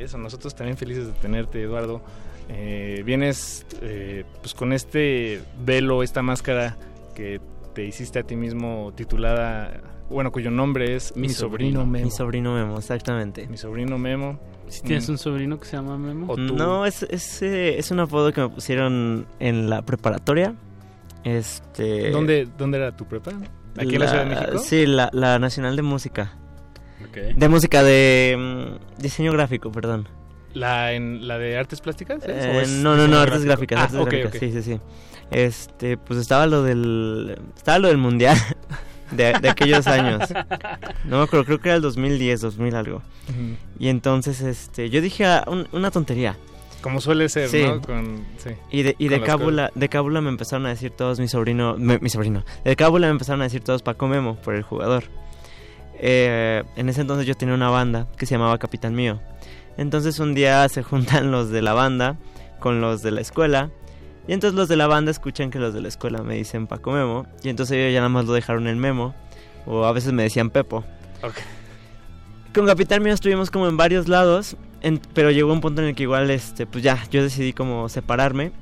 [0.00, 2.02] Eso, nosotros también felices de tenerte, Eduardo.
[2.48, 6.76] Eh, vienes eh, pues con este velo, esta máscara
[7.14, 7.40] que
[7.74, 12.06] te hiciste a ti mismo titulada, bueno, cuyo nombre es Mi, sobrino, Memo.
[12.06, 13.46] Mi sobrino Memo, exactamente.
[13.48, 14.38] Mi sobrino Memo.
[14.68, 16.26] ¿Si tienes un sobrino que se llama Memo?
[16.32, 16.54] O tú.
[16.56, 20.54] No, es, es, eh, es un apodo que me pusieron en la preparatoria.
[21.24, 22.10] Este...
[22.10, 23.32] ¿Dónde, ¿Dónde era tu prepa?
[23.76, 24.58] ¿Aquí en la Ciudad de México?
[24.58, 26.36] Sí, la, la Nacional de Música.
[27.04, 27.36] Ok.
[27.36, 30.08] De música, de mm, diseño gráfico, perdón.
[30.54, 32.22] ¿La, en, ¿La de artes plásticas?
[32.24, 32.44] es?
[32.44, 33.74] Eh, ¿O es no, no, no, artes gráfico?
[33.76, 34.40] gráficas, Ah, artes ok, gráficas, ok.
[34.40, 34.80] sí, sí, sí.
[35.30, 38.36] Este, pues estaba lo del, estaba lo del mundial.
[39.10, 40.28] de, de aquellos años.
[41.04, 42.96] No me acuerdo, creo que era el 2010, 2000 algo.
[43.28, 43.56] Ujú.
[43.78, 46.36] Y entonces este, yo dije ah, un- una tontería.
[46.82, 47.62] Como suele ser, Sí.
[47.64, 47.80] ¿no?
[47.82, 48.50] Con, sí.
[48.70, 51.76] Y de, y Con de cábula, de cábula me empezaron a decir todos mi sobrino,
[51.78, 55.04] me- mi sobrino, de cábula me empezaron a decir todos Paco Memo por el jugador.
[56.00, 59.20] Eh, en ese entonces yo tenía una banda que se llamaba Capitán Mío.
[59.76, 62.16] Entonces un día se juntan los de la banda
[62.60, 63.70] con los de la escuela.
[64.26, 66.92] Y entonces los de la banda escuchan que los de la escuela me dicen Paco
[66.92, 67.26] Memo.
[67.42, 69.14] Y entonces ellos ya nada más lo dejaron en Memo.
[69.66, 70.84] O a veces me decían Pepo.
[72.54, 74.56] Con Capitán Mío estuvimos como en varios lados.
[74.80, 77.88] en- pero llegó un punto en el que igual, este, pues ya, yo decidí como
[77.88, 78.52] separarme.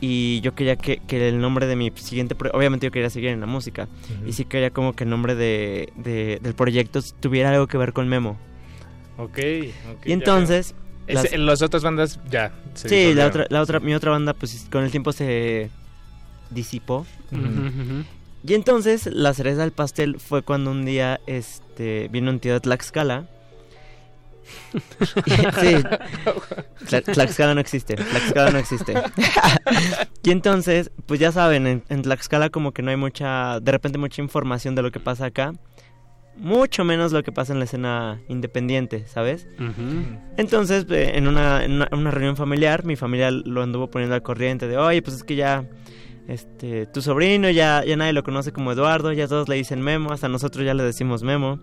[0.00, 2.34] Y yo quería que, que el nombre de mi siguiente...
[2.34, 3.86] pro- Obviamente yo quería seguir en la música.
[4.26, 7.92] Y sí quería como que el nombre de, de- del proyecto tuviera algo que ver
[7.92, 8.38] con Memo.
[9.18, 9.38] Ok,
[9.92, 10.74] ok, y entonces...
[11.06, 12.52] las- Ese- las otras bandas ya.
[12.74, 15.68] se sí, la otra, la otra, mi otra banda pues con el tiempo se
[16.50, 17.06] disipó.
[18.46, 22.60] Y entonces la cereza del pastel fue cuando un día este vino un tío de
[22.60, 23.26] Tlaxcala.
[25.60, 25.76] sí.
[26.86, 27.96] Tla- Tlaxcala no existe.
[27.96, 28.94] Tlaxcala no existe.
[30.22, 33.98] y entonces, pues ya saben, en, en Tlaxcala como que no hay mucha, de repente
[33.98, 35.52] mucha información de lo que pasa acá.
[36.36, 39.46] Mucho menos lo que pasa en la escena independiente, ¿sabes?
[40.38, 44.22] Entonces, eh, en una, en una, una reunión familiar, mi familia lo anduvo poniendo al
[44.22, 45.64] corriente de, oye, pues es que ya,
[46.30, 50.12] este, tu sobrino ya, ya nadie lo conoce como Eduardo, ya todos le dicen Memo,
[50.12, 51.58] hasta nosotros ya le decimos Memo.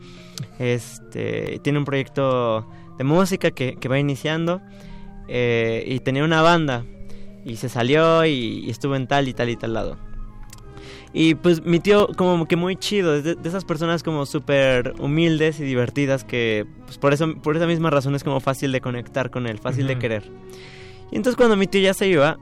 [0.59, 2.67] Este, tiene un proyecto
[2.97, 4.61] de música que, que va iniciando
[5.29, 6.83] eh, y tenía una banda
[7.45, 9.97] y se salió y, y estuvo en tal y tal y tal lado.
[11.13, 15.61] Y pues mi tío como que muy chido, de, de esas personas como súper humildes
[15.61, 19.31] y divertidas que pues por, eso, por esa misma razón es como fácil de conectar
[19.31, 20.29] con él, fácil de querer.
[21.09, 22.37] Y entonces cuando mi tío ya se iba,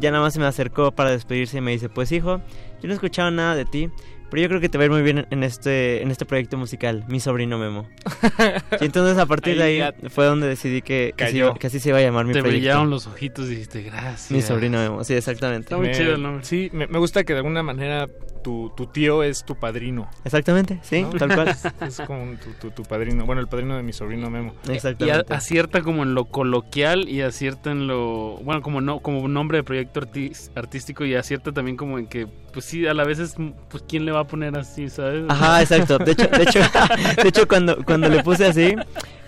[0.00, 2.38] ya nada más se me acercó para despedirse y me dice, pues hijo,
[2.80, 3.88] yo no he escuchado nada de ti,
[4.30, 6.56] pero yo creo que te va a ir muy bien en este, en este proyecto
[6.56, 7.86] musical, mi sobrino Memo.
[8.80, 11.90] y entonces a partir de Ahí fue donde decidí que, que, se que así se
[11.90, 12.60] iba a llamar mi Te proyecto.
[12.60, 14.30] brillaron los ojitos y dijiste, gracias.
[14.30, 15.66] Mi sobrino Memo, sí, exactamente.
[15.66, 16.44] Está muy Me- chido el nombre.
[16.44, 18.08] Sí, me, me gusta que de alguna manera
[18.42, 20.08] tu, tu tío es tu padrino.
[20.24, 21.10] Exactamente, sí, ¿no?
[21.10, 21.48] tal cual.
[21.86, 23.24] es como tu, tu, tu padrino.
[23.26, 24.54] Bueno, el padrino de mi sobrino Memo.
[24.98, 29.26] Y a- acierta como en lo coloquial y acierta en lo bueno como no como
[29.28, 33.04] nombre de proyecto artis- artístico y acierta también como en que pues sí a la
[33.04, 33.34] vez es
[33.70, 35.98] pues quién le va a poner así sabes Ajá, exacto.
[35.98, 36.60] De hecho, de hecho,
[37.22, 38.74] de hecho cuando, cuando le puse así,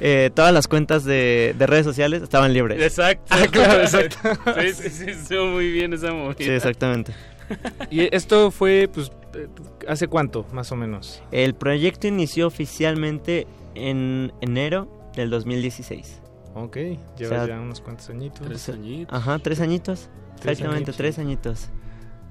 [0.01, 2.83] eh, todas las cuentas de, de redes sociales estaban libres.
[2.83, 4.17] exacto Ah, claro, exacto.
[4.61, 7.13] sí sí sí estuvo muy bien esa movida Sí, exactamente.
[7.91, 9.49] Y esto fue, pues, eh,
[9.89, 11.23] ¿hace cuánto, más o menos?
[11.31, 16.21] El proyecto inició oficialmente en enero del 2016.
[16.55, 18.47] Ok, llevas O sea, ya unos cuantos añitos.
[18.47, 19.17] Tres añitos.
[19.17, 20.09] Ajá, tres añitos.
[20.41, 20.97] Tres Exactamente, añitos.
[20.97, 21.69] tres añitos.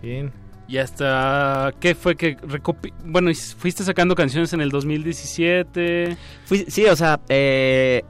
[0.02, 0.32] Bien.
[0.68, 6.86] y hasta qué fue que recopi bueno fuiste sacando canciones en el 2017 Fui- sí,
[6.86, 8.02] o sea, eh,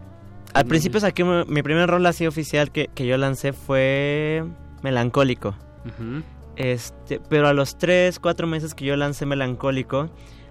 [0.54, 4.44] al principio saqué mi, mi primer rol así oficial que, que yo lancé fue
[4.84, 5.56] Melancólico.
[5.86, 6.22] Ujú.
[6.56, 10.10] Este, pero a los tres, cuatro meses que yo lancé Melancólico,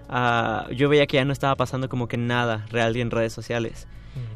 [0.09, 3.87] ah, yo veía que ya no estaba pasando como que nada real en redes sociales.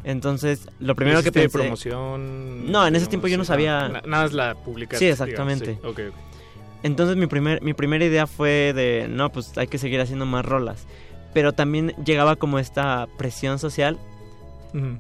[0.04, 1.58] Entonces, lo primero que ¿Hiciste pensé...
[1.60, 2.72] promoción?
[2.72, 3.82] No, en ese tiempo yo no sabía...
[3.90, 5.06] na- nada más la publicaste.
[5.06, 5.72] Sí, exactamente.
[5.74, 6.02] digamos, sí.
[6.84, 10.46] Entonces mi, primer, mi primera idea fue de, no, pues hay que seguir haciendo más
[10.46, 10.88] rolas.
[11.34, 14.00] Pero también llegaba como esta presión social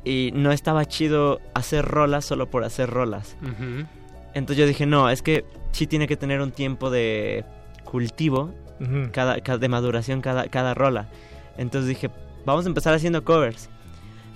[0.03, 3.35] y no estaba chido hacer rolas solo por hacer rolas.
[4.33, 5.45] Entonces yo dije, no, es que
[5.77, 7.45] sí tiene que tener un tiempo de
[7.83, 9.09] cultivo, Ujú.
[9.11, 11.07] cada, cada- de maduración cada, cada rola.
[11.57, 12.09] Entonces dije,
[12.45, 13.69] vamos a empezar haciendo covers.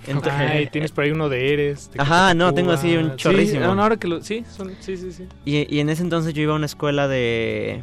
[0.06, 1.90] Entonces- Ay, tienes por ahí uno de Eres.
[1.92, 3.60] de Ajá, no, tengo así un chorrísimo.
[3.72, 6.42] Sí, ahora que lo sí son sí sí sí Y, y en ese entonces yo
[6.42, 7.82] iba a una escuela de,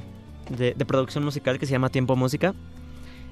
[0.49, 2.53] de, de producción musical que se llama Tiempo Música.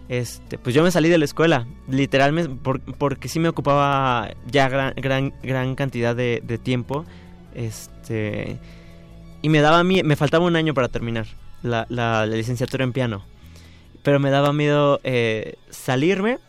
[0.08, 4.70] Este, pues yo me salí de la escuela, literalmente, por- porque sí me ocupaba ya
[4.70, 7.04] gran, gran, gran cantidad de, de tiempo.
[7.54, 8.58] Este,
[9.41, 11.26] y me daba mie- me faltaba un año para terminar
[11.64, 13.23] la, la- la licenciatura en piano.
[14.03, 16.39] Pero me daba miedo eh, salirme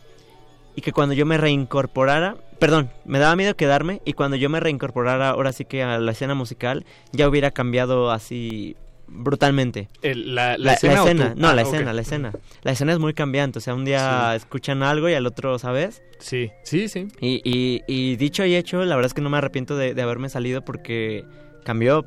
[0.76, 4.60] y que cuando yo me reincorporara, perdón, me daba miedo quedarme y cuando yo me
[4.60, 8.76] reincorporara ahora sí que a la escena musical ya hubiera cambiado así
[9.08, 9.88] brutalmente.
[10.02, 11.34] El- la, la La, la escena.
[11.36, 12.32] no, Ah, la escena, la escena.
[12.62, 14.36] La escena es muy cambiante, o sea, un día Sí.
[14.36, 16.02] escuchan algo y al otro, ¿sabes?
[16.20, 17.08] Sí, sí, sí.
[17.20, 20.02] Y, y, y dicho y hecho, la verdad es que no me arrepiento de, de
[20.02, 21.24] haberme salido porque
[21.64, 22.04] cambió,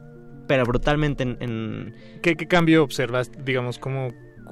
[0.47, 1.38] pero brutalmente en...
[1.39, 4.09] en- ¿Qué, qué cambio observas, digamos, como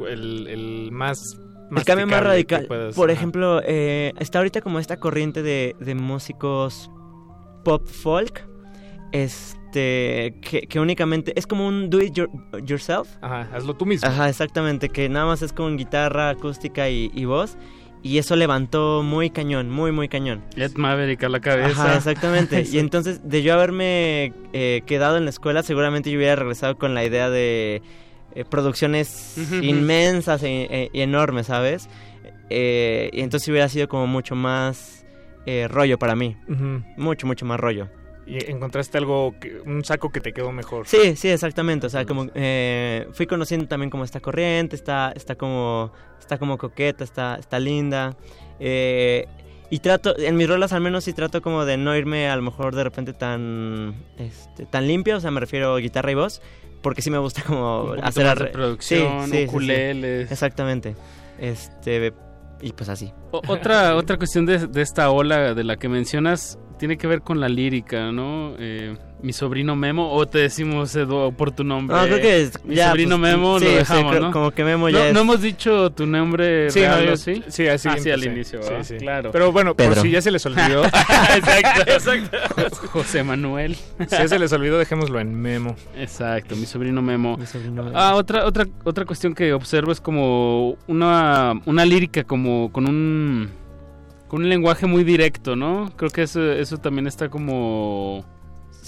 [0.08, 1.38] el, el más.
[1.76, 2.66] el cambio más radical.
[2.68, 3.18] puedas- Por ajá.
[3.20, 6.90] ejemplo, eh, está ahorita como esta corriente de, de músicos
[7.64, 8.48] pop folk.
[9.12, 12.30] este que, que únicamente es como un do it your-
[12.66, 13.08] yourself.
[13.22, 14.08] Ajá, hazlo tú mismo.
[14.08, 17.58] Ajá, exactamente, que nada más es con guitarra acústica y, y voz.
[18.02, 20.42] Y eso levantó muy cañón, muy, muy cañón.
[20.56, 21.84] Ed Maverick a la cabeza.
[21.84, 22.64] Ajá, exactamente.
[22.72, 26.94] Y entonces, de yo haberme eh, quedado en la escuela, seguramente yo hubiera regresado con
[26.94, 27.82] la idea de
[28.36, 31.90] eh, producciones inmensas e- e- y enormes, ¿sabes?
[32.50, 35.06] Eh, y entonces hubiera sido como mucho más
[35.46, 36.38] eh, rollo para mí.
[36.96, 37.90] Mucho, mucho más rollo.
[38.26, 40.88] Y encontraste algo, que, un saco que te quedó mejor.
[40.88, 41.88] Sí, sí, exactamente.
[41.88, 45.92] O sea, como eh, fui conociendo también como esta corriente, está, está como,
[46.30, 48.16] está como coqueta, está, está linda.
[48.60, 49.26] Eh,
[49.72, 52.44] y trato, en mis rolas al menos sí trato como de no irme a lo
[52.44, 56.42] mejor de repente tan, este, tan limpio, o sea, me refiero a guitarra y voz,
[56.84, 60.32] porque sí me gusta como Un hacer más de producción, Sí, sí, ukuleles.
[60.32, 60.96] Exactamente.
[61.40, 62.14] Este,
[62.62, 63.12] y pues así.
[63.32, 67.22] O- otra, otra cuestión de, de esta ola de la que mencionas tiene que ver
[67.22, 68.54] con la lírica, ¿no?
[68.60, 71.96] Eh, mi sobrino Memo, o te decimos Edu por tu nombre.
[71.98, 74.32] No, creo que es- Mi ya, sobrino pues, Memo sí, lo sí, dejamos, creo- ¿no?
[74.32, 77.14] como que Memo no, ya es- No hemos dicho tu nombre Sí, real, no, yo-
[77.14, 77.44] ¿o sí?
[77.50, 78.28] sí, al Ah, sí, al sí.
[78.30, 78.84] inicio, Sí, ¿verdad?
[78.86, 78.96] sí.
[78.98, 79.32] Claro.
[79.32, 80.02] Pero bueno, por Pedro.
[80.02, 80.84] si ya se les olvidó.
[81.36, 82.38] exacto, exacto.
[82.92, 83.76] José Manuel.
[83.76, 85.76] si ya se les olvidó, dejémoslo en memo.
[85.98, 87.38] Exacto, mi sobrino Memo.
[87.38, 87.98] Mi sobrino Memo.
[87.98, 93.50] Ah, otra, otra, otra cuestión que observo es como una, una lírica como con un
[94.28, 95.92] con un lenguaje muy directo, ¿no?
[95.96, 98.24] Creo que eso, eso también está como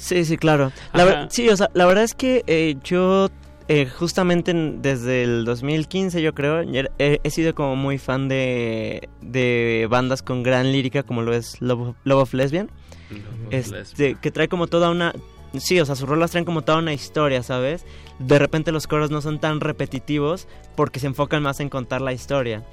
[0.02, 0.72] Sí, sí, claro.
[0.94, 3.30] La ver- sí, o sea, la verdad es que eh, yo
[3.68, 8.28] eh, justamente en- desde el 2015 yo creo, era- he, he sido como muy fan
[8.28, 12.70] de, de bandas con gran lírica como lo es Love, Love of Lesbian.
[13.52, 15.14] Este, que trae como toda una...
[15.58, 17.86] Sí, o sea, sus rolas traen como toda una historia, ¿sabes?
[18.20, 20.48] De repente los coros no son tan repetitivos
[20.78, 22.64] porque se enfocan más en contar la historia.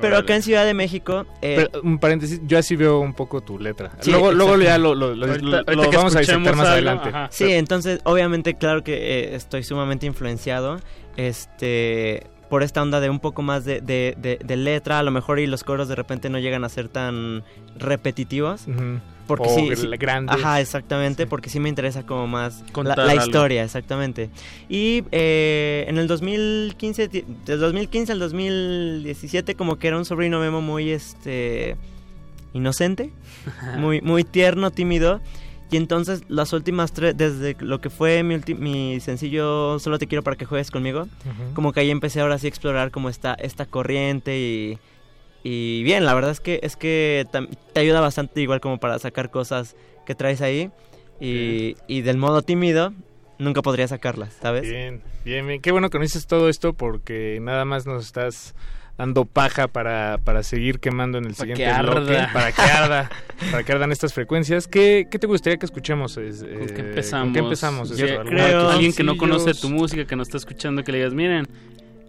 [0.00, 1.24] Pero acá en Ciudad de México...
[1.40, 3.92] eh, Pero, un paréntesis, yo así veo un poco tu letra.
[4.00, 6.54] Sí, luego, luego ya lo, lo- lo- Ahorita- lo- ahorita lo que vamos a disectar
[6.56, 7.08] más adelante.
[7.08, 7.28] ajá.
[7.30, 10.78] Sí, entonces obviamente claro que eh, estoy sumamente influenciado
[11.16, 15.10] este por esta onda de un poco más de, de- de- de letra, a lo
[15.10, 17.42] mejor y los coros de repente no llegan a ser tan
[17.76, 18.66] repetitivos.
[18.68, 19.00] Ujú.
[19.26, 19.68] Porque O sí.
[20.34, 23.24] Ajá, exactamente, porque sí me interesa como más la, Contar la algo.
[23.24, 24.30] historia, exactamente.
[24.68, 30.38] Y eh, en el 2015, ti- del 2015 al 2017 como que era un sobrino
[30.40, 31.76] Memo muy este
[32.54, 33.10] inocente,
[33.78, 35.20] muy muy tierno, tímido.
[35.68, 40.06] Y entonces las últimas tres, desde lo que fue mi, ulti- mi sencillo Solo te
[40.06, 41.08] quiero para que juegues conmigo,
[41.54, 44.78] como que ahí empecé ahora sí a explorar como esta, esta corriente y,
[45.48, 47.24] y bien, la verdad es que es que
[47.72, 50.72] te ayuda bastante igual como para sacar cosas que traes ahí
[51.20, 52.92] y, y del modo tímido
[53.38, 54.62] nunca podría sacarlas, ¿sabes?
[54.62, 55.62] Bien, bien, bien.
[55.62, 58.56] Qué bueno que nos dices todo esto porque nada más nos estás
[58.98, 62.32] dando paja para, para seguir quemando en el Para siguiente que bloque, arda.
[62.32, 63.10] para que arda,
[63.52, 64.66] para que ardan estas frecuencias.
[64.66, 66.16] ¿Qué, qué te gustaría que escuchemos?
[66.16, 67.26] Es, ¿Con eh, qué empezamos?
[67.26, 67.96] ¿Con qué empezamos?
[67.96, 70.90] Yo Eso, creo ¿algunos alguien que no conoce tu música, que no está escuchando, que
[70.90, 71.46] le digas, miren,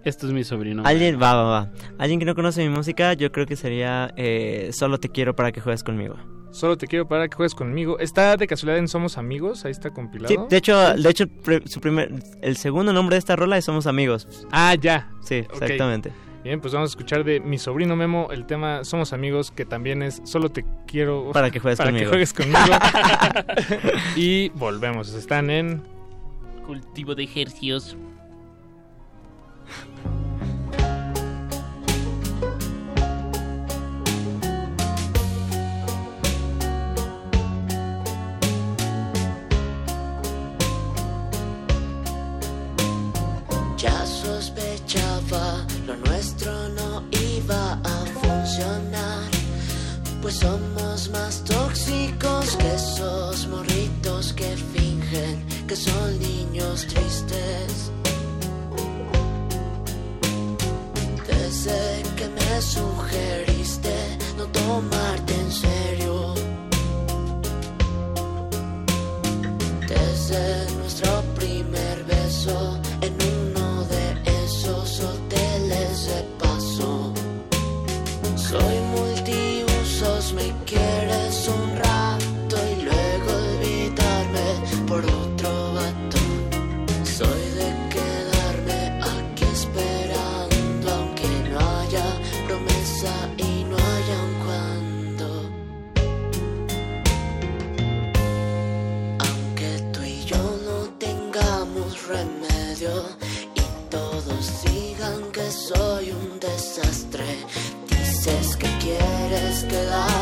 [0.04, 0.84] esto es mi sobrino.
[0.86, 1.72] Alguien, va, va, va.
[1.98, 5.52] Alguien que no conoce mi música, yo creo que sería eh, Solo te quiero para
[5.52, 6.16] que juegues conmigo.
[6.52, 8.00] Solo te quiero para que juegues conmigo.
[8.00, 9.66] ¿Está de casualidad en Somos Amigos?
[9.66, 10.34] Ahí está compilado.
[10.34, 11.26] Sí, de hecho, de hecho
[11.66, 12.12] su primer,
[12.42, 14.28] el segundo nombre de esta rola es Somos Amigos.
[14.52, 15.12] Ah, ya.
[15.22, 16.12] Sí, exactamente.
[16.44, 20.02] Bien, pues vamos a escuchar de mi sobrino Memo el tema Somos Amigos, que también
[20.02, 22.06] es Solo te quiero Para que juegues para conmigo.
[22.06, 22.60] que juegues conmigo.
[24.16, 25.14] y volvemos.
[25.14, 25.84] Están en
[26.66, 27.98] Cultivo de ejercicios.
[45.30, 49.30] Lo nuestro no iba a funcionar.
[50.22, 57.92] Pues somos más tóxicos que esos morritos que fingen que son niños tristes.
[61.28, 66.34] Desde que me sugeriste no tomarte en serio.
[69.88, 71.27] Desde nuestro
[103.56, 107.26] y todos digan que soy un desastre.
[107.90, 110.17] Dices que quieres quedar.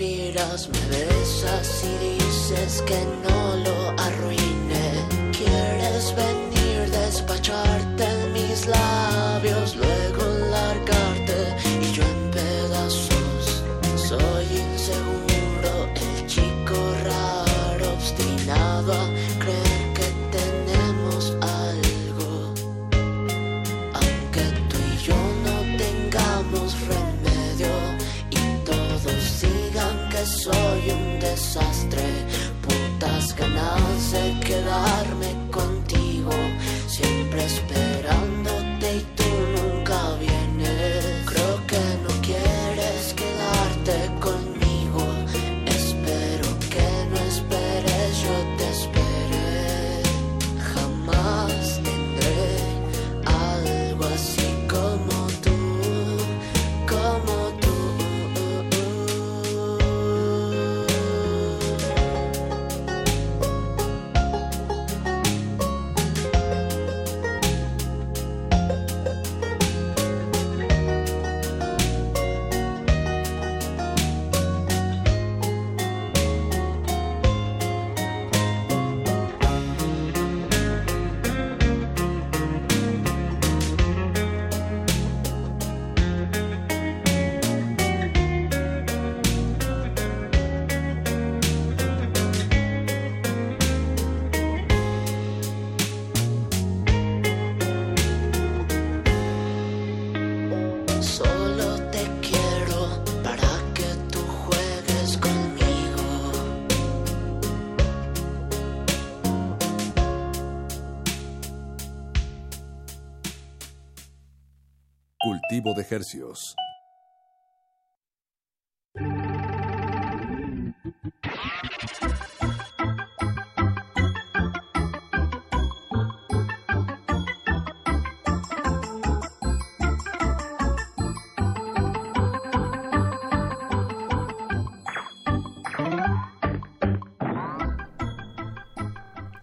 [0.00, 2.98] Suspiras, me besas y dices que
[3.28, 4.49] no lo arruine.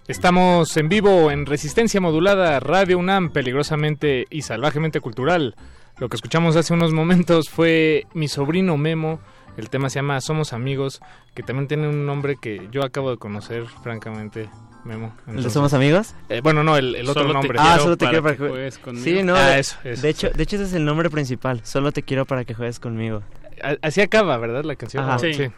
[0.07, 5.53] Estamos en vivo en Resistencia Modulada, Radio UNAM, peligrosamente y salvajemente cultural.
[5.99, 9.19] Lo que escuchamos hace unos momentos fue mi sobrino Memo.
[9.57, 11.02] El tema se llama Somos Amigos,
[11.34, 14.48] que también tiene un nombre que yo acabo de conocer, francamente,
[14.86, 15.15] Memo.
[15.26, 16.14] ¿El de Somos Amigos?
[16.30, 17.57] Eh, bueno, no, el, el otro Solo nombre.
[17.60, 19.03] Ah, solo te para quiero para que juegues conmigo.
[19.03, 19.36] Sí, no.
[19.36, 20.02] Ah, de, eso, eso.
[20.03, 21.61] de hecho, de hecho ese es el nombre principal.
[21.64, 23.24] Solo te quiero para que juegues conmigo.
[23.82, 24.64] Así acaba, ¿verdad?
[24.64, 25.03] La canción.
[25.03, 25.18] Ajá.
[25.18, 25.49] Sí.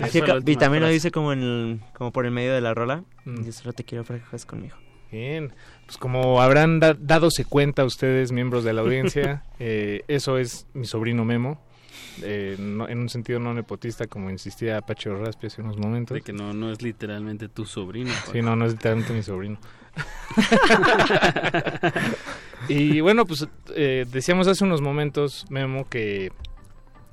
[0.00, 3.02] Así y también lo dice como en el- como por el medio de la rola.
[3.24, 3.50] Mm.
[3.50, 4.76] Solo te quiero para que juegues conmigo.
[5.12, 5.52] Bien,
[5.86, 10.86] pues como habrán da- dadose cuenta ustedes, miembros de la audiencia, eh, eso es mi
[10.86, 11.60] sobrino Memo,
[12.22, 16.14] eh, no- en un sentido no nepotista, como insistía Pacho Raspi hace unos momentos.
[16.14, 18.10] De que no, no es literalmente tu sobrino.
[18.32, 19.58] Sí, no, no es literalmente mi sobrino.
[22.68, 26.32] y bueno, pues eh, decíamos hace unos momentos, Memo, que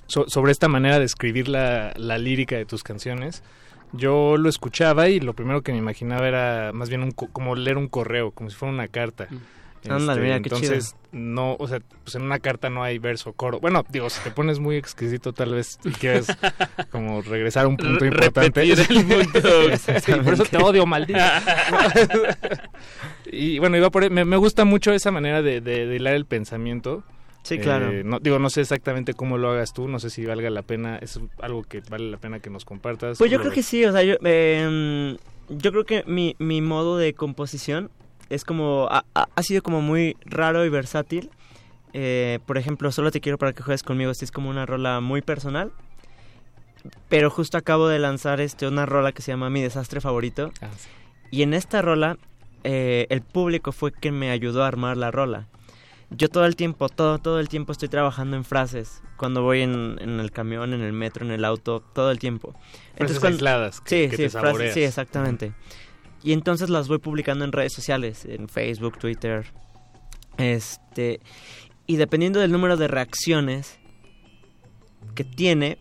[0.07, 3.43] so- sobre esta manera de escribir la, la lírica de tus canciones,
[3.93, 7.55] yo lo escuchaba y lo primero que me imaginaba era más bien un co- como
[7.55, 9.27] leer un correo, como si fuera una carta.
[9.81, 13.31] Este, Ándale, mira, qué entonces, no, o sea, pues en una carta no hay verso,
[13.31, 13.61] coro.
[13.61, 16.27] Bueno, digo, si te pones muy exquisito, tal vez y quieres
[16.91, 18.61] como regresar a un punto importante.
[18.61, 19.49] el punto.
[20.03, 21.19] Sí, por eso te odio, maldito.
[23.31, 24.09] y bueno, iba por ahí.
[24.09, 27.03] me, me gusta mucho esa manera de, de, de hilar el pensamiento.
[27.43, 27.91] Sí, Eh, claro.
[28.03, 30.97] no, digo, no sé exactamente cómo lo hagas tú, no sé si valga la pena,
[30.97, 33.17] es algo que vale la pena que nos compartas.
[33.17, 35.17] Pues yo Lo- creo que sí, o sea, yo, eh,
[35.49, 37.89] yo creo que mi, mi modo de composición
[38.29, 39.03] es como, ha,
[39.41, 41.31] sido como muy raro y versátil.
[41.93, 44.99] Eh, por ejemplo, Solo te quiero para que juegues conmigo, sí es como una rola
[44.99, 45.71] muy personal.
[47.09, 50.51] Pero justo acabo de lanzar este, una rola que se llama Mi Desastre Favorito.
[50.61, 50.87] Ah, sí.
[51.31, 52.17] Y en esta rola,
[52.63, 55.47] eh, el público fue quien me ayudó a armar la rola.
[56.11, 59.01] Yo todo el tiempo, todo, todo el tiempo estoy trabajando en frases.
[59.17, 62.55] Cuando voy en, en el camión, en el metro, en el auto, todo el tiempo.
[62.95, 65.53] Frases cuando- aisladas que- sí, que sí, te frases- sí, exactamente.
[66.23, 69.45] Y entonces las voy publicando en redes sociales, en Facebook, Twitter.
[70.37, 71.19] Este.
[71.85, 73.79] Y dependiendo del número de reacciones
[75.15, 75.77] que tiene,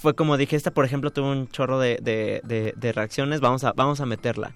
[0.00, 3.64] fue como dije, esta por ejemplo tuvo un chorro de, de- de- de reacciones, vamos
[3.64, 4.54] a, vamos a meterla.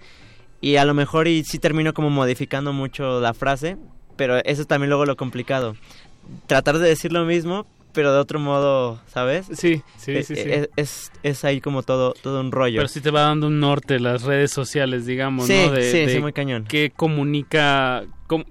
[0.61, 3.77] Y a lo mejor y sí termino como modificando mucho la frase,
[4.17, 5.77] pero eso es también luego lo complicado.
[6.47, 9.47] Tratar de decir lo mismo, pero de otro modo, ¿sabes?
[9.53, 10.43] Sí, sí, Eh, sí, sí.
[10.51, 12.79] Es, es, es ahí como todo, todo un rollo.
[12.81, 15.71] Pero sí te va dando un norte las redes sociales, digamos, Sí, ¿no?
[15.73, 16.65] De, sí, de sí, muy cañón.
[16.69, 18.45] ¿Qué comunica, com-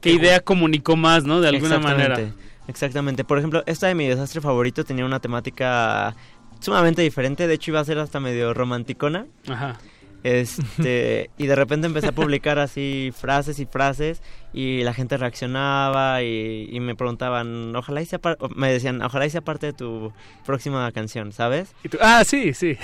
[0.00, 1.40] qué idea comunicó más, ¿no?
[1.40, 2.12] De alguna Exactamente.
[2.22, 2.34] manera.
[2.68, 3.24] Exactamente.
[3.24, 6.14] Por ejemplo, esta de mi desastre favorito tenía una temática
[6.60, 7.46] sumamente diferente.
[7.46, 9.26] De hecho, iba a ser hasta medio romanticona.
[9.48, 9.78] Ajá.
[10.22, 14.22] Este, y de repente empecé a publicar así frases y frases
[14.52, 18.20] y la gente reaccionaba y, y me preguntaban, ojalá y sea
[18.54, 20.12] me decían, ojalá y sea parte de tu
[20.44, 21.74] próxima canción, ¿sabes?
[21.84, 22.76] Y tú, ah, sí, sí.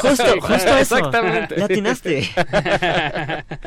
[0.00, 0.96] Justo, Sí, justo eso.
[0.96, 1.56] Exactamente.
[1.56, 2.30] Le atinaste.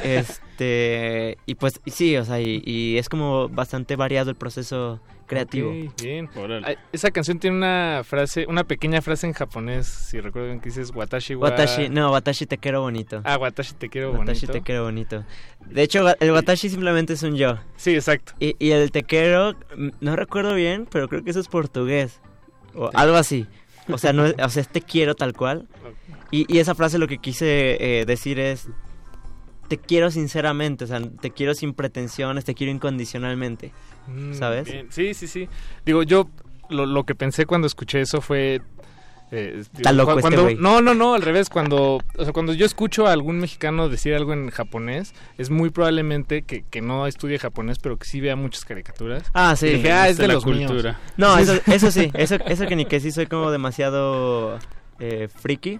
[0.03, 4.99] este, y pues sí, o sea, y, y es como bastante variado el proceso
[5.33, 5.71] creativo.
[6.01, 6.29] Bien.
[6.91, 11.35] Esa canción tiene una frase, una pequeña frase en japonés, si recuerdan que dices Watashi
[11.35, 11.49] wa...
[11.49, 13.21] Watashi, no, Watashi te quiero bonito.
[13.23, 14.51] Ah, Watashi te quiero Watashi bonito.
[14.51, 15.23] te quiero bonito.
[15.65, 17.57] De hecho, el Watashi simplemente es un yo.
[17.75, 18.33] Sí, exacto.
[18.39, 19.55] Y, y el te quiero,
[20.01, 22.21] no recuerdo bien, pero creo que eso es portugués.
[22.75, 23.47] O algo así.
[23.89, 25.67] O sea, no es, o sea, es te quiero tal cual.
[26.31, 28.69] Y, y esa frase lo que quise eh, decir es,
[29.67, 33.71] te quiero sinceramente, o sea, te quiero sin pretensiones, te quiero incondicionalmente.
[34.07, 34.65] Mm, ¿Sabes?
[34.71, 34.87] bien.
[34.89, 35.47] Sí, sí, sí.
[35.85, 36.29] Digo, yo
[36.69, 38.61] lo, lo que pensé cuando escuché eso fue...
[39.31, 40.49] eh, digo, Está loco este cuando.
[40.59, 41.49] No, no, no, al revés.
[41.49, 45.69] Cuando, o sea, cuando yo escucho a algún mexicano decir algo en japonés, es muy
[45.71, 49.23] probablemente que, que no estudie japonés, pero que sí vea muchas caricaturas.
[49.33, 49.69] Ah, sí.
[49.69, 50.91] Dije, ah, es de la los cultura.
[50.91, 50.95] míos.
[51.17, 54.59] No, eso, eso sí, eso, eso que ni que sí soy como demasiado
[54.99, 55.79] eh, friki,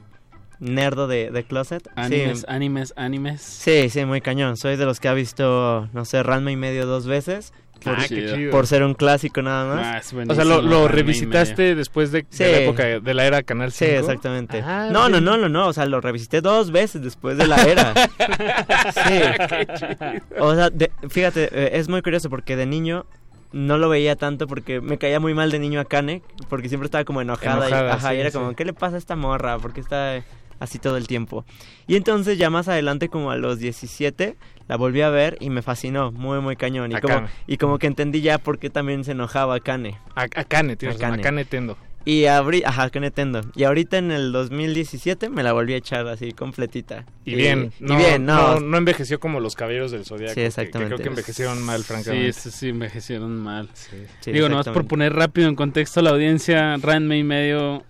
[0.60, 1.88] nerdo de, de closet.
[1.96, 3.42] Animes, Sí, animes, animes.
[3.42, 4.58] Sí, sí, muy cañón.
[4.58, 7.54] Soy de los que ha visto, no sé, Ranma y medio dos veces.
[7.86, 8.52] Ah, Por, qué chido.
[8.52, 10.14] por ser un clásico nada más.
[10.14, 13.92] Ah, O sea, lo, lo revisitaste después de, la época de la era Canal 5.
[13.92, 14.62] Sí, exactamente.
[14.66, 17.58] Ah, no, no, no, no, no, o sea, lo revisité dos veces después de la
[17.64, 17.94] era.
[18.94, 20.22] sí.
[20.40, 23.06] O sea, de- fíjate, eh, es muy curioso porque de niño
[23.52, 26.86] no lo veía tanto porque me caía muy mal de niño a Kane, porque siempre
[26.86, 28.38] estaba como enojada, y, ajá, sí, y era sí.
[28.38, 29.60] como, ¿qué le pasa a esta morra?
[29.60, 30.24] ¿Por qué está
[30.60, 31.46] así todo el tiempo?
[31.86, 34.36] Y entonces ya más adelante, como a los 17,
[34.68, 36.92] la volví a ver y me fascinó, muy, muy cañón.
[36.92, 39.98] Y, A como, y como que entendí ya por qué también se enojaba Kane.
[40.16, 41.46] A, a Kane, tienes A a Kane.
[41.46, 41.78] Tendo.
[42.06, 43.42] Y abrí, ajá, Kane Tendo.
[43.56, 47.06] Y ahorita en el 2017 me la volví a echar así completita.
[47.24, 48.56] Y bien, y no, bien, no.
[48.56, 50.32] no, no envejeció como los caballeros del Zodiaco.
[50.34, 50.80] Sí, que- exactamente.
[50.80, 52.34] Que, creo que envejecieron mal, Sí, francamente.
[52.34, 53.70] sí, sí, envejecieron mal.
[53.74, 57.84] Sí, Digo, nomás por poner rápido en contexto a la audiencia, Ranma y medio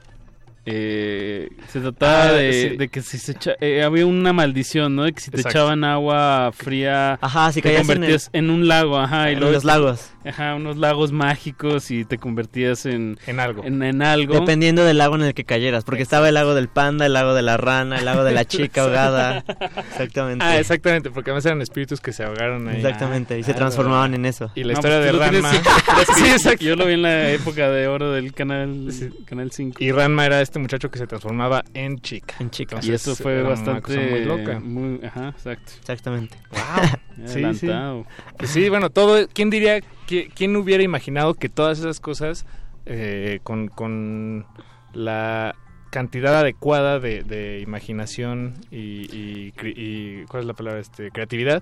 [0.65, 2.77] eh, se trataba Ah, de, sí.
[2.77, 5.03] de que si se echa- eh, había una maldición, ¿no?
[5.03, 5.57] De que si te Exacto.
[5.59, 9.33] echaban agua fría, Ajá, si te caías en el- convertías en, un lago, ajá, y
[9.33, 10.12] En luego los lagos.
[10.25, 13.63] Ajá, unos lagos mágicos y te convertías en En algo.
[13.63, 14.33] en, en algo.
[14.39, 17.33] Dependiendo del lago en el que cayeras, porque estaba el lago del panda, el lago
[17.33, 19.43] de la rana, el lago de la chica ahogada.
[19.89, 20.43] Exactamente.
[20.45, 22.77] Ah, exactamente, porque además eran espíritus que se ahogaron ahí.
[22.77, 24.51] Exactamente, y se Ah, transformaban en eso.
[24.55, 25.51] Y la No, historia pues de Ranma.
[26.15, 26.63] Sí, exacto.
[26.65, 28.89] Yo lo vi en la época de oro del canal,
[29.25, 29.83] canal 5.
[29.83, 32.35] Y Ranma era este muchacho que se transformaba en chica.
[32.39, 32.79] En chica.
[32.81, 34.59] Y eso fue bastante cosa muy loca.
[34.59, 35.71] muy- ajá, exacto.
[35.79, 36.37] Exactamente.
[36.51, 36.59] Wow.
[37.13, 37.43] Sí, sí.
[37.67, 38.07] Adelantado.
[38.39, 39.27] Pues sí, bueno, todo.
[39.31, 42.45] ¿Quién diría, quién hubiera imaginado que todas esas cosas
[42.85, 44.45] eh, con, con
[44.93, 45.55] la
[45.89, 50.79] cantidad adecuada de, de imaginación y, y, cri- y- ¿cuál es la palabra?
[50.79, 51.61] Este, creatividad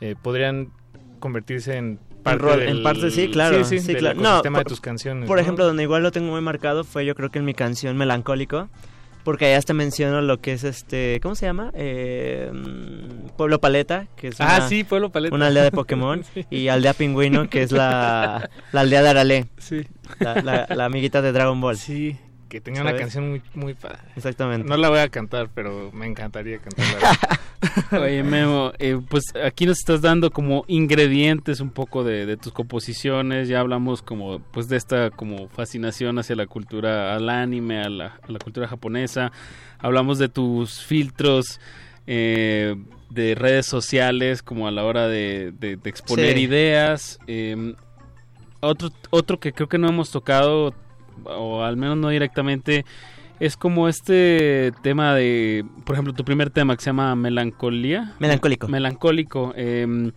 [0.00, 0.68] eh, podrían
[1.18, 4.20] convertirse en parte del, en parte sí, claro, sí, sí, del claro.
[4.20, 5.26] No, de por- tus canciones.
[5.26, 5.42] Por ¿no?
[5.42, 8.68] ejemplo, donde igual lo tengo muy marcado fue yo creo que en mi canción Melancólico,
[9.30, 11.70] porque allá hasta menciono lo que es este, ¿cómo se llama?
[11.74, 15.32] Eh, mm, Pueblo Paleta, que es Ah, una, sí, Pueblo Paleta.
[15.36, 16.44] una aldea de Pokémon, Sí.
[16.50, 19.86] y Aldea Pingüino, que es la, la aldea de Arale, Sí.
[20.18, 21.76] la, la- la amiguita de Dragon Ball.
[21.76, 22.16] Sí,
[22.50, 24.00] que tenía una canción muy, muy padre.
[24.16, 24.68] Exactamente.
[24.68, 27.18] No la voy a cantar, pero me encantaría cantarla.
[28.04, 32.52] Oye, Memo, eh, pues aquí nos estás dando como ingredientes un poco de, de tus
[32.52, 33.48] composiciones.
[33.48, 38.06] Ya hablamos como pues de esta como fascinación hacia la cultura, al anime, a la,
[38.22, 39.32] a la cultura japonesa.
[39.78, 41.60] Hablamos de tus filtros
[42.06, 42.74] eh,
[43.10, 46.42] de redes sociales, como a la hora de, de- de exponer Sí.
[46.42, 47.18] ideas.
[47.28, 47.74] Eh,
[48.60, 50.74] otro, otro que creo que no hemos tocado,
[51.24, 52.84] o al menos no directamente,
[53.38, 58.14] es como este tema de, por ejemplo, tu primer tema que se llama Melancolía.
[58.18, 58.68] Melancólico.
[58.68, 59.52] Melancólico.
[59.56, 60.12] eh,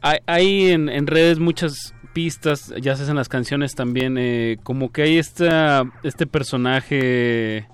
[0.00, 4.90] hay hay en, en redes muchas pistas, ya se hacen las canciones también, eh, como
[4.90, 7.68] que hay esta, este personaje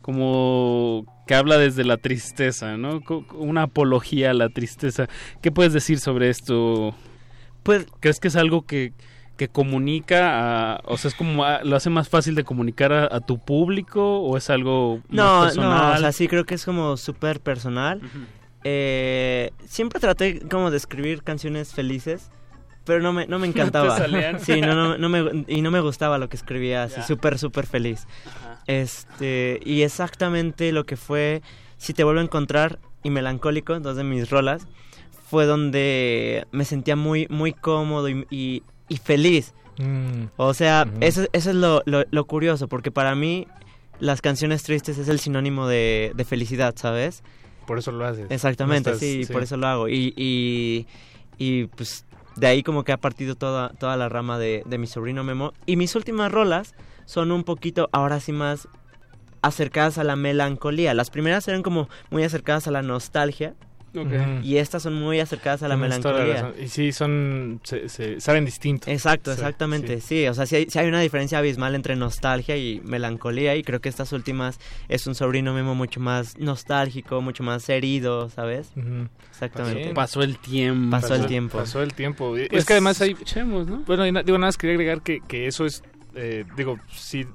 [0.00, 3.02] como que habla desde la tristeza, ¿no?
[3.34, 5.06] Una apología a la tristeza.
[5.42, 6.94] ¿Qué puedes decir sobre esto?
[7.62, 8.92] Pues, ¿Crees que es algo que,
[9.40, 13.08] que comunica, a- o sea, es como a- lo hace más fácil de comunicar a,
[13.10, 15.70] a tu público o es algo más No, personal?
[15.88, 18.02] no, o sea, sí creo que es como súper personal.
[18.64, 22.30] Eh, siempre traté como de escribir canciones felices,
[22.84, 23.96] pero no me, no me encantaba.
[24.40, 27.02] sí, no, no, no me, y no me gustaba lo que escribía, así Ya.
[27.06, 28.06] súper, súper feliz.
[28.66, 31.40] Este, y exactamente lo que fue
[31.78, 34.66] Si te vuelvo a encontrar y Melancólico, dos de mis rolas,
[35.30, 39.54] fue donde me sentía muy, muy cómodo y, y- y feliz.
[39.78, 40.24] Mm.
[40.36, 43.46] O sea, eso, eso es lo, lo, lo curioso, porque para mí
[43.98, 47.22] las canciones tristes es el sinónimo de, de felicidad, ¿sabes?
[47.66, 48.26] Por eso lo haces.
[48.30, 49.32] Exactamente, No estás- sí, sí.
[49.32, 49.88] por eso lo hago.
[49.88, 50.86] Y, y,
[51.38, 52.04] y, pues
[52.36, 55.52] de ahí como que ha partido toda, toda la rama de, de mi sobrino Memo.
[55.66, 56.74] Y mis últimas rolas
[57.06, 58.68] son un poquito, ahora sí más
[59.42, 60.92] acercadas a la melancolía.
[60.94, 63.54] Las primeras eran como muy acercadas a la nostalgia.
[64.42, 66.64] Y estas son muy acercadas a la Tienes toda la melancolía.
[66.64, 67.60] Y sí, son.
[67.64, 68.90] Se, se- saben distinto.
[68.90, 70.06] Exacto, Sí, exactamente, sí.
[70.22, 70.28] sí.
[70.28, 73.80] O sea, sí hay, sí hay una diferencia abismal entre nostalgia y melancolía y creo
[73.80, 78.72] que estas últimas es un sobrino Memo mucho más nostálgico, mucho más herido, ¿sabes?
[79.30, 79.92] Exactamente.
[79.94, 80.90] Pasó el tiempo.
[80.90, 81.58] Pasó el tiempo.
[81.58, 82.38] Pasó el tiempo.
[82.38, 83.16] Y Pues, es que además hay.
[83.44, 83.82] ¿no?
[83.86, 85.82] Bueno, digo, nada más quería agregar que, que eso es.
[86.14, 87.26] eh, digo, sí.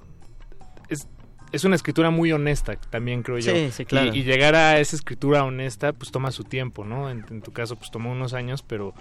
[1.55, 3.53] Es, una escritura muy honesta, también creo yo.
[3.53, 4.13] Sí, sí, claro.
[4.13, 7.09] Y, y llegar a esa escritura honesta, pues toma su tiempo, ¿no?
[7.09, 8.93] En, en tu caso, pues tomó unos años, pero.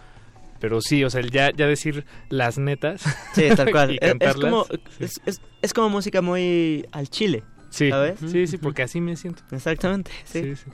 [0.60, 3.02] Pero sí, o sea, el ya, ya decir las netas.
[3.34, 3.90] Sí, tal cual.
[3.92, 4.78] y Es- es, cantarlas, como, sí.
[5.00, 8.18] es, es- es como música muy al chile, Sí, ¿sabes?
[8.30, 9.42] sí, sí, porque así me siento.
[9.50, 10.42] Exactamente, sí.
[10.42, 10.70] Sí, sí.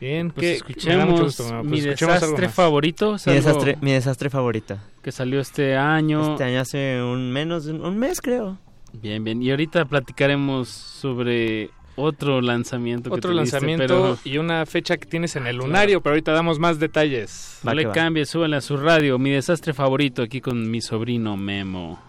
[0.00, 3.16] Bien, Pues escuchemos gusto, pues mi escuchemos algo desastre favorito.
[3.26, 4.78] Mi desastre, mi desastre favorito.
[5.02, 6.32] Que salió este año.
[6.32, 8.58] Este año hace un menos de un, un mes, creo.
[8.92, 9.42] Bien, bien.
[9.42, 13.10] Y ahorita platicaremos sobre otro lanzamiento.
[13.10, 16.32] que Otro tuviste, lanzamiento pero y una fecha que tienes en el lunario, pero ahorita
[16.32, 17.60] damos más detalles.
[17.62, 19.18] No le cambie, súbele a su radio.
[19.18, 22.00] Mi desastre favorito aquí con mi sobrino Memo.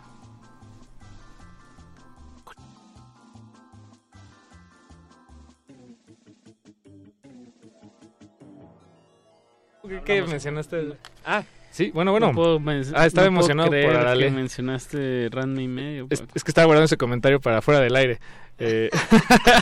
[9.88, 10.98] ¿Qué, qué mencionaste?
[11.26, 11.44] Ah,
[11.80, 12.28] sí, bueno, bueno.
[12.28, 16.08] No puedo ah, estaba no puedo emocionado creer por que mencionaste Ranma y medio.
[16.10, 18.20] Es, es que estaba guardando ese comentario para fuera del aire.
[18.60, 18.90] Eh,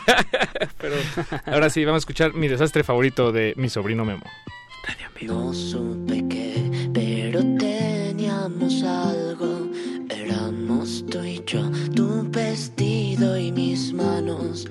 [0.80, 0.96] pero
[1.46, 4.24] ahora sí, vamos a escuchar mi desastre favorito de mi sobrino Memo.
[5.22, 9.70] No supe qué, pero teníamos algo.
[10.10, 14.68] Éramos tú y yo, tu vestido y mis manos.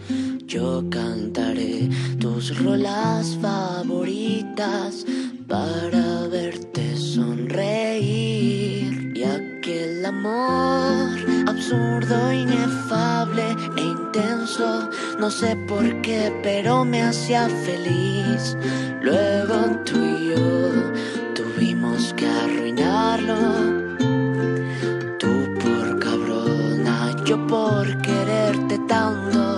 [0.47, 5.05] Yo cantaré tus rolas favoritas
[5.47, 6.76] para verte
[7.17, 9.13] sonreír.
[9.17, 11.17] Y aquel amor
[11.47, 18.57] absurdo, inefable e intenso, no sé por qué, pero me hacía feliz.
[19.01, 19.57] Luego
[19.87, 20.93] tú y yo
[21.35, 23.37] tuvimos que arruinarlo.
[25.19, 25.33] Tú
[25.63, 29.56] por cabrona, yo por quererte tanto.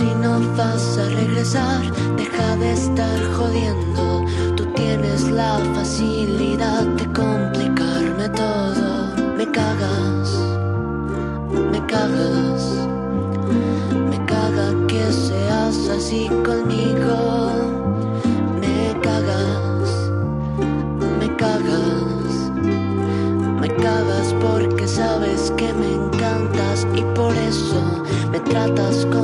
[0.00, 1.82] Si no vas a regresar,
[2.16, 4.24] deja de estar jodiendo.
[4.56, 9.14] Tú tienes la facilidad de complicarme todo.
[9.36, 10.30] Me cagas,
[11.70, 12.62] me cagas,
[14.10, 17.52] me caga que seas así conmigo.
[18.58, 19.90] Me cagas,
[21.18, 22.32] me cagas,
[23.60, 27.82] me cagas porque sabes que me encantas y por eso
[28.32, 29.19] me tratas como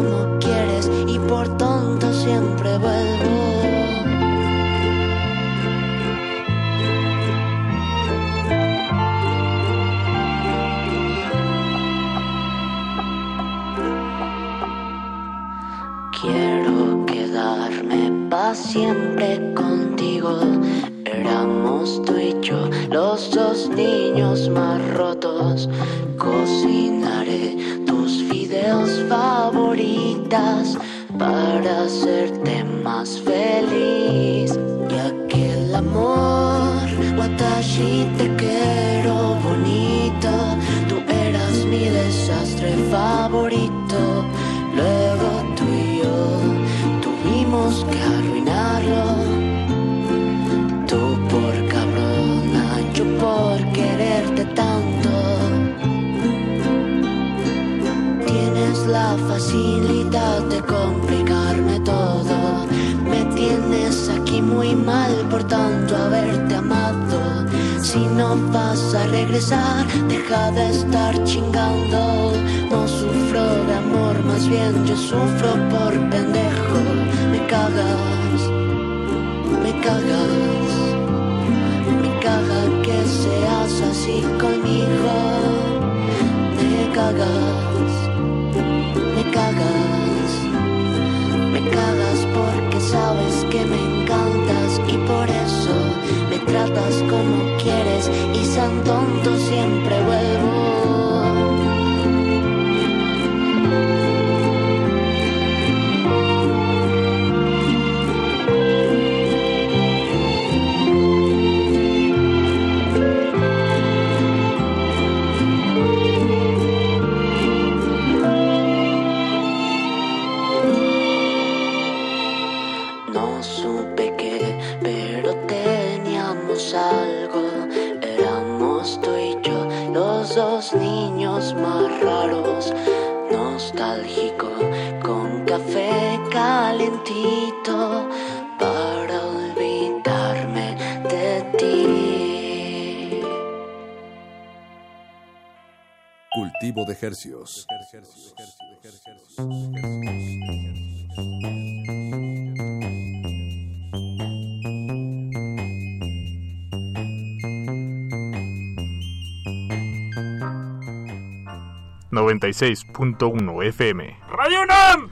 [162.40, 164.16] FM.
[164.30, 165.10] Radio UNAM.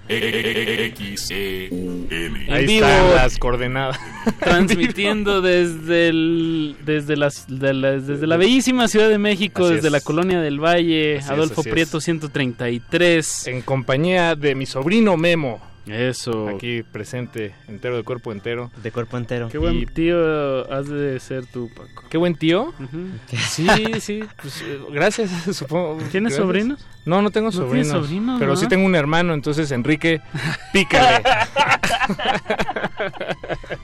[2.51, 2.87] Ahí vivo.
[2.87, 3.99] están las coordenadas.
[4.41, 9.89] Transmitiendo desde el, desde las de la, desde la bellísima Ciudad de México, Así desde
[9.89, 9.93] es.
[9.93, 11.69] la colonia del Valle, Así es, Adolfo es.
[11.69, 13.47] Prieto 133.
[13.49, 15.74] En compañía de mi sobrino Memo.
[15.87, 16.49] Eso.
[16.49, 18.71] Aquí presente, entero de cuerpo entero.
[18.83, 19.49] De cuerpo entero.
[19.51, 22.05] Qué buen tío has de ser tú, Paco.
[22.09, 22.73] Qué buen tío.
[23.49, 23.67] Sí,
[24.01, 25.99] sí, pues eh, gracias, supongo.
[26.11, 26.37] ¿Tienes Gracias.
[26.39, 26.87] sobrinos?
[27.05, 28.07] No, no tengo ¿No tienes sobrinos.
[28.07, 28.57] sobrinos, pero no?
[28.57, 30.23] sí tengo un hermano, entonces Enrique,
[30.73, 31.23] pícale.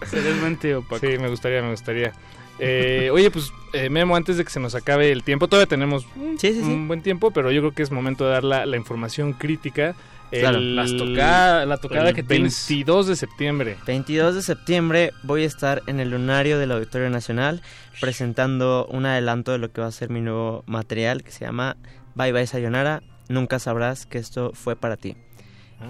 [0.06, 1.06] Serías buen tío, Paco.
[1.06, 2.12] Sí, me gustaría, me gustaría.
[2.58, 6.06] Eh, oye, pues eh, Memo, antes de que se nos acabe el tiempo, todavía tenemos
[6.16, 9.94] un, buen tiempo, pero yo creo que es momento de dar la, la información crítica.
[10.30, 10.58] Claro.
[10.58, 12.66] El- Las toca- la tocada el que tienes.
[12.68, 13.76] 22 de septiembre.
[13.86, 17.62] 22 de septiembre voy a estar en el lunario del Auditorio Nacional
[18.00, 21.76] presentando un adelanto de lo que va a ser mi nuevo material que se llama
[22.14, 23.02] Bye Bye Sayonara.
[23.28, 25.16] Nunca sabrás que esto fue para ti.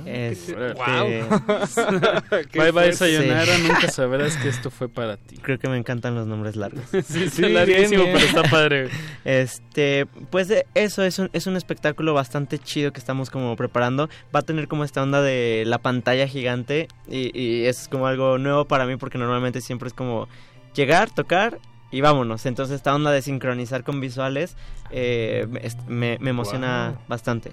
[0.06, 0.54] Este-
[2.54, 2.98] Bye bye, Sí.
[2.98, 5.36] sayonara, nunca sabrás que esto fue para ti.
[5.38, 6.82] Creo que me encantan los nombres largos.
[7.04, 8.88] Sí, sí, larguísimo, pero está padre.
[9.24, 14.08] Este, pues eh, eso es un, es un espectáculo bastante chido que estamos como preparando.
[14.34, 18.38] Va a tener como esta onda de la pantalla gigante y, y es como algo
[18.38, 20.28] nuevo para mí porque normalmente siempre es como
[20.74, 21.58] llegar, tocar
[21.90, 22.46] y vámonos.
[22.46, 24.56] Entonces esta onda de sincronizar con visuales
[24.90, 25.46] eh,
[25.88, 26.98] me, me emociona Wow.
[27.08, 27.52] bastante.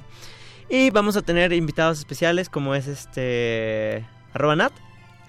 [0.69, 4.73] Y vamos a tener invitados especiales como es este arroba Nat.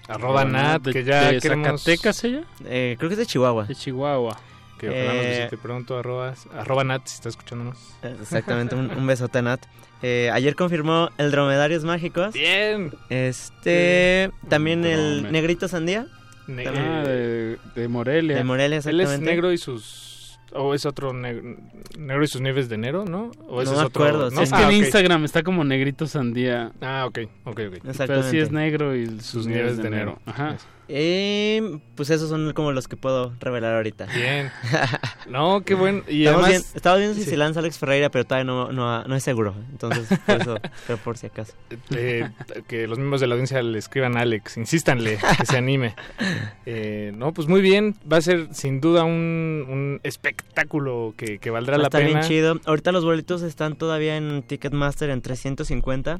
[0.07, 1.67] Arroba Nat, de- que ya de queremos...
[1.83, 2.43] Zacatecas ella?
[2.65, 3.65] Eh, creo que es de Chihuahua.
[3.65, 4.37] De Chihuahua.
[4.79, 7.77] Que ojalá nos Eh, visite pronto, arroba, arroba Nat, si está escuchándonos.
[8.21, 9.61] Exactamente, un, un besote a Nat.
[10.01, 12.33] Eh, ayer confirmó el Dromedarios Mágicos.
[12.33, 12.91] Bien.
[13.09, 16.07] Este, también el Negrito Sandía.
[16.47, 16.85] Ne- También.
[16.87, 18.37] Ah, de, de Morelia.
[18.37, 19.25] De Morelia, Él es exactamente.
[19.25, 20.08] negro y sus...
[20.53, 21.57] O es otro negro,
[21.97, 23.31] negro y sus nieves de enero, ¿no?
[23.47, 24.03] O ese No es me otro...
[24.05, 24.41] acuerdo, ¿no?
[24.41, 24.73] Es que Ah, en ok.
[24.73, 26.71] Instagram está como negrito sandía.
[26.81, 27.95] Ah, ok, ok, ok.
[28.07, 30.01] Pero sí es negro y sus, nieves nieves de de enero.
[30.11, 30.21] enero.
[30.25, 30.57] Ajá.
[30.91, 34.07] Eh, pues esos son como los que puedo revelar ahorita.
[34.07, 34.51] Bien.
[35.29, 36.01] No, qué bueno.
[36.07, 36.63] Y Estamos, además...
[36.63, 37.29] bien- estamos viendo si Sí.
[37.29, 39.53] se lanza Alex Ferreira, pero todavía no, no, no es seguro.
[39.69, 40.57] Entonces, por eso,
[40.87, 41.53] pero por si acaso.
[41.95, 42.27] eh,
[42.67, 45.95] que los miembros de la audiencia le escriban a Alex, insístanle que se anime.
[46.65, 51.49] Eh, no, pues muy bien, va a ser sin duda un, un espectáculo que, que
[51.49, 52.05] valdrá Va la pena.
[52.05, 52.59] bien chido.
[52.65, 56.19] Ahorita los boletos están todavía en Ticketmaster en 350.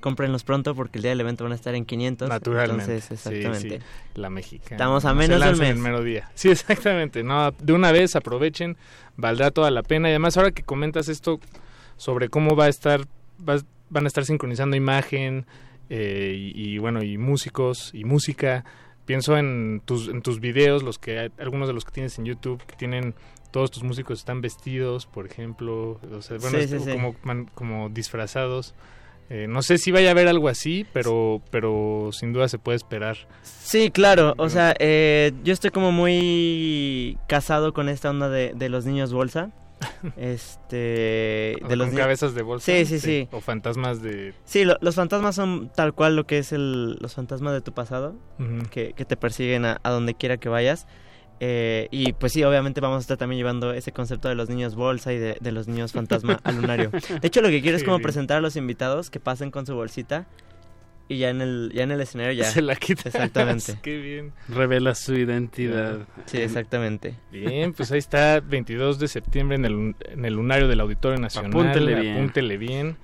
[0.00, 2.28] Cómprenlos pronto porque el día del evento van a estar en 500.
[2.28, 2.82] Naturalmente.
[2.94, 3.80] Entonces, exactamente.
[3.80, 3.84] sí,
[4.14, 4.76] la mexicana.
[4.76, 5.70] Estamos a menos del mes.
[5.70, 6.30] el mero día.
[6.34, 7.22] Sí, exactamente.
[7.24, 8.76] No, de una vez aprovechen,
[9.16, 10.08] valdrá toda la pena.
[10.08, 11.40] Y además, ahora que comentas esto
[11.96, 13.02] sobre cómo va a estar,
[13.48, 15.46] va- van a estar sincronizando imagen
[15.90, 18.64] eh, y, y, bueno, y músicos y música.
[19.04, 22.62] Pienso en tus, en tus videos, los que algunos de los que tienes en YouTube,
[22.66, 23.14] que tienen
[23.50, 26.76] todos tus músicos están vestidos, por ejemplo, o sea, bueno, sí.
[26.92, 28.74] como, man- como disfrazados.
[29.30, 32.76] Eh, no sé si vaya a haber algo así, pero, pero sin duda se puede
[32.76, 33.16] esperar.
[33.42, 34.34] Sí, claro.
[34.38, 39.12] O sea, eh, yo estoy como muy casado con esta onda de, de los niños
[39.12, 39.50] bolsa.
[40.16, 41.56] Este.
[41.68, 42.64] De los cabezas de bolsa.
[42.66, 43.28] Sí, sí, sí.
[43.30, 44.34] O fantasmas de...
[44.44, 47.72] Sí, lo- los fantasmas son tal cual lo que es el, los fantasmas de tu
[47.72, 48.14] pasado,
[48.70, 50.86] que, que te persiguen a, a donde quiera que vayas.
[51.40, 54.74] Eh, y pues sí, obviamente vamos a estar también llevando ese concepto de los niños
[54.74, 56.90] bolsa y de, de los niños fantasma al lunario.
[56.90, 59.74] De hecho, lo que quiero es como presentar a los invitados que pasen con su
[59.74, 60.26] bolsita
[61.10, 62.44] y ya en el, ya en el escenario ya.
[62.50, 63.06] Se la quitas.
[63.06, 63.78] Exactamente.
[63.82, 64.32] Qué bien.
[64.48, 66.00] Revela su identidad.
[66.26, 67.14] Sí, exactamente.
[67.32, 71.50] Bien, pues ahí está, 22 de septiembre en el, en el lunario del Auditorio Nacional.
[71.52, 72.14] Apúntele bien.
[72.16, 72.96] Apúntele bien.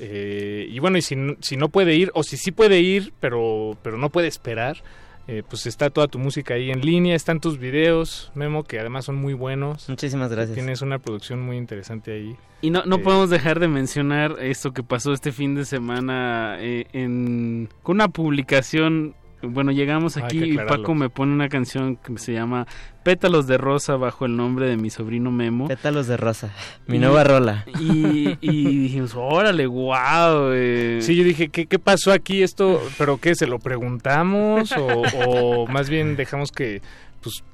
[0.00, 3.12] Eh, y bueno, y si, no- si no puede ir, o si sí puede ir,
[3.20, 4.78] pero, pero no puede esperar,
[5.28, 9.04] eh, pues está toda tu música ahí en línea, están tus videos, Memo, que además
[9.04, 9.88] son muy buenos.
[9.88, 10.54] Muchísimas gracias.
[10.54, 12.36] Tienes una producción muy interesante ahí.
[12.60, 16.56] Y no, no Eh, podemos dejar de mencionar esto que pasó este fin de semana
[16.60, 20.56] eh, en, con una publicación Bueno, llegamos aquí y.
[20.56, 22.66] Paco me pone una canción que se llama
[23.02, 25.66] Pétalos de Rosa bajo el nombre de mi sobrino Memo.
[25.68, 26.50] Pétalos de Rosa,
[26.86, 27.64] mi Y- nueva rola.
[27.80, 30.52] Y, y dijimos, órale, wow.
[31.00, 32.42] Sí, yo dije, ¿qué, qué pasó aquí?
[32.42, 33.34] Esto, ¿pero qué?
[33.34, 34.72] ¿Se lo preguntamos?
[34.72, 36.80] O, o más bien dejamos que,
[37.20, 37.44] pues, eh,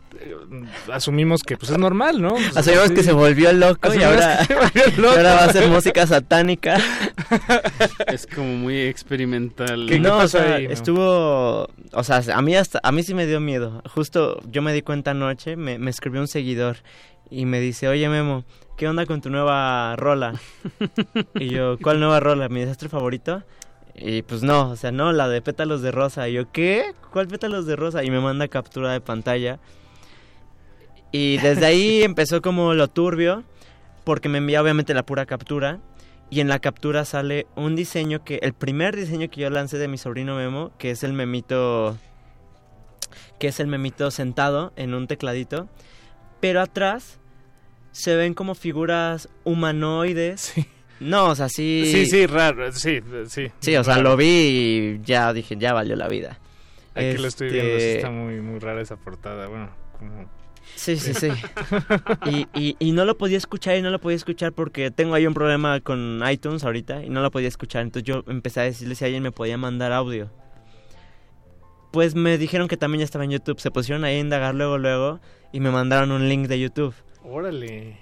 [0.92, 2.30] asumimos que pues es normal, ¿no?
[2.30, 2.94] Pues, Asumimos sí.
[2.94, 5.16] que se volvió loco y ahora, volvió loco.
[5.16, 6.78] ahora va a hacer música satánica.
[8.06, 9.86] Es como muy experimental.
[10.00, 13.82] no, o sea, estuvo, o sea, a mí hasta, a mí sí me dio miedo.
[13.94, 16.78] Justo yo me di cuenta anoche, me, me escribió un seguidor
[17.30, 18.44] y me dice, oye Memo,
[18.76, 20.34] ¿qué onda con tu nueva rola?
[21.34, 22.48] y yo, ¿cuál nueva rola?
[22.48, 23.42] ¿Mi desastre favorito?
[23.94, 26.28] Y pues no, o sea, no, la de pétalos de rosa.
[26.28, 26.94] Y yo, ¿qué?
[27.12, 28.04] ¿Cuál pétalos de rosa?
[28.04, 29.58] Y me manda captura de pantalla.
[31.12, 33.44] Y desde ahí empezó como lo turbio,
[34.04, 35.80] porque me envía obviamente la pura captura.
[36.30, 39.88] Y en la captura sale un diseño que, el primer diseño que yo lancé de
[39.88, 41.96] mi sobrino Memo, que es el memito,
[43.38, 45.68] que es el memito sentado en un tecladito.
[46.40, 47.18] Pero atrás
[47.92, 50.54] se ven como figuras humanoides.
[51.00, 51.84] No, o sea, sí.
[51.86, 53.52] Sí, sí, raro, sí, sí.
[53.60, 56.40] Sí, o sea, lo vi y ya dije, ya valió la vida.
[56.94, 60.28] Aquí lo estoy viendo, sí Este, está muy, muy rara esa portada, bueno, como...
[60.78, 61.28] Sí, sí, sí.
[62.26, 65.26] Y, y, y no lo podía escuchar y no lo podía escuchar porque tengo ahí
[65.26, 67.82] un problema con iTunes ahorita y no lo podía escuchar.
[67.82, 70.30] Entonces yo empecé a decirle si alguien me podía mandar audio.
[71.90, 73.58] Pues me dijeron que también ya estaba en YouTube.
[73.58, 75.20] Se pusieron ahí a indagar luego, luego
[75.52, 76.94] y me mandaron un link de YouTube.
[77.24, 77.98] Órale.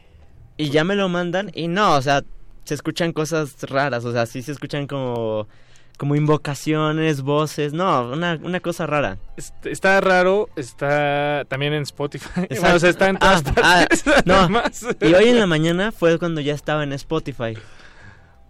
[0.59, 2.25] Y ya me lo mandan y no, o sea,
[2.65, 4.05] se escuchan cosas raras.
[4.05, 5.49] O sea, sí se escuchan como,
[5.97, 7.73] como invocaciones, voces.
[7.73, 9.19] No, una, una cosa rara.
[9.37, 12.47] Est- Está raro, está también en Spotify.
[12.61, 14.35] Bueno, o sea, está en todas Ah, ah, partes, no.
[14.35, 14.87] además.
[15.01, 17.55] Y hoy en la mañana fue cuando ya estaba en Spotify.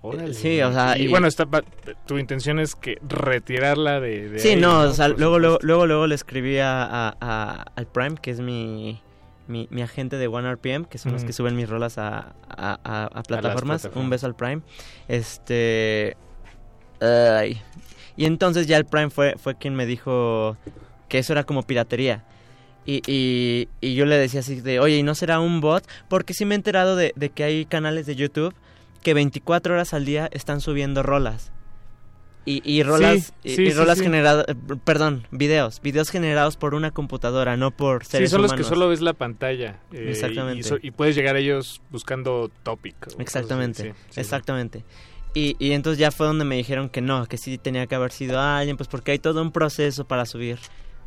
[0.02, 0.35] Órale.
[0.35, 1.47] Sí, o sea, y, y- bueno, está,
[2.06, 5.86] tu intención es que retirarla de, de Sí, ahí, no, o sea, luego, luego, luego,
[5.86, 9.01] luego le escribí a, a- a- al Prime, que es mi,
[9.48, 13.05] mi, mi agente de OneRPM, que son los que suben mis rolas a, a- a-
[13.06, 13.82] a plataformas.
[13.82, 13.97] plataformas.
[14.05, 14.62] Un beso al Prime.
[15.09, 16.16] Este.
[17.01, 17.60] Ay.
[18.16, 20.56] Y entonces ya el Prime fue, fue quien me dijo
[21.09, 22.24] que eso era como piratería.
[22.86, 25.85] Y, y, y yo le decía así de, oye, ¿y no será un bot?
[26.09, 28.55] Porque sí me he enterado de, de que hay canales de YouTube
[29.02, 31.52] que 24 horas al día están subiendo rolas.
[32.44, 34.05] Y, y rolas, Sí, y- sí, y sí, rolas sí.
[34.05, 34.47] generadas,
[34.85, 38.68] perdón, videos, videos generados por una computadora, no por Sí, seres son los humanos.
[38.68, 39.81] que solo ves la pantalla.
[39.93, 40.60] eh, Exactamente.
[40.60, 42.94] Y, so- y puedes llegar a ellos buscando topic.
[43.18, 44.20] Exactamente, sí, sí, sí.
[44.20, 44.85] exactamente.
[45.39, 48.11] Y, y entonces ya fue donde me dijeron que no, que sí tenía que haber
[48.11, 50.59] sido alguien, pues porque hay todo un proceso para subir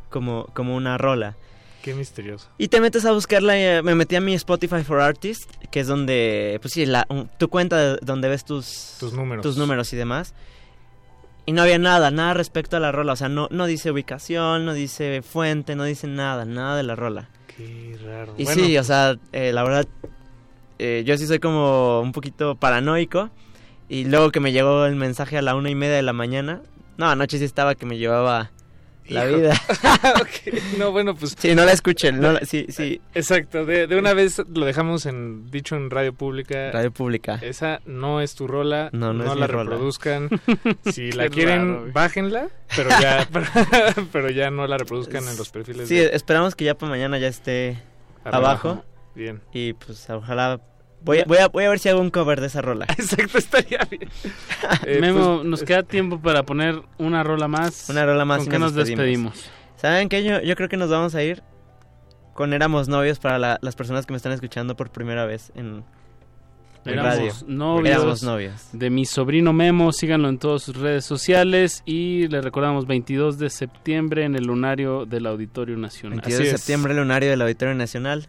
[0.08, 1.36] como, como una rola.
[1.82, 2.46] Qué misterioso.
[2.56, 5.88] Y te metes a buscarla, y, me metí a mi Spotify for Artists, que es
[5.88, 7.08] donde, pues sí, la,
[7.38, 9.42] tu cuenta de- donde ves tus, Tus números.
[9.42, 10.32] tus números y demás.
[11.46, 14.64] Y no había nada, nada respecto a la rola, o sea, no, no dice ubicación,
[14.64, 17.30] no dice fuente, no dice nada, nada de la rola.
[17.56, 18.34] Qué raro.
[18.38, 19.88] Y Bueno, sí, o sea, eh, la verdad,
[20.78, 23.30] eh, yo sí soy como un poquito paranoico.
[23.90, 26.62] Y luego que me llegó el mensaje a la una y media de la mañana,
[26.96, 28.50] no, anoche sí estaba que me llevaba
[29.08, 29.38] la Hijo.
[29.38, 29.54] vida.
[30.20, 31.34] Ok, No, bueno, pues...
[31.36, 33.00] Sí, no la escuchen, no la- sí, sí.
[33.14, 36.70] Exacto, de, de una vez lo dejamos en dicho en radio pública.
[36.70, 37.38] Radio pública.
[37.42, 39.70] Esa no es tu rola, No, no es mi la rola.
[39.70, 40.30] reproduzcan.
[40.92, 43.46] Si la Qué quieren, raro, bájenla, pero ya, pero,
[44.12, 45.88] pero ya no la reproduzcan en los perfiles.
[45.88, 47.76] Sí, de- esperamos que ya para mañana ya esté
[48.24, 48.84] abajo.
[49.16, 49.40] Bien.
[49.52, 50.60] Y pues ojalá...
[51.02, 52.84] Voy, a- voy, a, voy a ver si hago un cover de esa rola.
[52.98, 54.08] Exacto, estaría bien.
[54.86, 57.88] Eh, Memo, pues, nos queda tiempo para poner una rola más.
[57.88, 59.32] Una rola más ¿Con y qué nos nos despedimos.
[59.34, 59.50] despedimos?
[59.80, 60.22] ¿Saben qué?
[60.24, 61.42] Yo, yo creo que nos vamos a ir
[62.34, 65.84] con Éramos Novios para la- las personas que me están escuchando por primera vez en,
[66.84, 67.32] en Éramos radio.
[67.46, 67.96] novios.
[67.96, 68.68] Éramos novios.
[68.72, 73.48] De mi sobrino Memo, síganlo en todas sus redes sociales y le recordamos 22 de
[73.50, 76.18] septiembre en el lunario del Auditorio Nacional.
[76.20, 76.60] 22 Así de es.
[76.60, 78.26] septiembre, lunario del Auditorio Nacional.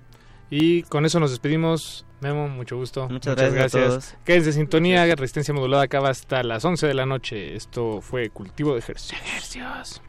[0.49, 2.05] Y con eso nos despedimos.
[2.21, 3.09] Memo, mucho gusto.
[3.09, 4.13] Muchas gracias a todos.
[4.23, 5.15] Quédense en sintonía.
[5.15, 7.55] Resistencia modulada acaba hasta las 11 de la noche.
[7.55, 10.01] Esto fue Cultivo de Ejercicios.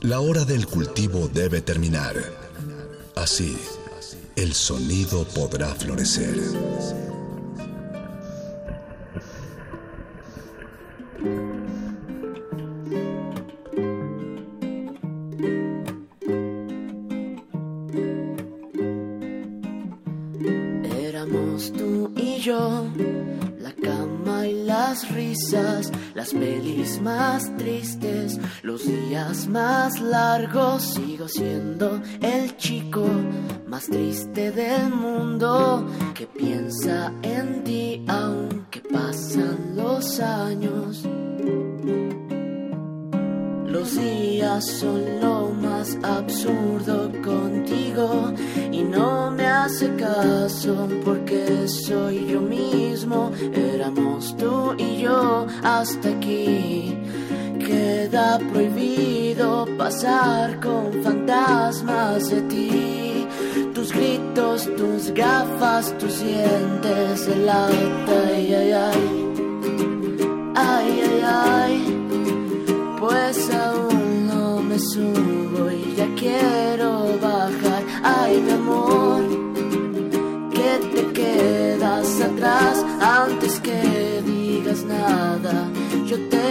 [0.00, 2.16] La hora del cultivo debe terminar.
[3.14, 3.58] Así,
[4.36, 6.34] el sonido podrá florecer.
[21.70, 22.86] Tú y yo,
[23.60, 30.82] la cama y las risas, las pelis más tristes, los días más largos.
[30.94, 33.06] Sigo siendo el chico
[33.68, 41.06] más triste del mundo que piensa en ti aunque pasan los años.
[43.72, 48.30] Los días son lo más absurdo contigo
[48.70, 53.32] y no me hace caso porque soy yo mismo.
[53.54, 56.98] Éramos tú y yo hasta aquí.
[57.58, 63.26] Queda prohibido pasar con fantasmas de ti.
[63.74, 69.22] Tus gritos, tus gafas, tus dientes de lata, ay, ay, ay.
[70.54, 72.01] Ay, ay, ay.
[73.02, 77.82] Pues aún no me subo y ya quiero bajar.
[78.04, 79.22] Ay, mi amor,
[80.54, 85.68] que te quedas atrás antes que digas nada.
[86.06, 86.42] Yo te.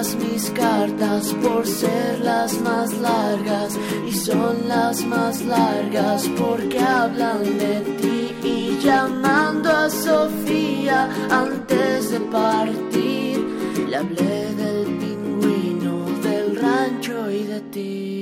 [0.00, 3.78] Mis cartas por ser las más largas
[4.08, 12.20] y son las más largas porque hablan de ti y llamando a Sofía antes de
[12.20, 13.44] partir
[13.90, 18.19] le hablé del pingüino del rancho y de ti.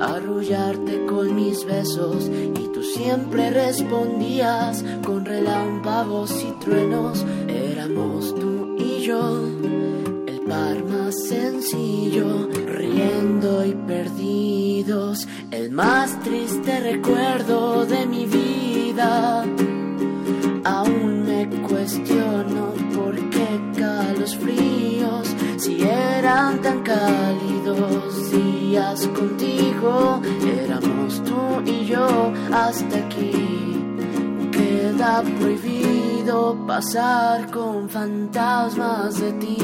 [0.00, 7.24] Arrullarte con mis besos y tú siempre respondías con relámpagos y truenos.
[7.48, 9.44] Éramos tú y yo,
[10.26, 19.44] el par más sencillo, riendo y perdidos, el más triste recuerdo de mi vida.
[20.62, 28.23] Aún me cuestiono por qué calos fríos, si eran tan cálidos
[28.74, 30.20] días contigo,
[30.64, 33.30] éramos tú y yo hasta aquí.
[34.50, 39.58] Queda prohibido pasar con fantasmas de ti.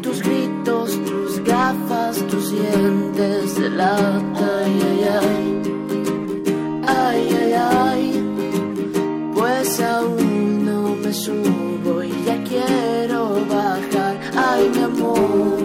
[0.00, 5.62] Tus gritos, tus gafas, tus dientes de lata, ay, ay, ay.
[6.86, 8.24] Ay, ay, ay
[9.34, 14.20] pues aún no me subo y ya quiero bajar.
[14.36, 15.63] Ay, mi amor,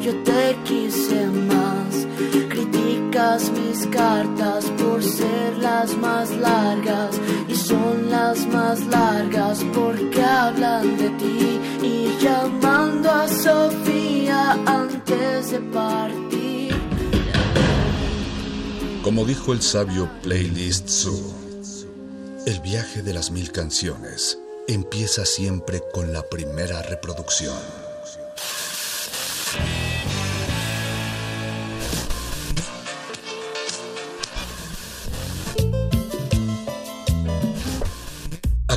[0.00, 2.06] Yo te quise más.
[2.48, 10.96] Criticas mis cartas por ser las más largas y son las más largas porque hablan
[10.96, 16.74] de ti y llamando a Sofía antes de partir.
[19.02, 21.34] Como dijo el sabio Playlist Zoo,
[22.46, 27.79] el viaje de las mil canciones empieza siempre con la primera reproducción.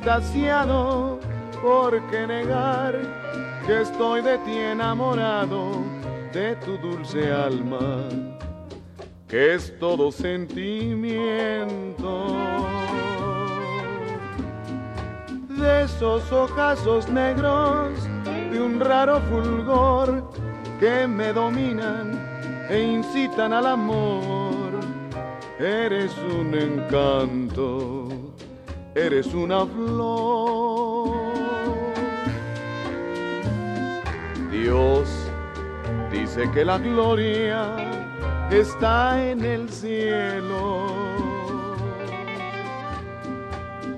[0.00, 1.20] Extasiado,
[1.60, 2.98] ¿por qué negar
[3.66, 5.72] que estoy de ti enamorado,
[6.32, 8.08] de tu dulce alma,
[9.28, 12.34] que es todo sentimiento?
[15.50, 17.92] De esos ojazos negros,
[18.24, 20.32] de un raro fulgor
[20.80, 22.18] que me dominan
[22.70, 24.80] e incitan al amor.
[25.58, 27.39] Eres un encanto,
[29.10, 31.10] eres una flor.
[34.52, 35.08] Dios
[36.12, 37.76] dice que la gloria
[38.52, 40.86] está en el cielo,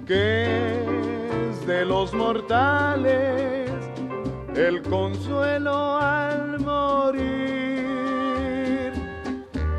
[0.06, 0.80] que
[1.50, 3.70] es de los mortales
[4.54, 7.82] el consuelo al morir.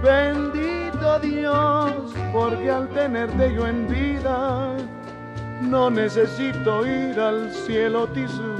[0.04, 4.43] Bendito Dios, porque al tenerte yo en vida,
[5.74, 8.54] no necesito ir al cielo tisú,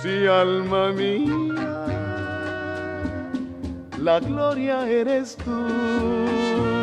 [0.00, 1.56] si alma mía,
[3.98, 6.75] la gloria eres tú.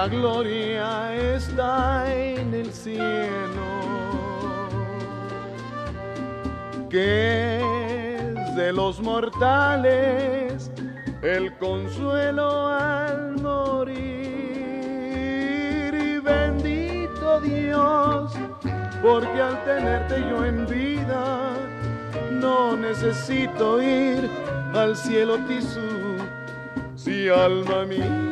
[0.00, 3.68] La gloria está en el cielo,
[6.88, 10.70] que es de los mortales
[11.20, 13.98] el consuelo al morir.
[15.92, 18.32] Y bendito Dios,
[19.02, 21.52] porque al tenerte yo en vida,
[22.40, 24.30] no necesito ir
[24.72, 25.90] al cielo tisú
[26.96, 28.29] si alma mía,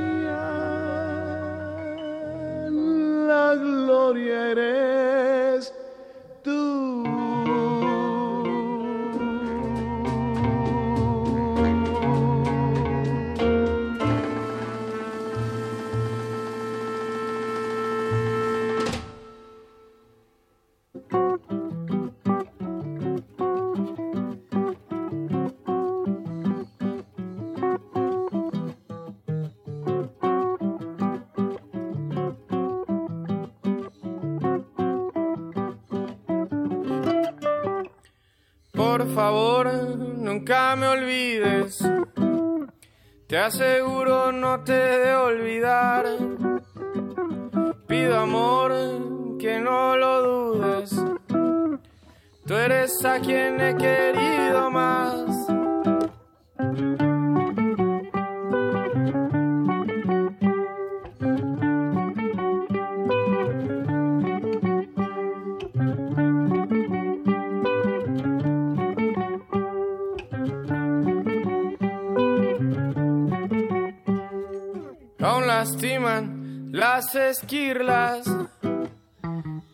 [38.98, 39.72] Por favor,
[40.18, 41.78] nunca me olvides.
[43.28, 46.04] Te aseguro no te de olvidar.
[47.86, 48.72] Pido amor,
[49.38, 51.00] que no lo dudes.
[52.44, 55.37] Tú eres a quien he querido más.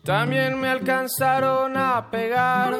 [0.03, 2.73] También me alcanzaron a pegar.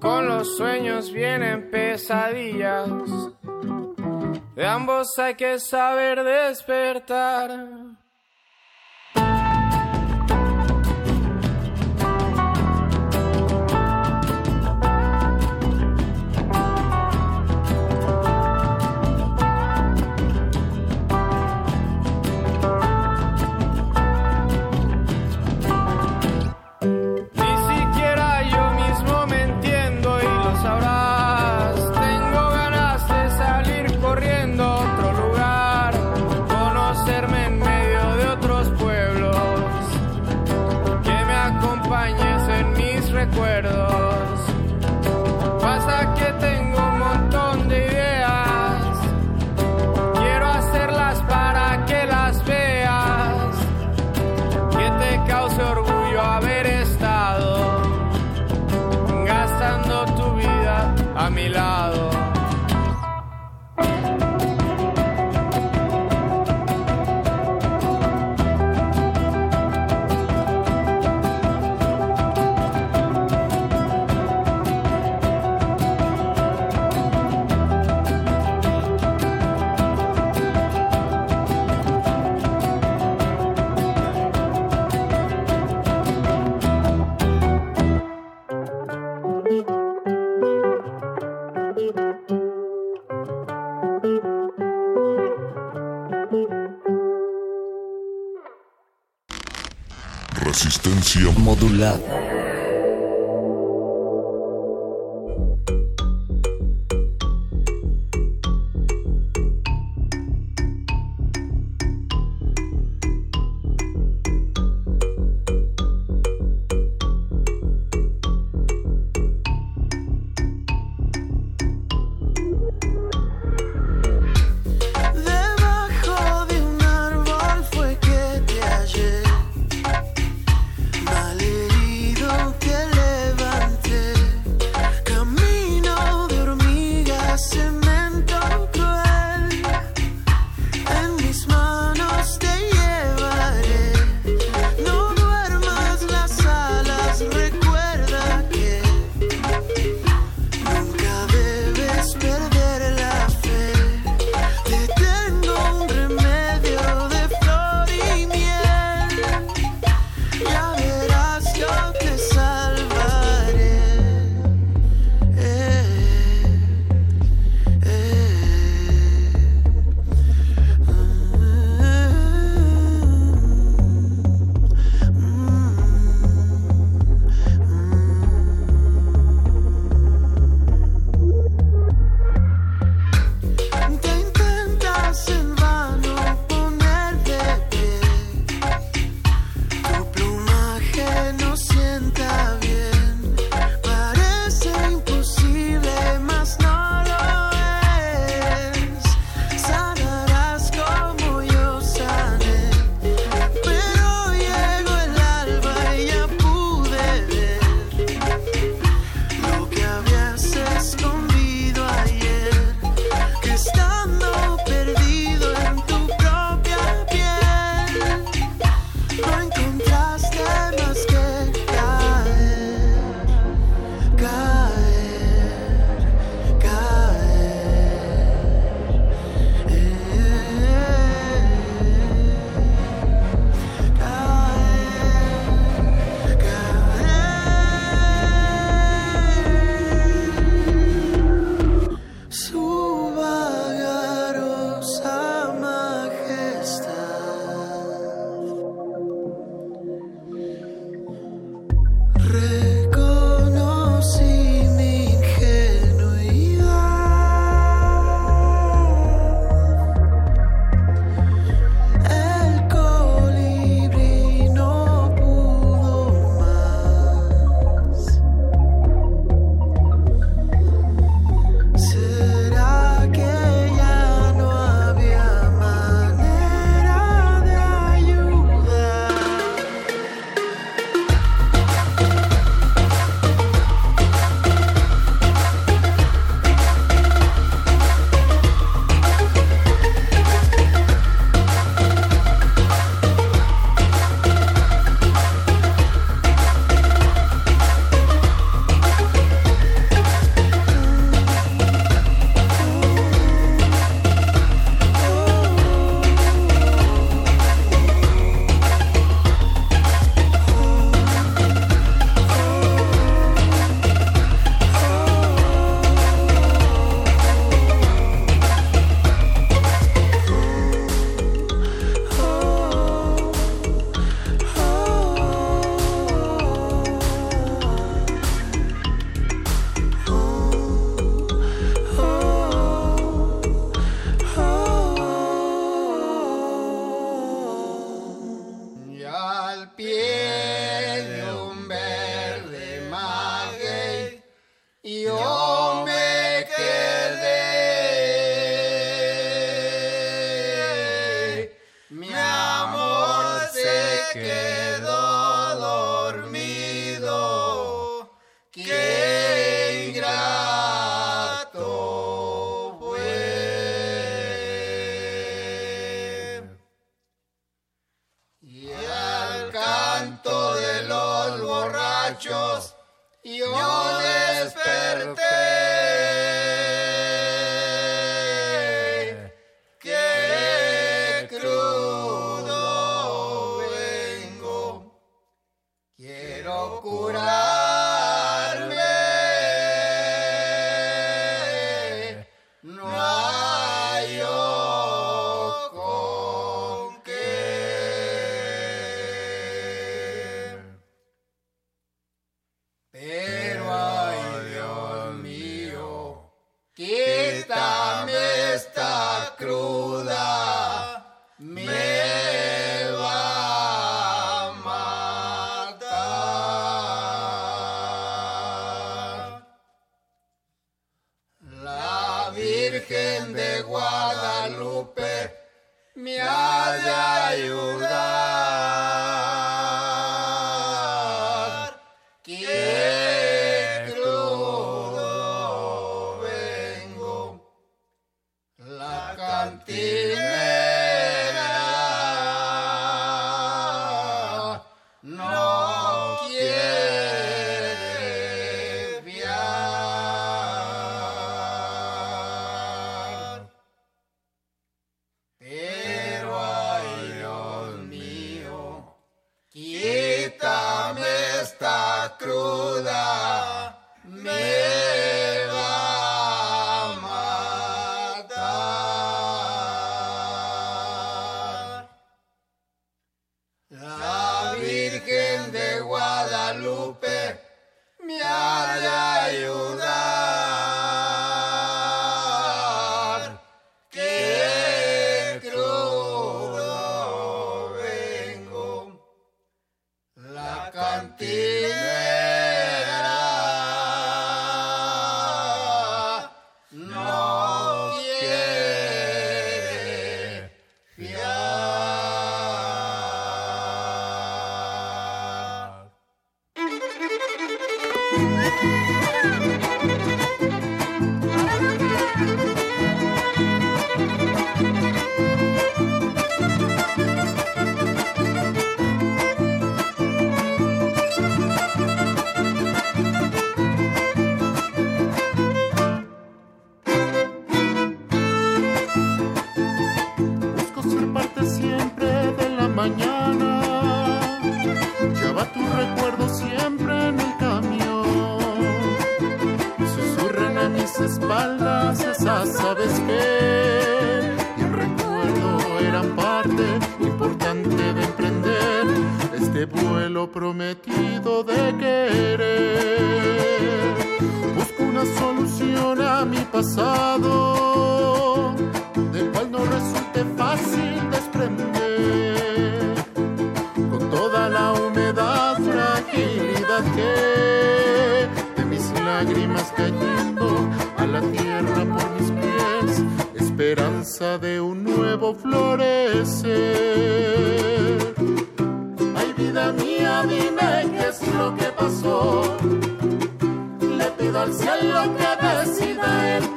[0.00, 2.88] Con los sueños vienen pesadillas.
[4.54, 7.77] De ambos hay que saber despertar.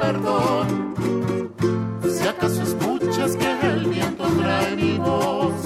[0.02, 0.68] perdón.
[2.10, 5.62] Si acaso escuchas que el viento trae mi voz,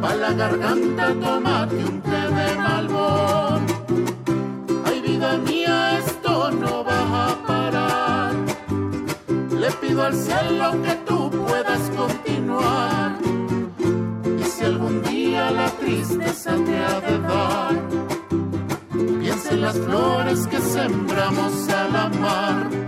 [0.00, 3.60] pa' la garganta tomate un té de malbón.
[4.86, 8.32] Ay, vida mía, esto no va a parar.
[9.62, 13.18] Le pido al cielo que tú puedas continuar.
[14.40, 17.74] Y si algún día la tristeza te ha de dar,
[19.20, 22.87] piensa en las flores que sembramos al amar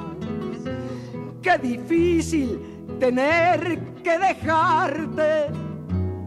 [1.41, 2.59] Qué difícil
[2.99, 5.49] tener que dejarte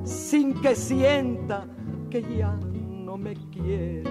[0.05, 1.67] sin que sienta
[2.10, 2.59] que ya
[3.05, 4.10] no me quiera.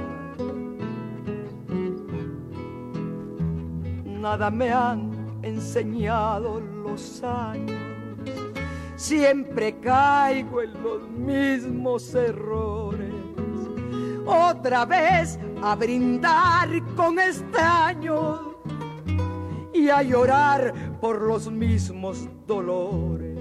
[4.06, 7.75] Nada me han enseñado los años,
[8.95, 13.14] siempre caigo en los mismos errores.
[14.25, 18.52] Otra vez a brindar con estaños
[19.74, 23.38] y a llorar por los mismos dolores.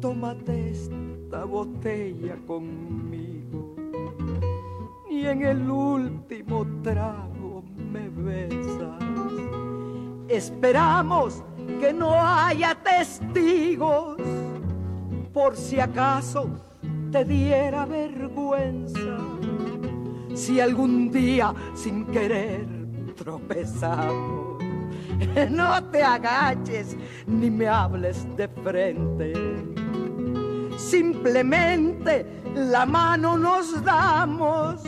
[0.00, 3.74] Tómate esta botella conmigo
[5.10, 9.02] y en el último trago me besas.
[10.28, 11.44] Esperamos
[11.80, 14.18] que no haya testigos
[15.32, 16.48] por si acaso
[17.10, 19.18] te diera vergüenza.
[20.34, 22.66] Si algún día sin querer
[23.16, 24.62] tropezamos,
[25.50, 29.32] no te agaches ni me hables de frente.
[30.76, 34.82] Simplemente la mano nos damos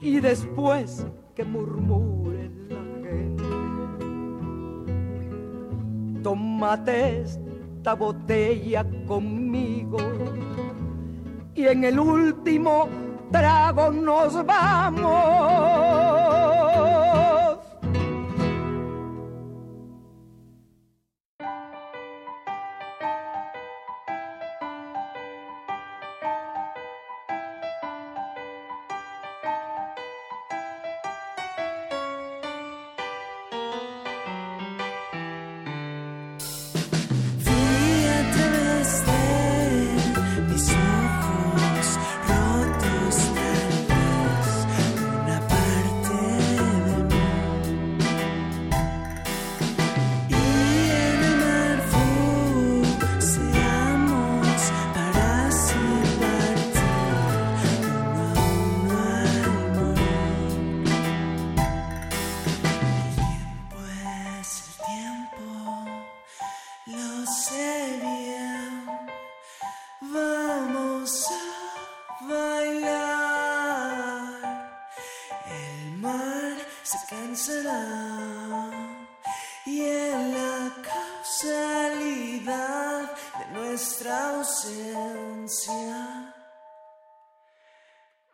[0.00, 2.27] y después que murmure
[6.28, 9.96] tómate esta botella conmigo
[11.54, 12.86] y en el último
[13.32, 15.08] trago nos vamos.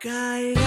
[0.04, 0.63] Sky.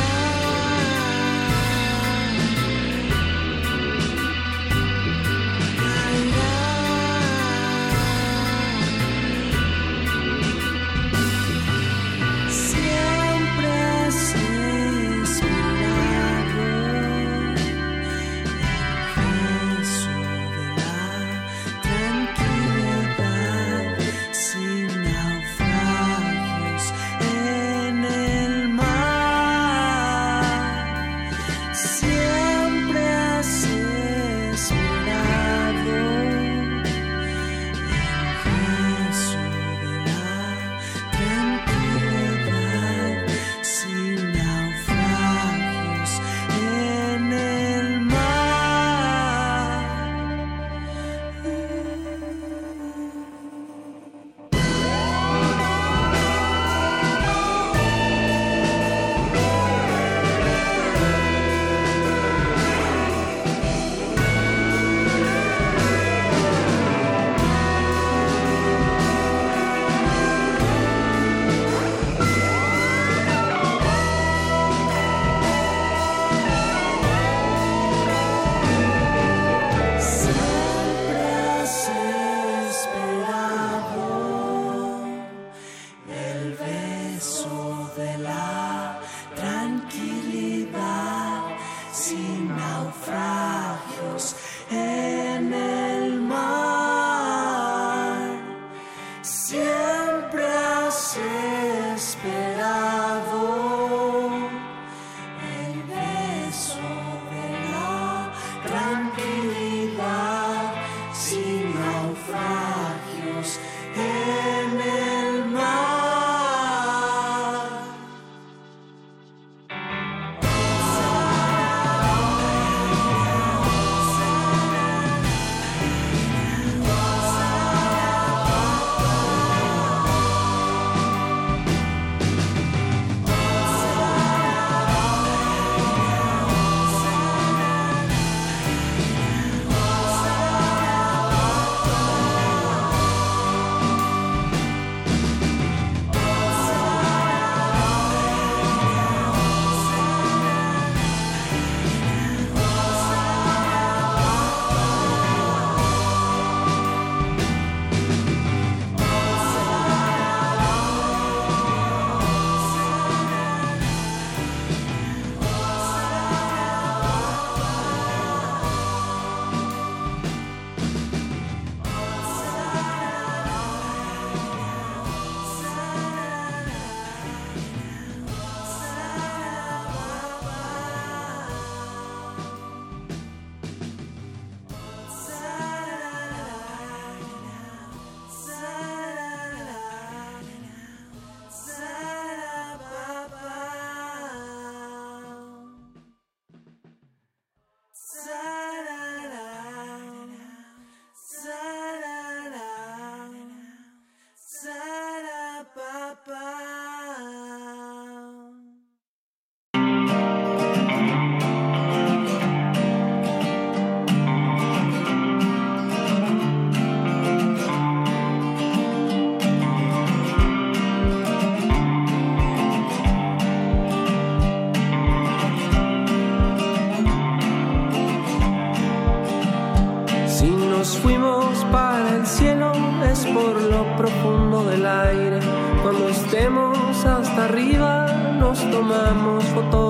[237.37, 238.07] Arriba
[238.39, 239.86] nos tomamos fotografías.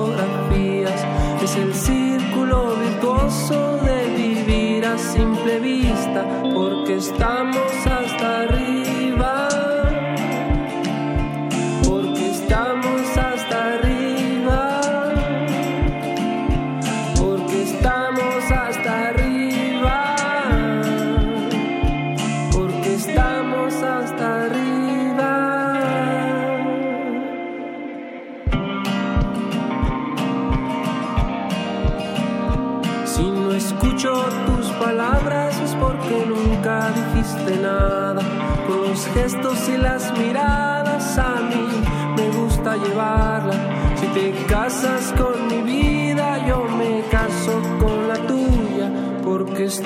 [49.68, 49.80] this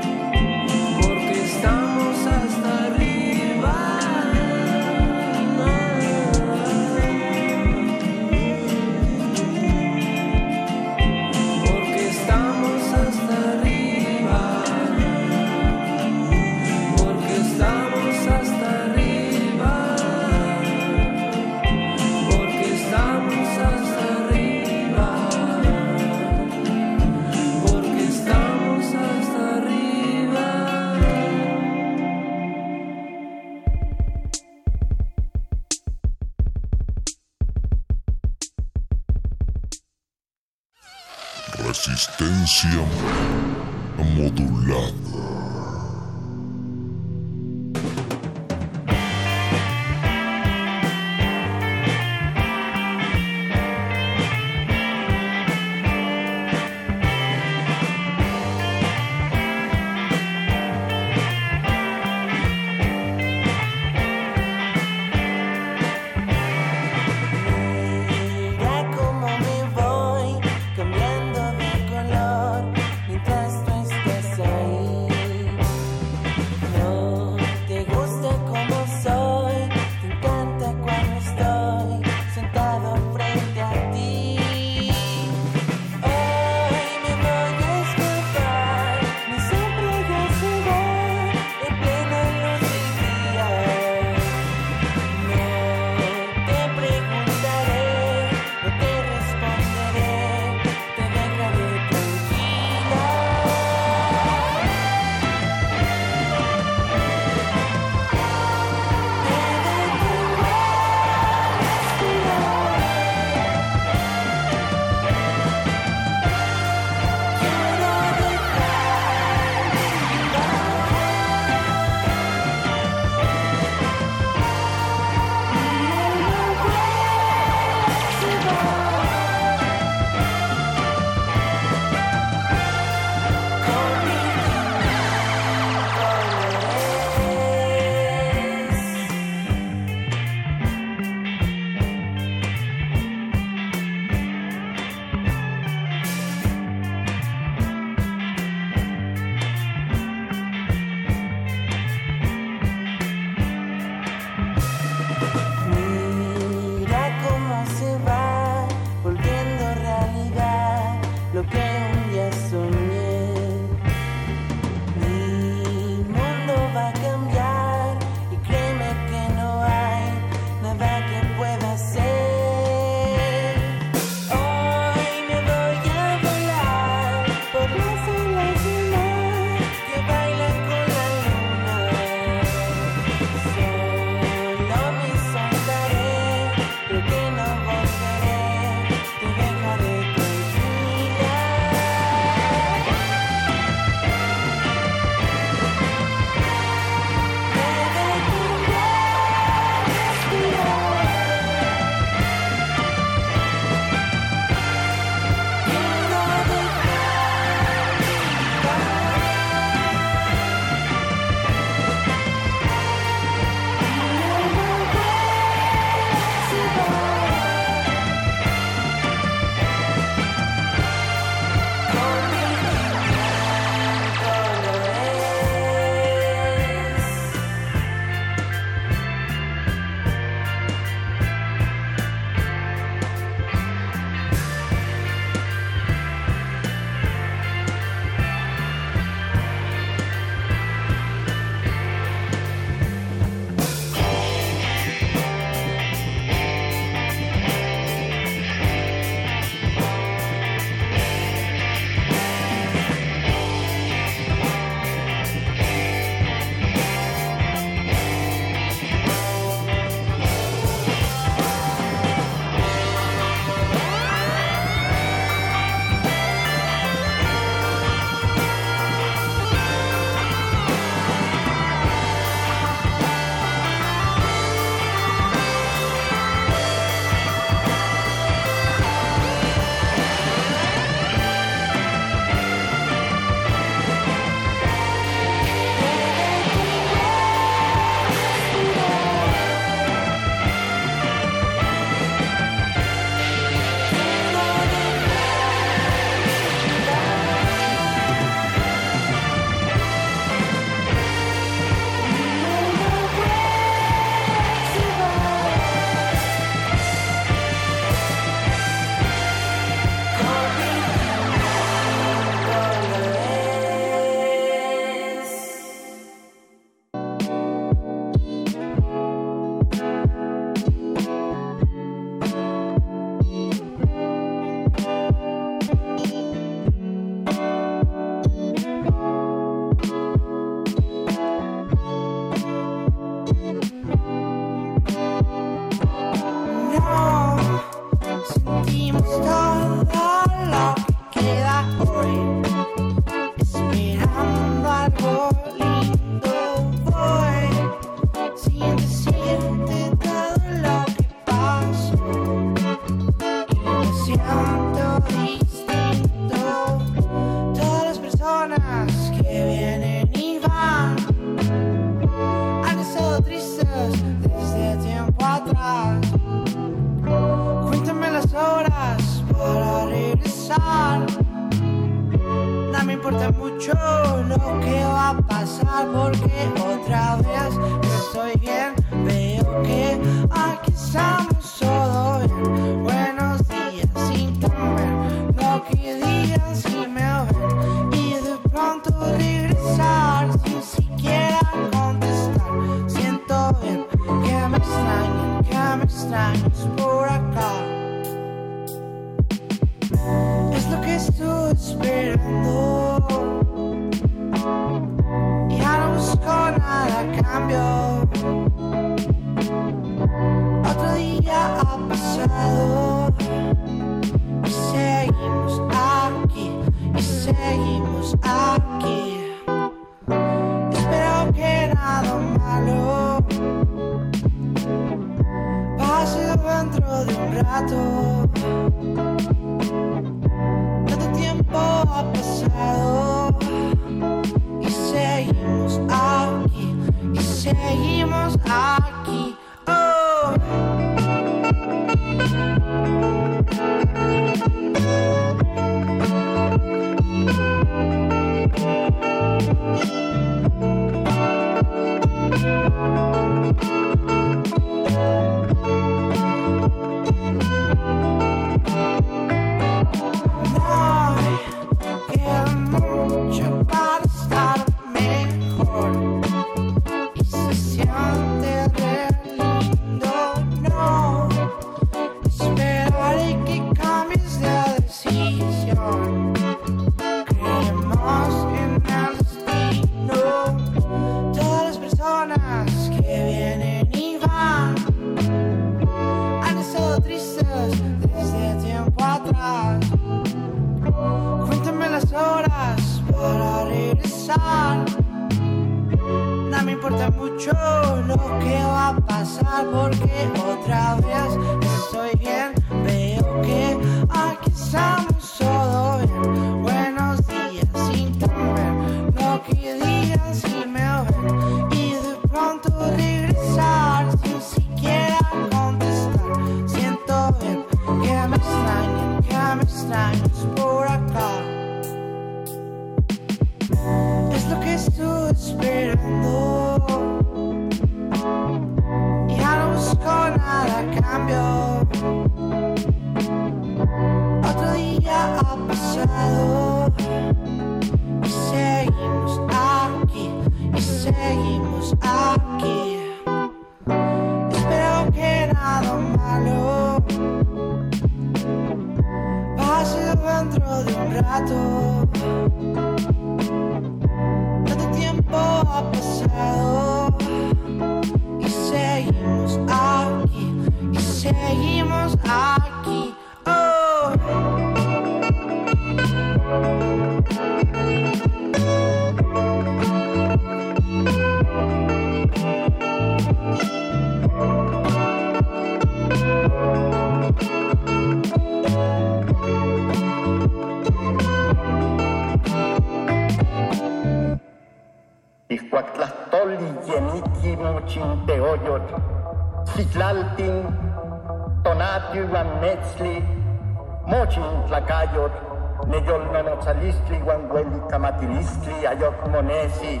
[598.34, 600.00] uelicamatilislli ayok monesi,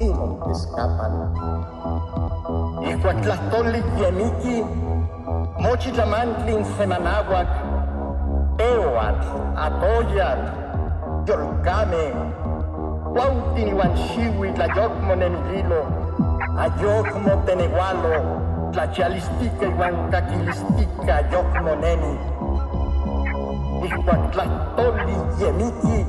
[0.00, 1.14] imon escapan.
[2.82, 4.64] Ixcuactlastoli yeniki,
[5.60, 7.48] mochi tlamantlin semanahuac,
[8.58, 10.46] eoatl, atoyatl,
[11.26, 12.06] yolcame,
[13.12, 15.82] Cuautin iuan xiuitl ayocmo nemililo,
[16.58, 18.14] ayocmo tenegualo,
[18.72, 22.12] tlachialistica iuan caquilistica ayocmo neni.
[23.84, 26.06] Ixcuac tlahtoli yemiki,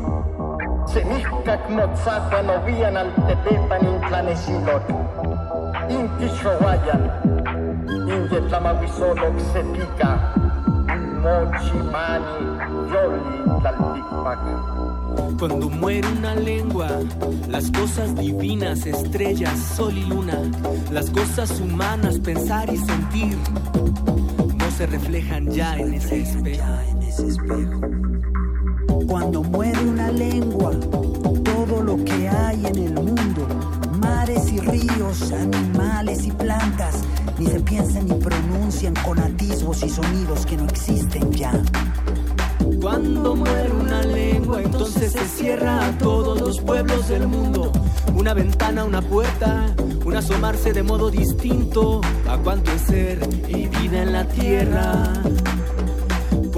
[0.93, 4.85] semihcac motzacuan ovian altepepan intlanesilot,
[5.89, 7.01] intixohuayan,
[7.89, 10.11] inyetlamahuisoloc setica,
[11.23, 12.45] mochi mani,
[12.93, 14.41] yoli tlalticpac.
[15.39, 16.89] Cuando muere una lengua,
[17.49, 20.37] las cosas divinas, estrellas, sol y luna,
[20.91, 23.37] las cosas humanas, pensar y sentir,
[24.55, 28.12] no se reflejan ya en ese espejo.
[29.13, 30.71] Cuando muere una lengua,
[31.43, 33.47] todo lo que hay en el mundo,
[33.99, 36.95] mares y ríos, animales y plantas,
[37.37, 41.51] ni se piensan ni pronuncian con atisbos y sonidos que no existen ya.
[42.81, 47.71] Cuando muere una lengua, entonces se cierra a todos los pueblos del mundo.
[48.15, 54.01] Una ventana, una puerta, un asomarse de modo distinto a cuanto es ser y vida
[54.01, 55.13] en la tierra.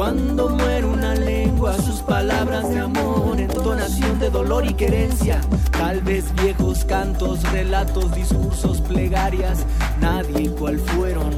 [0.05, 6.25] Cuando muere una lengua, sus palabras de amor, entonación de dolor y querencia, tal vez
[6.43, 9.65] viejos cantos, relatos, discursos, plegarias,
[9.99, 11.31] nadie cual fueron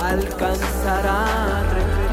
[0.00, 2.07] alcanzará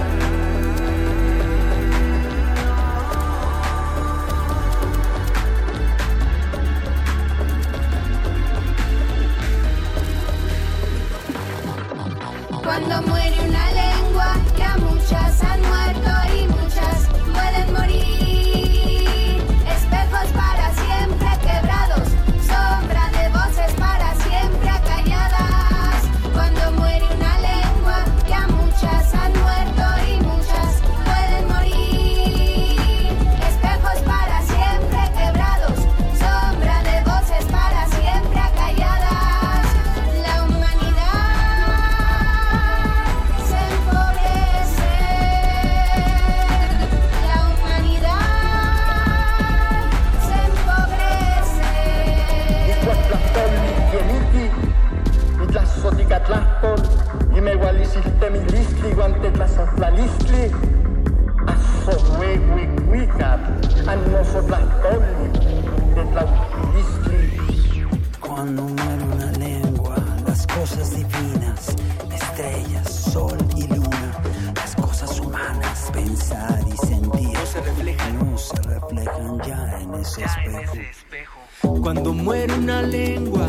[80.06, 81.40] ese espejo.
[81.82, 83.48] Cuando muere una lengua,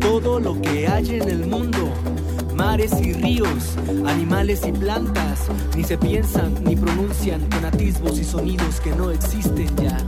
[0.00, 1.88] todo lo que hay en el mundo,
[2.54, 8.80] mares y ríos, animales y plantas, ni se piensan ni pronuncian con atisbos y sonidos
[8.80, 9.98] que no existen ya.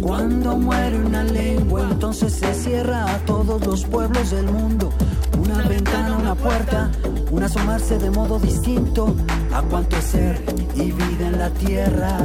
[0.00, 4.90] Cuando muere una lengua, entonces se cierra a todos los pueblos del mundo.
[5.38, 6.90] Una ventana, una puerta,
[7.30, 9.14] un asomarse de modo distinto
[9.52, 10.42] a cuanto es ser
[10.74, 12.18] y vida en la tierra.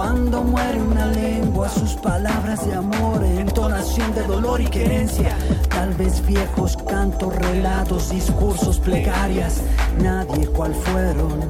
[0.00, 5.36] Cuando muere una lengua, sus palabras de amor, entonación de dolor y querencia,
[5.68, 9.60] tal vez viejos cantos, relatos, discursos, plegarias,
[10.00, 11.40] nadie cual fueron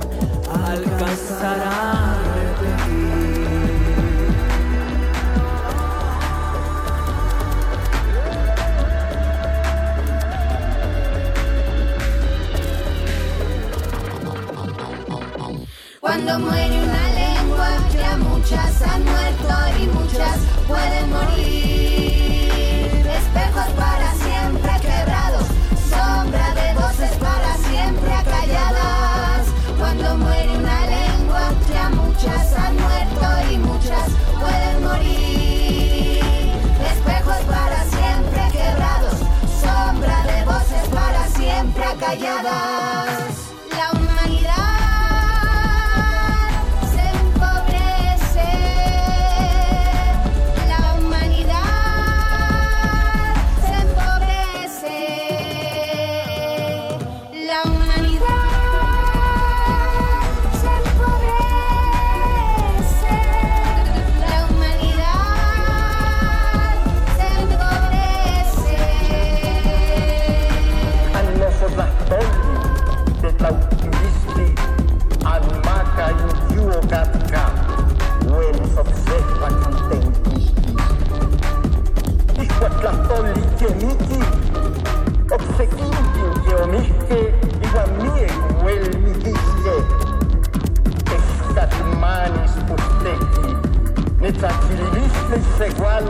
[0.67, 3.51] alcanzará a repetir.
[16.01, 16.90] Cuando muere
[18.51, 23.07] muchas han muerto y muchas pueden morir.
[23.07, 25.47] Espejos para siempre quebrados,
[25.89, 29.47] sombra de voces para siempre acalladas.
[29.79, 34.09] Cuando muere una lengua, ya muchas han muerto y muchas
[34.41, 36.53] pueden morir.
[36.91, 39.19] Espejos para siempre quebrados,
[39.63, 43.00] sombra de voces para siempre acalladas.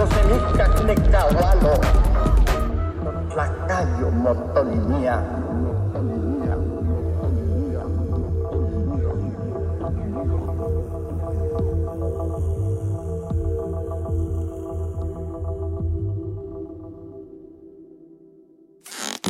[0.09, 1.77] Semihcac necawalo.
[3.31, 5.17] Tlacayo motolinía.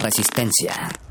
[0.03, 1.10] Resistencia.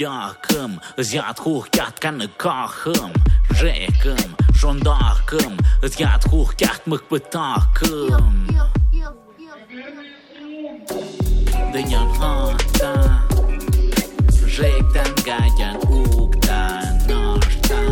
[0.00, 3.12] Odiacăm Îți iad hurchiat ca në kahëm
[3.58, 8.32] Zhekëm, shondarkëm Îți iad hurchiat më këpëtakëm
[11.72, 12.94] Dhe njën hata
[14.56, 16.62] Zhektan nga janë ukta
[17.04, 17.84] Nashta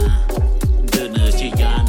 [0.89, 1.89] Dhe në që janë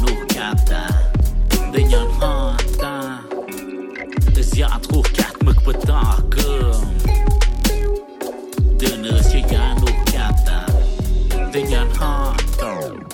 [11.52, 13.06] vineyard hardcore.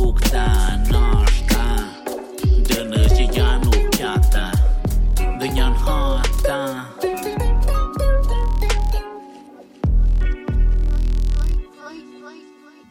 [0.00, 1.66] Ukta noșta,
[2.62, 4.50] dână și ea nu chiata,
[5.38, 6.84] vineyard hardcore.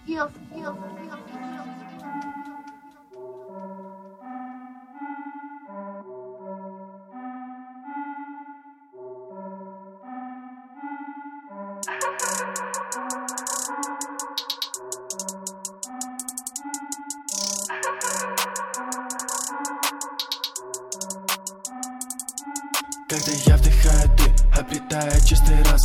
[0.08, 1.05] Yeah, yeah.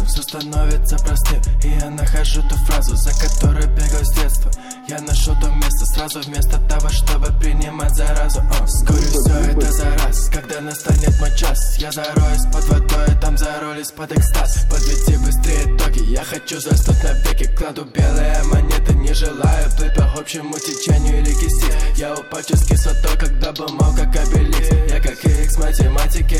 [0.00, 4.50] Разум Все становится простым, и я нахожу ту фразу За которой бегал с детства.
[4.88, 8.40] Я нашел то место сразу вместо того, чтобы принимать заразу.
[8.40, 13.36] О, Скоро все это за раз, когда настанет мой час Я зароюсь под водой, там
[13.38, 14.66] заролюсь под экстаз.
[14.70, 17.44] Подведи быстрее итоги, я хочу заснуть навеки.
[17.56, 21.66] Кладу белые монеты, не желаю плыть по общему течению или кисти.
[21.96, 26.38] Я упачу с кислотой, когда был мал, как обеликс Я как Икс математики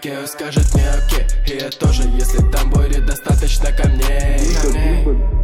[0.00, 5.41] Кео скажет мне окей И я тоже, если там будет достаточно камней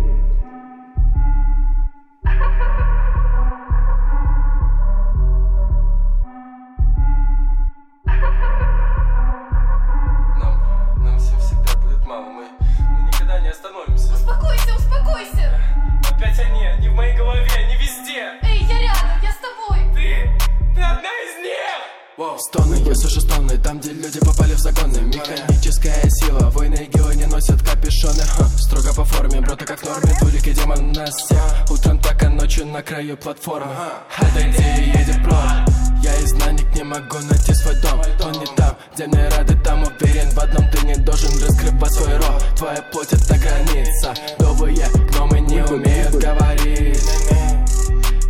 [22.37, 27.27] Стоны, я слышу стоны, там, где люди попали в загоны Механическая сила, войны гео не
[27.27, 28.23] носят капюшоны.
[28.23, 32.29] Ха, Строго по форме, брота как в норме, двуликий демон на всех Утром так, а
[32.29, 33.73] ночью на краю платформы.
[34.17, 38.01] Отойди и едем прочь Я изгнанник, не могу найти свой дом.
[38.25, 40.31] Он не там, где мне рады, там уверен.
[40.31, 42.45] В одном ты не должен раскрывать свой рот.
[42.57, 44.15] Твоя плоть это граница.
[44.39, 47.05] Новые гномы не умеют говорить.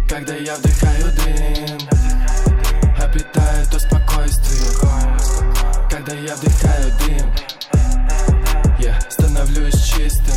[0.09, 1.98] Когда я вдыхаю дым
[3.19, 4.71] Обретаю то спокойствие
[5.91, 7.33] Когда я вдыхаю дым
[8.79, 10.37] Я становлюсь чистым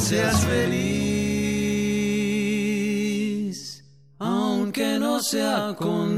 [0.00, 0.78] Seas feliz,
[4.18, 6.17] aunque no sea conmigo.